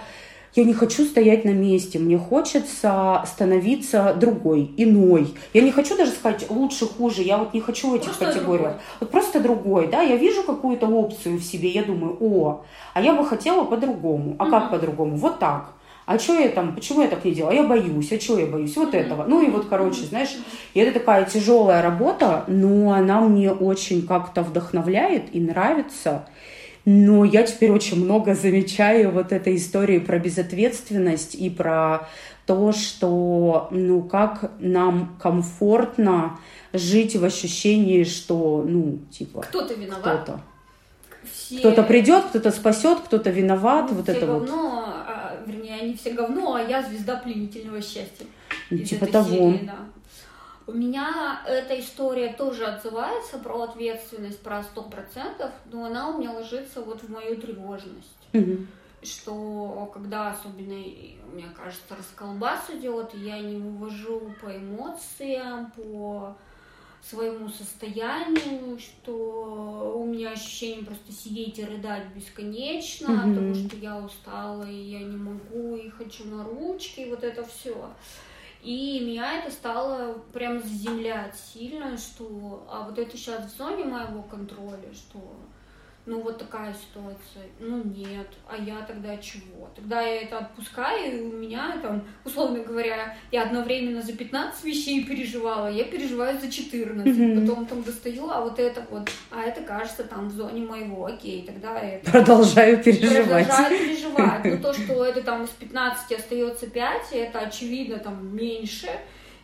я 0.55 0.63
не 0.63 0.73
хочу 0.73 1.05
стоять 1.05 1.45
на 1.45 1.51
месте, 1.51 1.99
мне 1.99 2.17
хочется 2.17 3.23
становиться 3.25 4.15
другой, 4.19 4.71
иной. 4.77 5.33
Я 5.53 5.61
не 5.61 5.71
хочу 5.71 5.95
даже 5.95 6.11
сказать 6.11 6.49
лучше, 6.49 6.85
хуже, 6.85 7.21
я 7.21 7.37
вот 7.37 7.53
не 7.53 7.61
хочу 7.61 7.89
в 7.89 7.93
этих 7.95 8.07
просто 8.07 8.25
категориях. 8.25 8.71
Другой. 8.71 8.81
Вот 8.99 9.11
просто 9.11 9.39
другой, 9.39 9.87
да, 9.87 10.01
я 10.01 10.17
вижу 10.17 10.43
какую-то 10.43 10.87
опцию 10.87 11.37
в 11.37 11.43
себе, 11.43 11.69
я 11.69 11.83
думаю, 11.83 12.17
о, 12.19 12.63
а 12.93 13.01
я 13.01 13.13
бы 13.13 13.25
хотела 13.25 13.63
по-другому. 13.63 14.35
А 14.39 14.43
угу. 14.43 14.51
как 14.51 14.71
по-другому? 14.71 15.15
Вот 15.15 15.39
так. 15.39 15.73
А 16.05 16.19
что 16.19 16.37
я 16.37 16.49
там, 16.49 16.75
почему 16.75 17.03
я 17.03 17.07
так 17.07 17.23
не 17.23 17.31
делаю? 17.31 17.51
А 17.51 17.55
я 17.55 17.63
боюсь, 17.63 18.11
а 18.11 18.17
чего 18.17 18.39
я 18.39 18.45
боюсь? 18.45 18.75
Вот 18.75 18.93
этого. 18.93 19.23
Ну 19.25 19.41
и 19.41 19.49
вот, 19.49 19.67
короче, 19.69 20.03
знаешь, 20.03 20.35
и 20.73 20.79
это 20.79 20.99
такая 20.99 21.25
тяжелая 21.25 21.81
работа, 21.81 22.43
но 22.47 22.91
она 22.91 23.21
мне 23.21 23.51
очень 23.51 24.05
как-то 24.05 24.41
вдохновляет 24.41 25.33
и 25.33 25.39
нравится. 25.39 26.25
Но 26.85 27.25
я 27.25 27.43
теперь 27.43 27.71
очень 27.71 28.03
много 28.03 28.33
замечаю 28.33 29.11
вот 29.11 29.31
этой 29.31 29.55
истории 29.55 29.99
про 29.99 30.17
безответственность 30.17 31.35
и 31.35 31.49
про 31.49 32.07
то, 32.45 32.71
что, 32.71 33.67
ну, 33.71 34.01
как 34.01 34.51
нам 34.59 35.15
комфортно 35.21 36.39
жить 36.73 37.15
в 37.15 37.23
ощущении, 37.23 38.03
что, 38.03 38.65
ну, 38.67 38.99
типа... 39.11 39.41
Кто-то 39.41 39.73
виноват. 39.75 40.23
Кто-то. 40.23 40.41
Все... 41.31 41.59
Кто-то 41.59 41.83
придет, 41.83 42.25
кто-то 42.25 42.51
спасет, 42.51 42.99
кто-то 43.05 43.29
виноват. 43.29 43.87
Ну, 43.89 43.97
вот 43.97 44.03
все 44.05 44.13
это 44.13 44.25
говно, 44.25 44.63
вот. 44.63 44.83
А, 45.07 45.37
вернее, 45.45 45.81
они 45.81 45.93
все 45.95 46.11
говно, 46.11 46.55
а 46.55 46.61
я 46.61 46.81
звезда 46.81 47.17
пленительного 47.17 47.81
счастья. 47.81 48.25
Ну, 48.71 48.79
типа 48.79 49.05
того. 49.05 49.29
Серии, 49.29 49.65
да. 49.65 49.75
У 50.71 50.77
меня 50.77 51.41
эта 51.45 51.77
история 51.79 52.33
тоже 52.33 52.65
отзывается 52.65 53.37
про 53.39 53.63
ответственность, 53.63 54.41
про 54.41 54.63
сто 54.63 54.83
процентов, 54.83 55.51
но 55.65 55.85
она 55.85 56.09
у 56.09 56.19
меня 56.19 56.31
ложится 56.31 56.81
вот 56.81 57.03
в 57.03 57.09
мою 57.09 57.35
тревожность. 57.35 58.27
Угу. 58.33 58.57
Что 59.03 59.91
когда 59.93 60.29
особенно, 60.29 60.75
мне 61.33 61.49
кажется, 61.55 61.95
расколбас 61.97 62.69
идет, 62.69 63.13
я 63.15 63.39
не 63.39 63.57
вывожу 63.57 64.33
по 64.41 64.55
эмоциям, 64.55 65.71
по 65.71 66.37
своему 67.03 67.49
состоянию, 67.49 68.77
что 68.79 69.93
у 69.97 70.05
меня 70.05 70.31
ощущение 70.31 70.85
просто 70.85 71.11
сидеть 71.11 71.59
и 71.59 71.65
рыдать 71.65 72.05
бесконечно, 72.15 73.07
mm 73.07 73.29
потому 73.29 73.55
что 73.55 73.75
я 73.75 73.97
устала, 73.97 74.63
и 74.69 74.75
я 74.75 74.99
не 74.99 75.17
могу, 75.17 75.75
и 75.75 75.89
хочу 75.89 76.25
на 76.27 76.43
ручки, 76.43 77.01
и 77.01 77.09
вот 77.09 77.23
это 77.23 77.43
все. 77.43 77.89
И 78.61 78.99
меня 78.99 79.39
это 79.39 79.51
стало 79.51 80.19
прям 80.33 80.61
заземлять 80.61 81.35
сильно, 81.35 81.97
что 81.97 82.67
а 82.69 82.83
вот 82.83 82.99
это 82.99 83.17
сейчас 83.17 83.51
в 83.51 83.57
зоне 83.57 83.85
моего 83.85 84.21
контроля, 84.21 84.93
что 84.93 85.19
ну 86.05 86.19
вот 86.21 86.39
такая 86.39 86.73
ситуация, 86.73 87.45
ну 87.59 87.83
нет, 87.83 88.27
а 88.49 88.57
я 88.57 88.81
тогда 88.81 89.15
чего? 89.17 89.69
Тогда 89.75 90.01
я 90.01 90.23
это 90.23 90.39
отпускаю, 90.39 91.19
и 91.19 91.21
у 91.21 91.33
меня 91.33 91.77
там, 91.81 92.03
условно 92.25 92.59
говоря, 92.59 93.15
я 93.31 93.43
одновременно 93.43 94.01
за 94.01 94.13
15 94.13 94.63
вещей 94.63 95.05
переживала, 95.05 95.67
я 95.67 95.83
переживаю 95.83 96.39
за 96.39 96.51
14, 96.51 97.05
mm-hmm. 97.05 97.41
потом 97.41 97.65
там 97.67 97.83
достаю, 97.83 98.29
а 98.29 98.41
вот 98.41 98.57
это 98.57 98.83
вот, 98.89 99.11
а 99.29 99.43
это 99.43 99.61
кажется 99.61 100.03
там 100.03 100.29
в 100.29 100.31
зоне 100.31 100.65
моего, 100.65 101.05
окей, 101.05 101.43
тогда 101.45 101.79
это... 101.79 102.09
Продолжаю 102.09 102.83
переживать. 102.83 103.47
Продолжаю 103.47 103.79
переживать, 103.79 104.45
но 104.45 104.57
то, 104.57 104.73
что 104.73 105.05
это 105.05 105.21
там 105.21 105.43
из 105.43 105.49
15 105.49 106.11
остается 106.13 106.67
5, 106.67 107.13
это 107.13 107.39
очевидно 107.39 107.99
там 107.99 108.35
меньше, 108.35 108.89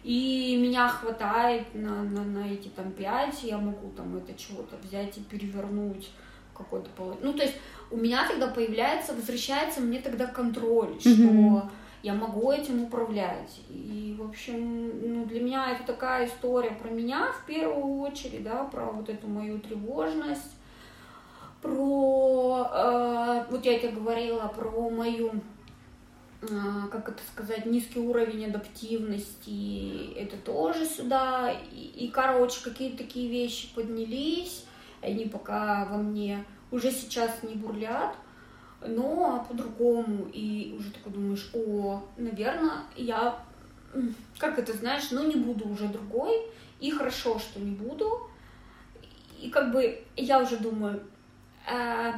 и 0.03 0.57
меня 0.59 0.87
хватает 0.87 1.67
на, 1.75 2.01
на, 2.03 2.23
на 2.23 2.51
эти 2.51 2.69
там 2.69 2.91
5, 2.93 3.43
я 3.43 3.59
могу 3.59 3.91
там 3.91 4.17
это 4.17 4.33
чего-то 4.33 4.75
взять 4.77 5.17
и 5.17 5.21
перевернуть 5.21 6.09
какой-то 6.57 6.89
повод. 6.91 7.17
Ну, 7.21 7.33
то 7.33 7.43
есть 7.43 7.55
у 7.91 7.97
меня 7.97 8.27
тогда 8.27 8.47
появляется, 8.47 9.13
возвращается 9.13 9.81
мне 9.81 9.99
тогда 9.99 10.27
контроль, 10.27 10.97
mm-hmm. 10.97 11.59
что 11.59 11.69
я 12.03 12.13
могу 12.13 12.51
этим 12.51 12.83
управлять. 12.83 13.59
И, 13.69 14.15
в 14.17 14.27
общем, 14.27 15.13
ну, 15.13 15.25
для 15.25 15.41
меня 15.41 15.71
это 15.71 15.83
такая 15.83 16.27
история 16.27 16.71
про 16.71 16.89
меня 16.89 17.31
в 17.31 17.45
первую 17.45 17.99
очередь, 18.01 18.43
да, 18.43 18.63
про 18.65 18.85
вот 18.85 19.09
эту 19.09 19.27
мою 19.27 19.59
тревожность, 19.59 20.55
про, 21.61 22.67
э, 22.71 23.45
вот 23.49 23.65
я 23.65 23.79
тебе 23.79 23.91
говорила, 23.91 24.47
про 24.55 24.89
мою 24.89 25.41
э, 26.41 26.47
как 26.91 27.09
это 27.09 27.21
сказать, 27.33 27.65
низкий 27.65 27.99
уровень 27.99 28.45
адаптивности, 28.45 30.13
это 30.13 30.37
тоже 30.37 30.85
сюда. 30.85 31.51
И, 31.71 32.05
и 32.05 32.07
короче, 32.09 32.63
какие-то 32.63 32.99
такие 32.99 33.27
вещи 33.29 33.73
поднялись 33.73 34.66
они 35.01 35.25
пока 35.25 35.85
во 35.85 35.97
мне 35.97 36.43
уже 36.71 36.91
сейчас 36.91 37.43
не 37.43 37.55
бурлят, 37.55 38.15
но 38.85 39.45
по-другому, 39.47 40.27
и 40.31 40.75
уже 40.77 40.91
такой 40.91 41.13
думаешь, 41.13 41.49
о, 41.53 42.03
наверное, 42.17 42.83
я, 42.95 43.39
как 44.37 44.59
это 44.59 44.73
знаешь, 44.73 45.11
ну 45.11 45.25
не 45.27 45.35
буду 45.35 45.67
уже 45.67 45.87
другой, 45.87 46.33
и 46.79 46.91
хорошо, 46.91 47.39
что 47.39 47.59
не 47.59 47.71
буду, 47.71 48.29
и 49.41 49.49
как 49.49 49.71
бы 49.71 50.03
я 50.15 50.39
уже 50.39 50.57
думаю, 50.57 51.01
э, 51.71 52.13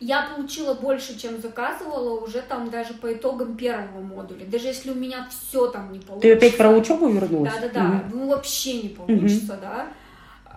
я 0.00 0.30
получила 0.34 0.74
больше, 0.74 1.18
чем 1.18 1.40
заказывала 1.40 2.20
уже 2.20 2.40
там 2.40 2.70
даже 2.70 2.94
по 2.94 3.12
итогам 3.12 3.56
первого 3.56 4.00
модуля. 4.00 4.46
Даже 4.46 4.68
если 4.68 4.90
у 4.90 4.94
меня 4.94 5.28
все 5.30 5.68
там 5.68 5.92
не 5.92 5.98
получится. 5.98 6.28
Ты 6.28 6.32
опять 6.34 6.56
про 6.56 6.70
учебу 6.70 7.08
вернулась? 7.08 7.52
Да, 7.52 7.60
да, 7.60 7.68
да. 7.68 8.06
Угу. 8.06 8.16
Ну 8.16 8.28
вообще 8.28 8.82
не 8.82 8.88
получится, 8.88 9.52
угу. 9.52 9.60
да. 9.60 9.88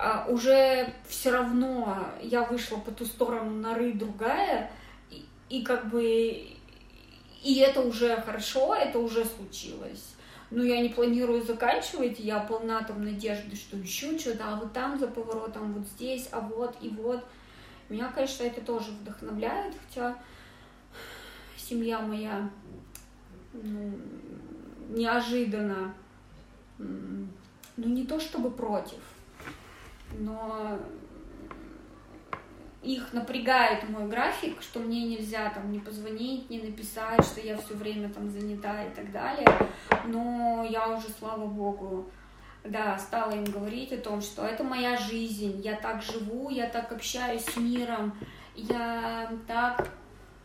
А, 0.05 0.25
уже 0.27 0.93
все 1.07 1.31
равно 1.31 1.97
я 2.21 2.43
вышла 2.43 2.75
по 2.75 2.91
ту 2.91 3.05
сторону 3.05 3.51
норы 3.51 3.93
другая, 3.93 4.69
и, 5.09 5.25
и 5.47 5.63
как 5.63 5.89
бы 5.89 6.03
и 7.41 7.55
это 7.59 7.79
уже 7.79 8.17
хорошо, 8.17 8.75
это 8.75 8.99
уже 8.99 9.23
случилось. 9.23 10.15
Но 10.51 10.61
я 10.61 10.81
не 10.81 10.89
планирую 10.89 11.41
заканчивать, 11.41 12.19
я 12.19 12.41
полна 12.41 12.83
там 12.83 13.05
надежды, 13.05 13.55
что 13.55 13.77
еще 13.77 14.19
что-то, 14.19 14.43
а 14.45 14.55
вот 14.57 14.73
там 14.73 14.99
за 14.99 15.07
поворотом, 15.07 15.71
вот 15.71 15.87
здесь, 15.87 16.27
а 16.33 16.41
вот 16.41 16.75
и 16.81 16.89
вот. 16.89 17.23
Меня, 17.87 18.11
конечно, 18.13 18.43
это 18.43 18.59
тоже 18.59 18.91
вдохновляет, 18.91 19.73
хотя 19.87 20.17
семья 21.55 21.99
моя 21.99 22.49
ну, 23.53 23.93
неожиданно, 24.89 25.93
ну 26.77 27.29
не 27.77 28.05
то 28.05 28.19
чтобы 28.19 28.51
против, 28.51 28.99
но 30.19 30.79
их 32.83 33.13
напрягает 33.13 33.87
мой 33.89 34.07
график, 34.07 34.61
что 34.61 34.79
мне 34.79 35.05
нельзя 35.05 35.49
там 35.49 35.71
не 35.71 35.79
позвонить, 35.79 36.49
не 36.49 36.59
написать, 36.59 37.23
что 37.23 37.39
я 37.39 37.57
все 37.57 37.75
время 37.75 38.09
там 38.09 38.29
занята 38.29 38.83
и 38.83 38.89
так 38.93 39.11
далее. 39.11 39.47
Но 40.05 40.67
я 40.69 40.89
уже, 40.89 41.07
слава 41.17 41.45
богу, 41.45 42.05
да, 42.65 42.97
стала 42.97 43.31
им 43.31 43.45
говорить 43.45 43.93
о 43.93 43.97
том, 43.97 44.21
что 44.21 44.45
это 44.45 44.63
моя 44.63 44.97
жизнь, 44.97 45.61
я 45.63 45.75
так 45.75 46.01
живу, 46.01 46.49
я 46.49 46.67
так 46.67 46.91
общаюсь 46.91 47.45
с 47.45 47.55
миром, 47.55 48.13
я 48.55 49.31
так 49.47 49.89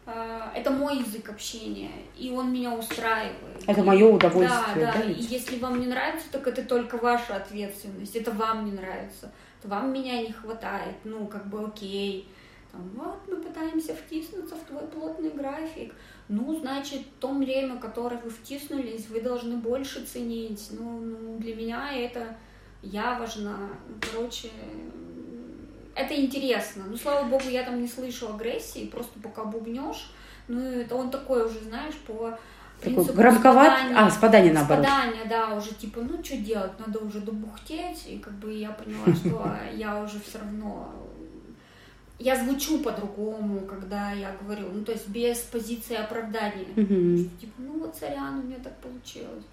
э, 0.06 0.40
это 0.54 0.70
мой 0.70 0.98
язык 0.98 1.28
общения, 1.30 1.90
и 2.16 2.30
он 2.30 2.52
меня 2.52 2.72
устраивает. 2.72 3.64
Это 3.66 3.82
мое 3.82 4.06
удовольствие. 4.06 4.86
Да, 4.86 4.92
да. 4.92 5.02
И 5.02 5.22
если 5.22 5.58
вам 5.58 5.80
не 5.80 5.86
нравится, 5.86 6.26
так 6.30 6.46
это 6.46 6.62
только 6.62 6.98
ваша 6.98 7.36
ответственность. 7.36 8.14
Это 8.14 8.30
вам 8.30 8.64
не 8.64 8.72
нравится 8.72 9.32
вам 9.64 9.92
меня 9.92 10.22
не 10.22 10.32
хватает, 10.32 10.96
ну, 11.04 11.26
как 11.26 11.48
бы 11.48 11.64
окей. 11.64 12.28
Там, 12.70 12.88
вот, 12.94 13.18
мы 13.26 13.36
пытаемся 13.36 13.94
втиснуться 13.94 14.54
в 14.54 14.64
твой 14.64 14.86
плотный 14.86 15.30
график. 15.30 15.94
Ну, 16.28 16.54
значит, 16.58 17.00
то 17.18 17.32
время, 17.32 17.78
которое 17.78 18.20
вы 18.20 18.30
втиснулись, 18.30 19.08
вы 19.08 19.20
должны 19.20 19.56
больше 19.56 20.04
ценить. 20.04 20.68
Ну, 20.72 21.00
ну 21.00 21.38
для 21.38 21.56
меня 21.56 21.92
это 21.92 22.36
я 22.82 23.18
важна. 23.18 23.70
Короче, 24.00 24.50
это 25.94 26.14
интересно. 26.14 26.84
Ну, 26.86 26.96
слава 26.96 27.26
богу, 27.26 27.48
я 27.48 27.64
там 27.64 27.80
не 27.80 27.88
слышу 27.88 28.28
агрессии, 28.28 28.86
просто 28.86 29.18
пока 29.20 29.44
бубнешь. 29.44 30.12
Ну, 30.46 30.60
это 30.60 30.94
он 30.94 31.10
такой 31.10 31.46
уже, 31.46 31.60
знаешь, 31.60 31.96
по 32.06 32.38
такой 32.80 33.04
громковат, 33.04 33.72
а, 33.94 34.10
спадание 34.10 34.52
наоборот. 34.52 34.84
Спадание, 34.84 35.24
да, 35.28 35.54
уже 35.54 35.74
типа, 35.74 36.00
ну 36.00 36.22
что 36.22 36.36
делать, 36.36 36.72
надо 36.78 36.98
уже 37.00 37.20
добухтеть, 37.20 38.06
и 38.06 38.18
как 38.18 38.34
бы 38.34 38.52
я 38.52 38.70
поняла, 38.70 39.06
что 39.14 39.56
я 39.74 40.00
уже 40.02 40.20
все 40.20 40.38
равно, 40.38 40.92
я 42.18 42.36
звучу 42.36 42.78
по-другому, 42.78 43.60
когда 43.60 44.12
я 44.12 44.34
говорю, 44.40 44.68
ну 44.72 44.84
то 44.84 44.92
есть 44.92 45.08
без 45.08 45.38
позиции 45.38 45.96
оправдания, 45.96 46.66
типа, 47.40 47.54
ну 47.58 47.78
вот 47.80 47.96
сорян, 47.96 48.40
у 48.40 48.42
меня 48.42 48.58
так 48.62 48.76
получилось. 48.78 49.44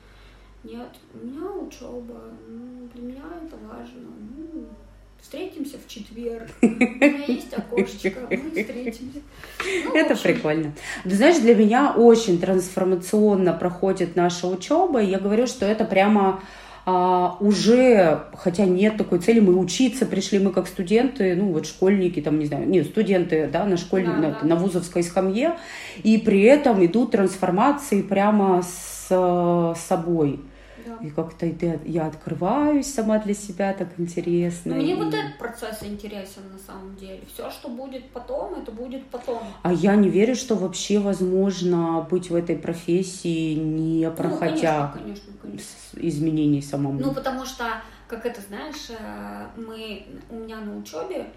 Нет, 0.64 0.90
у 1.14 1.26
меня 1.28 1.48
учеба, 1.52 2.20
ну, 2.48 2.90
для 2.92 3.04
меня 3.04 3.22
это 3.46 3.56
важно, 3.68 4.02
ну, 4.36 4.68
встретимся 5.26 5.78
в 5.84 5.88
четверг. 5.88 6.48
У 6.62 6.68
меня 6.68 7.26
есть 7.28 7.52
окошечко, 7.52 8.20
мы 8.30 8.38
встретимся. 8.38 9.22
Ну, 9.86 9.96
это 9.96 10.16
прикольно. 10.16 10.74
Ты 11.04 11.16
знаешь, 11.16 11.38
для 11.40 11.56
меня 11.56 11.94
очень 11.94 12.40
трансформационно 12.40 13.54
проходит 13.54 14.16
наша 14.16 14.48
учеба. 14.48 15.02
Я 15.02 15.18
говорю, 15.18 15.48
что 15.48 15.66
это 15.66 15.84
прямо 15.84 16.44
а, 16.86 17.38
уже, 17.40 18.26
хотя 18.36 18.66
нет 18.66 18.98
такой 18.98 19.18
цели, 19.18 19.40
мы 19.40 19.58
учиться 19.58 20.06
пришли, 20.06 20.38
мы 20.38 20.52
как 20.52 20.68
студенты, 20.68 21.36
ну 21.36 21.52
вот 21.52 21.66
школьники, 21.66 22.22
там, 22.22 22.38
не 22.38 22.46
знаю, 22.46 22.70
нет, 22.70 22.86
студенты, 22.86 23.50
да, 23.52 23.66
на 23.66 23.78
школе, 23.78 24.06
да, 24.06 24.14
на, 24.14 24.30
да. 24.30 24.40
на 24.44 24.56
вузовской 24.56 25.02
скамье, 25.02 25.58
и 26.04 26.20
при 26.20 26.44
этом 26.44 26.86
идут 26.86 27.12
трансформации 27.12 28.04
прямо 28.04 28.62
с, 28.62 29.08
с 29.10 29.80
собой. 29.88 30.40
И 31.02 31.10
как-то 31.10 31.46
я 31.86 32.08
открываюсь 32.08 32.94
сама 32.94 33.20
для 33.20 33.34
себя, 33.34 33.74
так 33.74 33.90
интересно. 33.98 34.76
Но 34.76 34.82
мне 34.82 34.94
и... 34.94 34.96
вот 34.96 35.14
этот 35.14 35.38
процесс 35.38 35.84
интересен 35.84 36.42
на 36.52 36.60
самом 36.60 36.96
деле. 36.96 37.22
Все, 37.34 37.50
что 37.52 37.70
будет 37.70 38.10
потом, 38.12 38.56
это 38.62 38.72
будет 38.72 39.06
потом. 39.08 39.44
А 39.64 39.74
я 39.74 39.96
не 39.96 40.10
верю, 40.10 40.36
что 40.36 40.56
вообще 40.56 41.00
возможно 41.00 42.08
быть 42.10 42.30
в 42.30 42.36
этой 42.36 42.56
профессии, 42.56 43.56
не 43.56 44.08
ну, 44.08 44.16
проходя 44.16 44.94
ну, 44.96 45.02
конечно, 45.02 45.34
конечно, 45.34 45.34
конечно. 45.42 46.08
изменений 46.08 46.62
самому. 46.62 47.00
Ну, 47.00 47.14
потому 47.14 47.46
что, 47.46 47.66
как 48.08 48.26
это, 48.26 48.42
знаешь, 48.42 48.90
э, 48.90 49.48
мы, 49.58 50.06
у 50.30 50.36
меня 50.36 50.58
на 50.58 50.78
учебе 50.78 51.28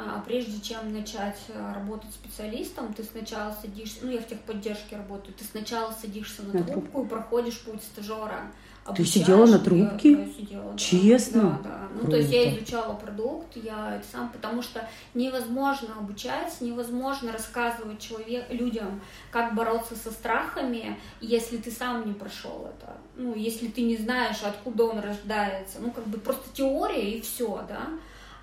а, 0.00 0.22
прежде 0.24 0.60
чем 0.60 0.92
начать 0.92 1.40
э, 1.48 1.72
работать 1.74 2.12
специалистом, 2.12 2.94
ты 2.94 3.02
сначала 3.02 3.52
садишься, 3.60 3.98
ну 4.02 4.12
я 4.12 4.20
в 4.20 4.28
техподдержке 4.28 4.96
работаю, 4.96 5.34
ты 5.34 5.42
сначала 5.42 5.90
садишься 5.90 6.44
на, 6.44 6.62
трубку 6.62 7.02
и 7.02 7.08
проходишь 7.08 7.58
путь 7.62 7.82
стажера. 7.82 8.52
Ты 8.96 9.04
сидела 9.04 9.46
на 9.46 9.58
трубке? 9.58 10.12
Я, 10.12 10.18
я 10.18 10.32
сидела, 10.32 10.78
Честно? 10.78 11.60
Да, 11.62 11.70
да. 11.70 11.78
Ну, 11.98 12.00
Круто. 12.00 12.10
то 12.10 12.16
есть 12.18 12.32
я 12.32 12.54
изучала 12.54 12.94
продукт, 12.94 13.56
я 13.56 14.00
сам, 14.12 14.28
потому 14.28 14.62
что 14.62 14.88
невозможно 15.14 15.88
обучать, 15.98 16.60
невозможно 16.60 17.32
рассказывать 17.32 17.98
человек, 17.98 18.46
людям, 18.50 19.00
как 19.32 19.54
бороться 19.54 19.96
со 19.96 20.12
страхами, 20.12 20.96
если 21.20 21.56
ты 21.56 21.70
сам 21.72 22.06
не 22.06 22.12
прошел 22.12 22.70
это. 22.70 22.96
Ну, 23.16 23.34
если 23.34 23.66
ты 23.66 23.82
не 23.82 23.96
знаешь, 23.96 24.42
откуда 24.44 24.84
он 24.84 25.00
рождается. 25.00 25.78
Ну, 25.80 25.90
как 25.90 26.06
бы 26.06 26.18
просто 26.18 26.44
теория 26.52 27.16
и 27.16 27.20
все, 27.20 27.64
да. 27.68 27.88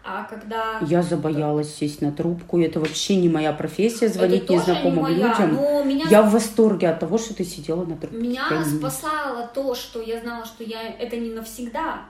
А 0.08 0.24
когда... 0.26 0.80
Я 0.82 1.02
забоялась 1.02 1.74
сесть 1.74 2.00
на 2.02 2.12
трубку, 2.12 2.60
это 2.60 2.80
вообще 2.80 3.16
не 3.16 3.28
моя 3.28 3.52
профессия, 3.52 4.08
звонить 4.08 4.48
незнакомым 4.48 4.98
не 4.98 5.02
моя, 5.02 5.28
людям. 5.30 5.88
Меня... 5.88 6.06
Я 6.10 6.22
в 6.22 6.32
восторге 6.32 6.90
от 6.90 7.00
того, 7.00 7.18
что 7.18 7.34
ты 7.34 7.44
сидела 7.44 7.84
на 7.86 7.98
трубке. 7.98 8.18
Меня 8.18 8.64
спасало 8.64 9.48
то, 9.48 9.74
что 9.74 10.02
я 10.02 10.22
знала, 10.22 10.46
что 10.46 10.64
я 10.64 10.90
это 10.90 11.18
не 11.18 11.32
навсегда. 11.32 12.06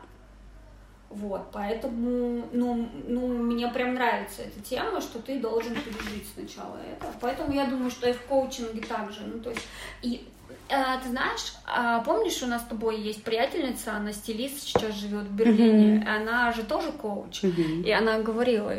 Вот, 1.09 1.47
поэтому, 1.53 2.43
ну, 2.51 2.89
ну, 3.07 3.27
мне 3.27 3.69
прям 3.69 3.93
нравится 3.93 4.41
эта 4.41 4.59
тема, 4.59 4.99
что 4.99 5.19
ты 5.19 5.39
должен 5.39 5.73
пережить 5.73 6.27
сначала 6.33 6.77
это. 6.91 7.07
Поэтому 7.21 7.53
я 7.53 7.65
думаю, 7.67 7.89
что 7.89 8.09
и 8.09 8.13
в 8.13 8.21
коучинге 8.23 8.81
также. 8.81 9.21
Ну, 9.21 9.39
то 9.39 9.51
есть, 9.51 9.65
и 10.01 10.27
а, 10.69 10.97
ты 10.97 11.09
знаешь, 11.09 11.53
а, 11.65 11.99
помнишь, 11.99 12.41
у 12.41 12.47
нас 12.47 12.63
с 12.63 12.65
тобой 12.65 12.99
есть 12.99 13.23
приятельница, 13.23 13.93
она 13.93 14.11
стилист, 14.13 14.61
сейчас 14.61 14.95
живет 14.95 15.25
в 15.25 15.31
Берлине, 15.31 15.97
mm-hmm. 15.97 16.07
она 16.07 16.51
же 16.51 16.63
тоже 16.63 16.91
коуч, 16.91 17.43
mm-hmm. 17.43 17.83
и 17.83 17.91
она 17.91 18.19
говорила, 18.19 18.73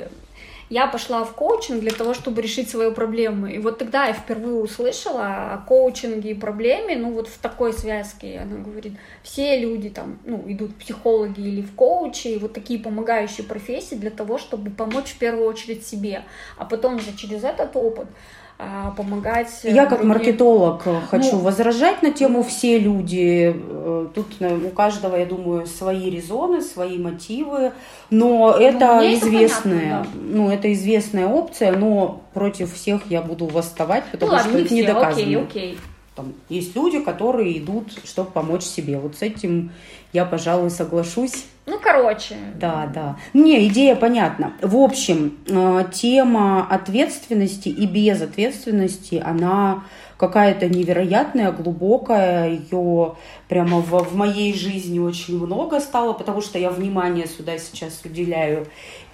я 0.68 0.88
пошла 0.88 1.24
в 1.24 1.32
коучинг 1.34 1.80
для 1.80 1.92
того, 1.92 2.12
чтобы 2.12 2.42
решить 2.42 2.68
свои 2.68 2.90
проблемы. 2.90 3.52
И 3.52 3.58
вот 3.58 3.78
тогда 3.78 4.06
я 4.06 4.12
впервые 4.12 4.56
услышала 4.56 5.52
о 5.52 5.58
коучинге 5.58 6.32
и 6.32 6.34
проблеме, 6.34 6.96
ну 6.96 7.12
вот 7.12 7.28
в 7.28 7.38
такой 7.38 7.72
связке, 7.72 8.40
она 8.40 8.56
говорит, 8.56 8.94
все 9.22 9.60
люди 9.60 9.90
там, 9.90 10.18
ну, 10.24 10.42
идут 10.48 10.72
в 10.72 10.74
психологи 10.74 11.40
или 11.40 11.62
в 11.62 11.72
коучи, 11.74 12.28
и 12.28 12.38
вот 12.38 12.52
такие 12.52 12.80
помогающие 12.80 13.46
профессии 13.46 13.94
для 13.94 14.10
того, 14.10 14.38
чтобы 14.38 14.70
помочь 14.70 15.12
в 15.12 15.18
первую 15.18 15.46
очередь 15.46 15.86
себе, 15.86 16.24
а 16.56 16.64
потом 16.64 16.96
уже 16.96 17.16
через 17.16 17.44
этот 17.44 17.76
опыт 17.76 18.08
помогать. 18.96 19.60
Я 19.64 19.84
как 19.84 19.98
другим. 19.98 20.08
маркетолог 20.08 20.82
хочу 21.10 21.32
ну, 21.32 21.38
возражать 21.40 22.02
на 22.02 22.10
тему 22.10 22.42
все 22.42 22.78
люди. 22.78 23.54
Э, 23.54 24.08
тут 24.14 24.26
у 24.40 24.70
каждого, 24.70 25.16
я 25.16 25.26
думаю, 25.26 25.66
свои 25.66 26.08
резоны, 26.10 26.62
свои 26.62 26.98
мотивы, 26.98 27.72
но 28.10 28.28
ну, 28.28 28.50
это 28.50 29.14
известная, 29.14 29.78
это 29.78 30.04
понятно, 30.04 30.12
да. 30.14 30.20
ну 30.20 30.50
это 30.50 30.72
известная 30.72 31.26
опция, 31.26 31.76
но 31.76 32.22
против 32.32 32.72
всех 32.72 33.10
я 33.10 33.20
буду 33.20 33.46
восставать, 33.46 34.04
потому 34.10 34.32
ну, 34.32 34.38
что 34.38 34.48
ладно, 34.48 34.58
это 34.58 34.74
не 34.74 34.82
доказано. 34.82 35.22
Окей, 35.22 35.36
окей. 35.36 35.78
Там 36.14 36.32
есть 36.48 36.74
люди, 36.74 37.00
которые 37.00 37.58
идут, 37.58 37.92
чтобы 38.04 38.30
помочь 38.30 38.62
себе. 38.62 38.98
Вот 38.98 39.16
с 39.16 39.22
этим 39.22 39.70
я, 40.14 40.24
пожалуй, 40.24 40.70
соглашусь. 40.70 41.44
Ну, 41.66 41.80
короче. 41.82 42.36
Да, 42.54 42.88
да. 42.94 43.16
Не, 43.34 43.66
идея 43.66 43.96
понятна. 43.96 44.52
В 44.62 44.76
общем, 44.76 45.36
э, 45.48 45.84
тема 45.92 46.64
ответственности 46.70 47.68
и 47.68 47.86
безответственности, 47.86 49.20
она 49.24 49.82
какая-то 50.16 50.68
невероятная, 50.68 51.50
глубокая. 51.50 52.50
Ее 52.50 53.16
прямо 53.48 53.80
в, 53.80 53.90
в 53.90 54.14
моей 54.14 54.54
жизни 54.54 55.00
очень 55.00 55.38
много 55.38 55.80
стало, 55.80 56.12
потому 56.12 56.40
что 56.40 56.56
я 56.58 56.70
внимание 56.70 57.26
сюда 57.26 57.58
сейчас 57.58 58.00
уделяю. 58.04 58.68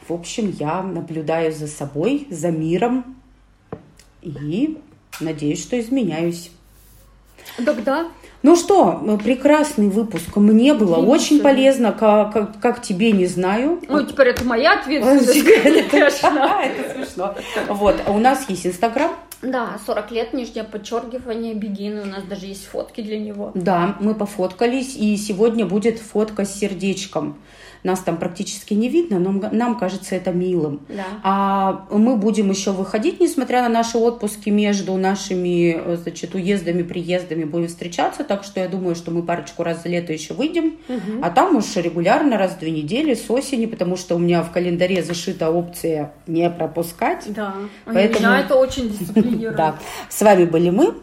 В 0.07 0.12
общем, 0.12 0.55
я 0.59 0.82
наблюдаю 0.82 1.53
за 1.53 1.66
собой, 1.66 2.26
за 2.28 2.50
миром 2.50 3.16
и 4.20 4.78
надеюсь, 5.20 5.62
что 5.62 5.80
изменяюсь. 5.80 6.50
Тогда 7.64 8.09
ну 8.43 8.57
что, 8.57 9.18
прекрасный 9.22 9.88
выпуск. 9.88 10.36
Мне 10.36 10.74
было 10.74 10.97
Отлично. 10.97 11.12
очень 11.12 11.40
полезно, 11.40 11.93
как, 11.93 12.32
как, 12.32 12.61
как 12.61 12.82
тебе, 12.82 13.12
не 13.12 13.26
знаю. 13.26 13.80
Ну, 13.88 14.05
теперь 14.05 14.28
это 14.28 14.45
моя 14.45 14.78
ответственность, 14.80 15.45
конечно. 15.90 16.61
Это 16.62 16.95
смешно. 16.95 17.34
Вот, 17.68 17.97
а 18.07 18.12
у 18.12 18.18
нас 18.18 18.49
есть 18.49 18.66
Инстаграм. 18.66 19.12
Да, 19.43 19.78
40 19.86 20.11
лет, 20.12 20.32
нижнее 20.32 20.64
подчеркивание, 20.64 21.55
бегины. 21.55 22.03
У 22.03 22.07
нас 22.07 22.22
даже 22.22 22.47
есть 22.47 22.64
фотки 22.66 23.01
для 23.01 23.18
него. 23.18 23.51
Да, 23.55 23.97
мы 23.99 24.14
пофоткались, 24.14 24.95
и 24.97 25.16
сегодня 25.16 25.66
будет 25.66 25.99
фотка 25.99 26.45
с 26.45 26.55
сердечком. 26.55 27.36
Нас 27.83 27.99
там 28.01 28.16
практически 28.16 28.74
не 28.74 28.89
видно, 28.89 29.18
но 29.18 29.33
нам 29.51 29.76
кажется 29.76 30.14
это 30.14 30.30
милым. 30.30 30.83
Да. 30.89 31.05
А 31.24 31.87
мы 31.91 32.16
будем 32.16 32.51
еще 32.51 32.70
выходить, 32.70 33.18
несмотря 33.18 33.62
на 33.62 33.68
наши 33.68 33.99
отпуски 33.99 34.51
между 34.51 34.97
нашими 34.97 35.74
э, 35.76 35.97
значит, 35.97 36.35
уездами, 36.35 36.83
приездами, 36.83 37.43
будем 37.43 37.66
встречаться. 37.66 38.22
Так 38.22 38.45
что 38.45 38.61
я 38.61 38.68
думаю, 38.68 38.95
что 38.95 39.11
мы 39.11 39.24
парочку 39.24 39.64
раз 39.64 39.83
за 39.83 39.89
лето 39.89 40.12
еще 40.12 40.33
выйдем. 40.33 40.76
Угу. 40.89 41.22
А 41.22 41.30
там 41.30 41.57
уж 41.57 41.74
регулярно 41.74 42.39
раз 42.39 42.53
в 42.53 42.61
две 42.61 42.70
недели 42.70 43.14
с 43.14 43.28
осени, 43.28 43.66
потому 43.66 43.97
что 43.97 44.14
у 44.14 44.18
меня 44.18 44.43
в 44.43 44.53
календаре 44.53 45.03
зашита 45.03 45.51
опция 45.51 46.12
не 46.28 46.49
пропускать. 46.51 47.24
Да, 47.28 47.55
Поэтому... 47.85 48.20
меня 48.20 48.41
это 48.41 48.55
очень 48.55 48.91
дисциплинирует. 48.91 49.57
Да. 49.62 49.76
С 50.09 50.22
вами 50.22 50.45
были 50.45 50.70
мы. 50.70 50.95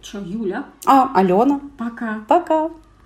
Че, 0.00 0.18
Юля? 0.18 0.64
А, 0.86 1.10
Алена. 1.14 1.60
Пока. 1.78 2.20
Пока. 2.28 2.70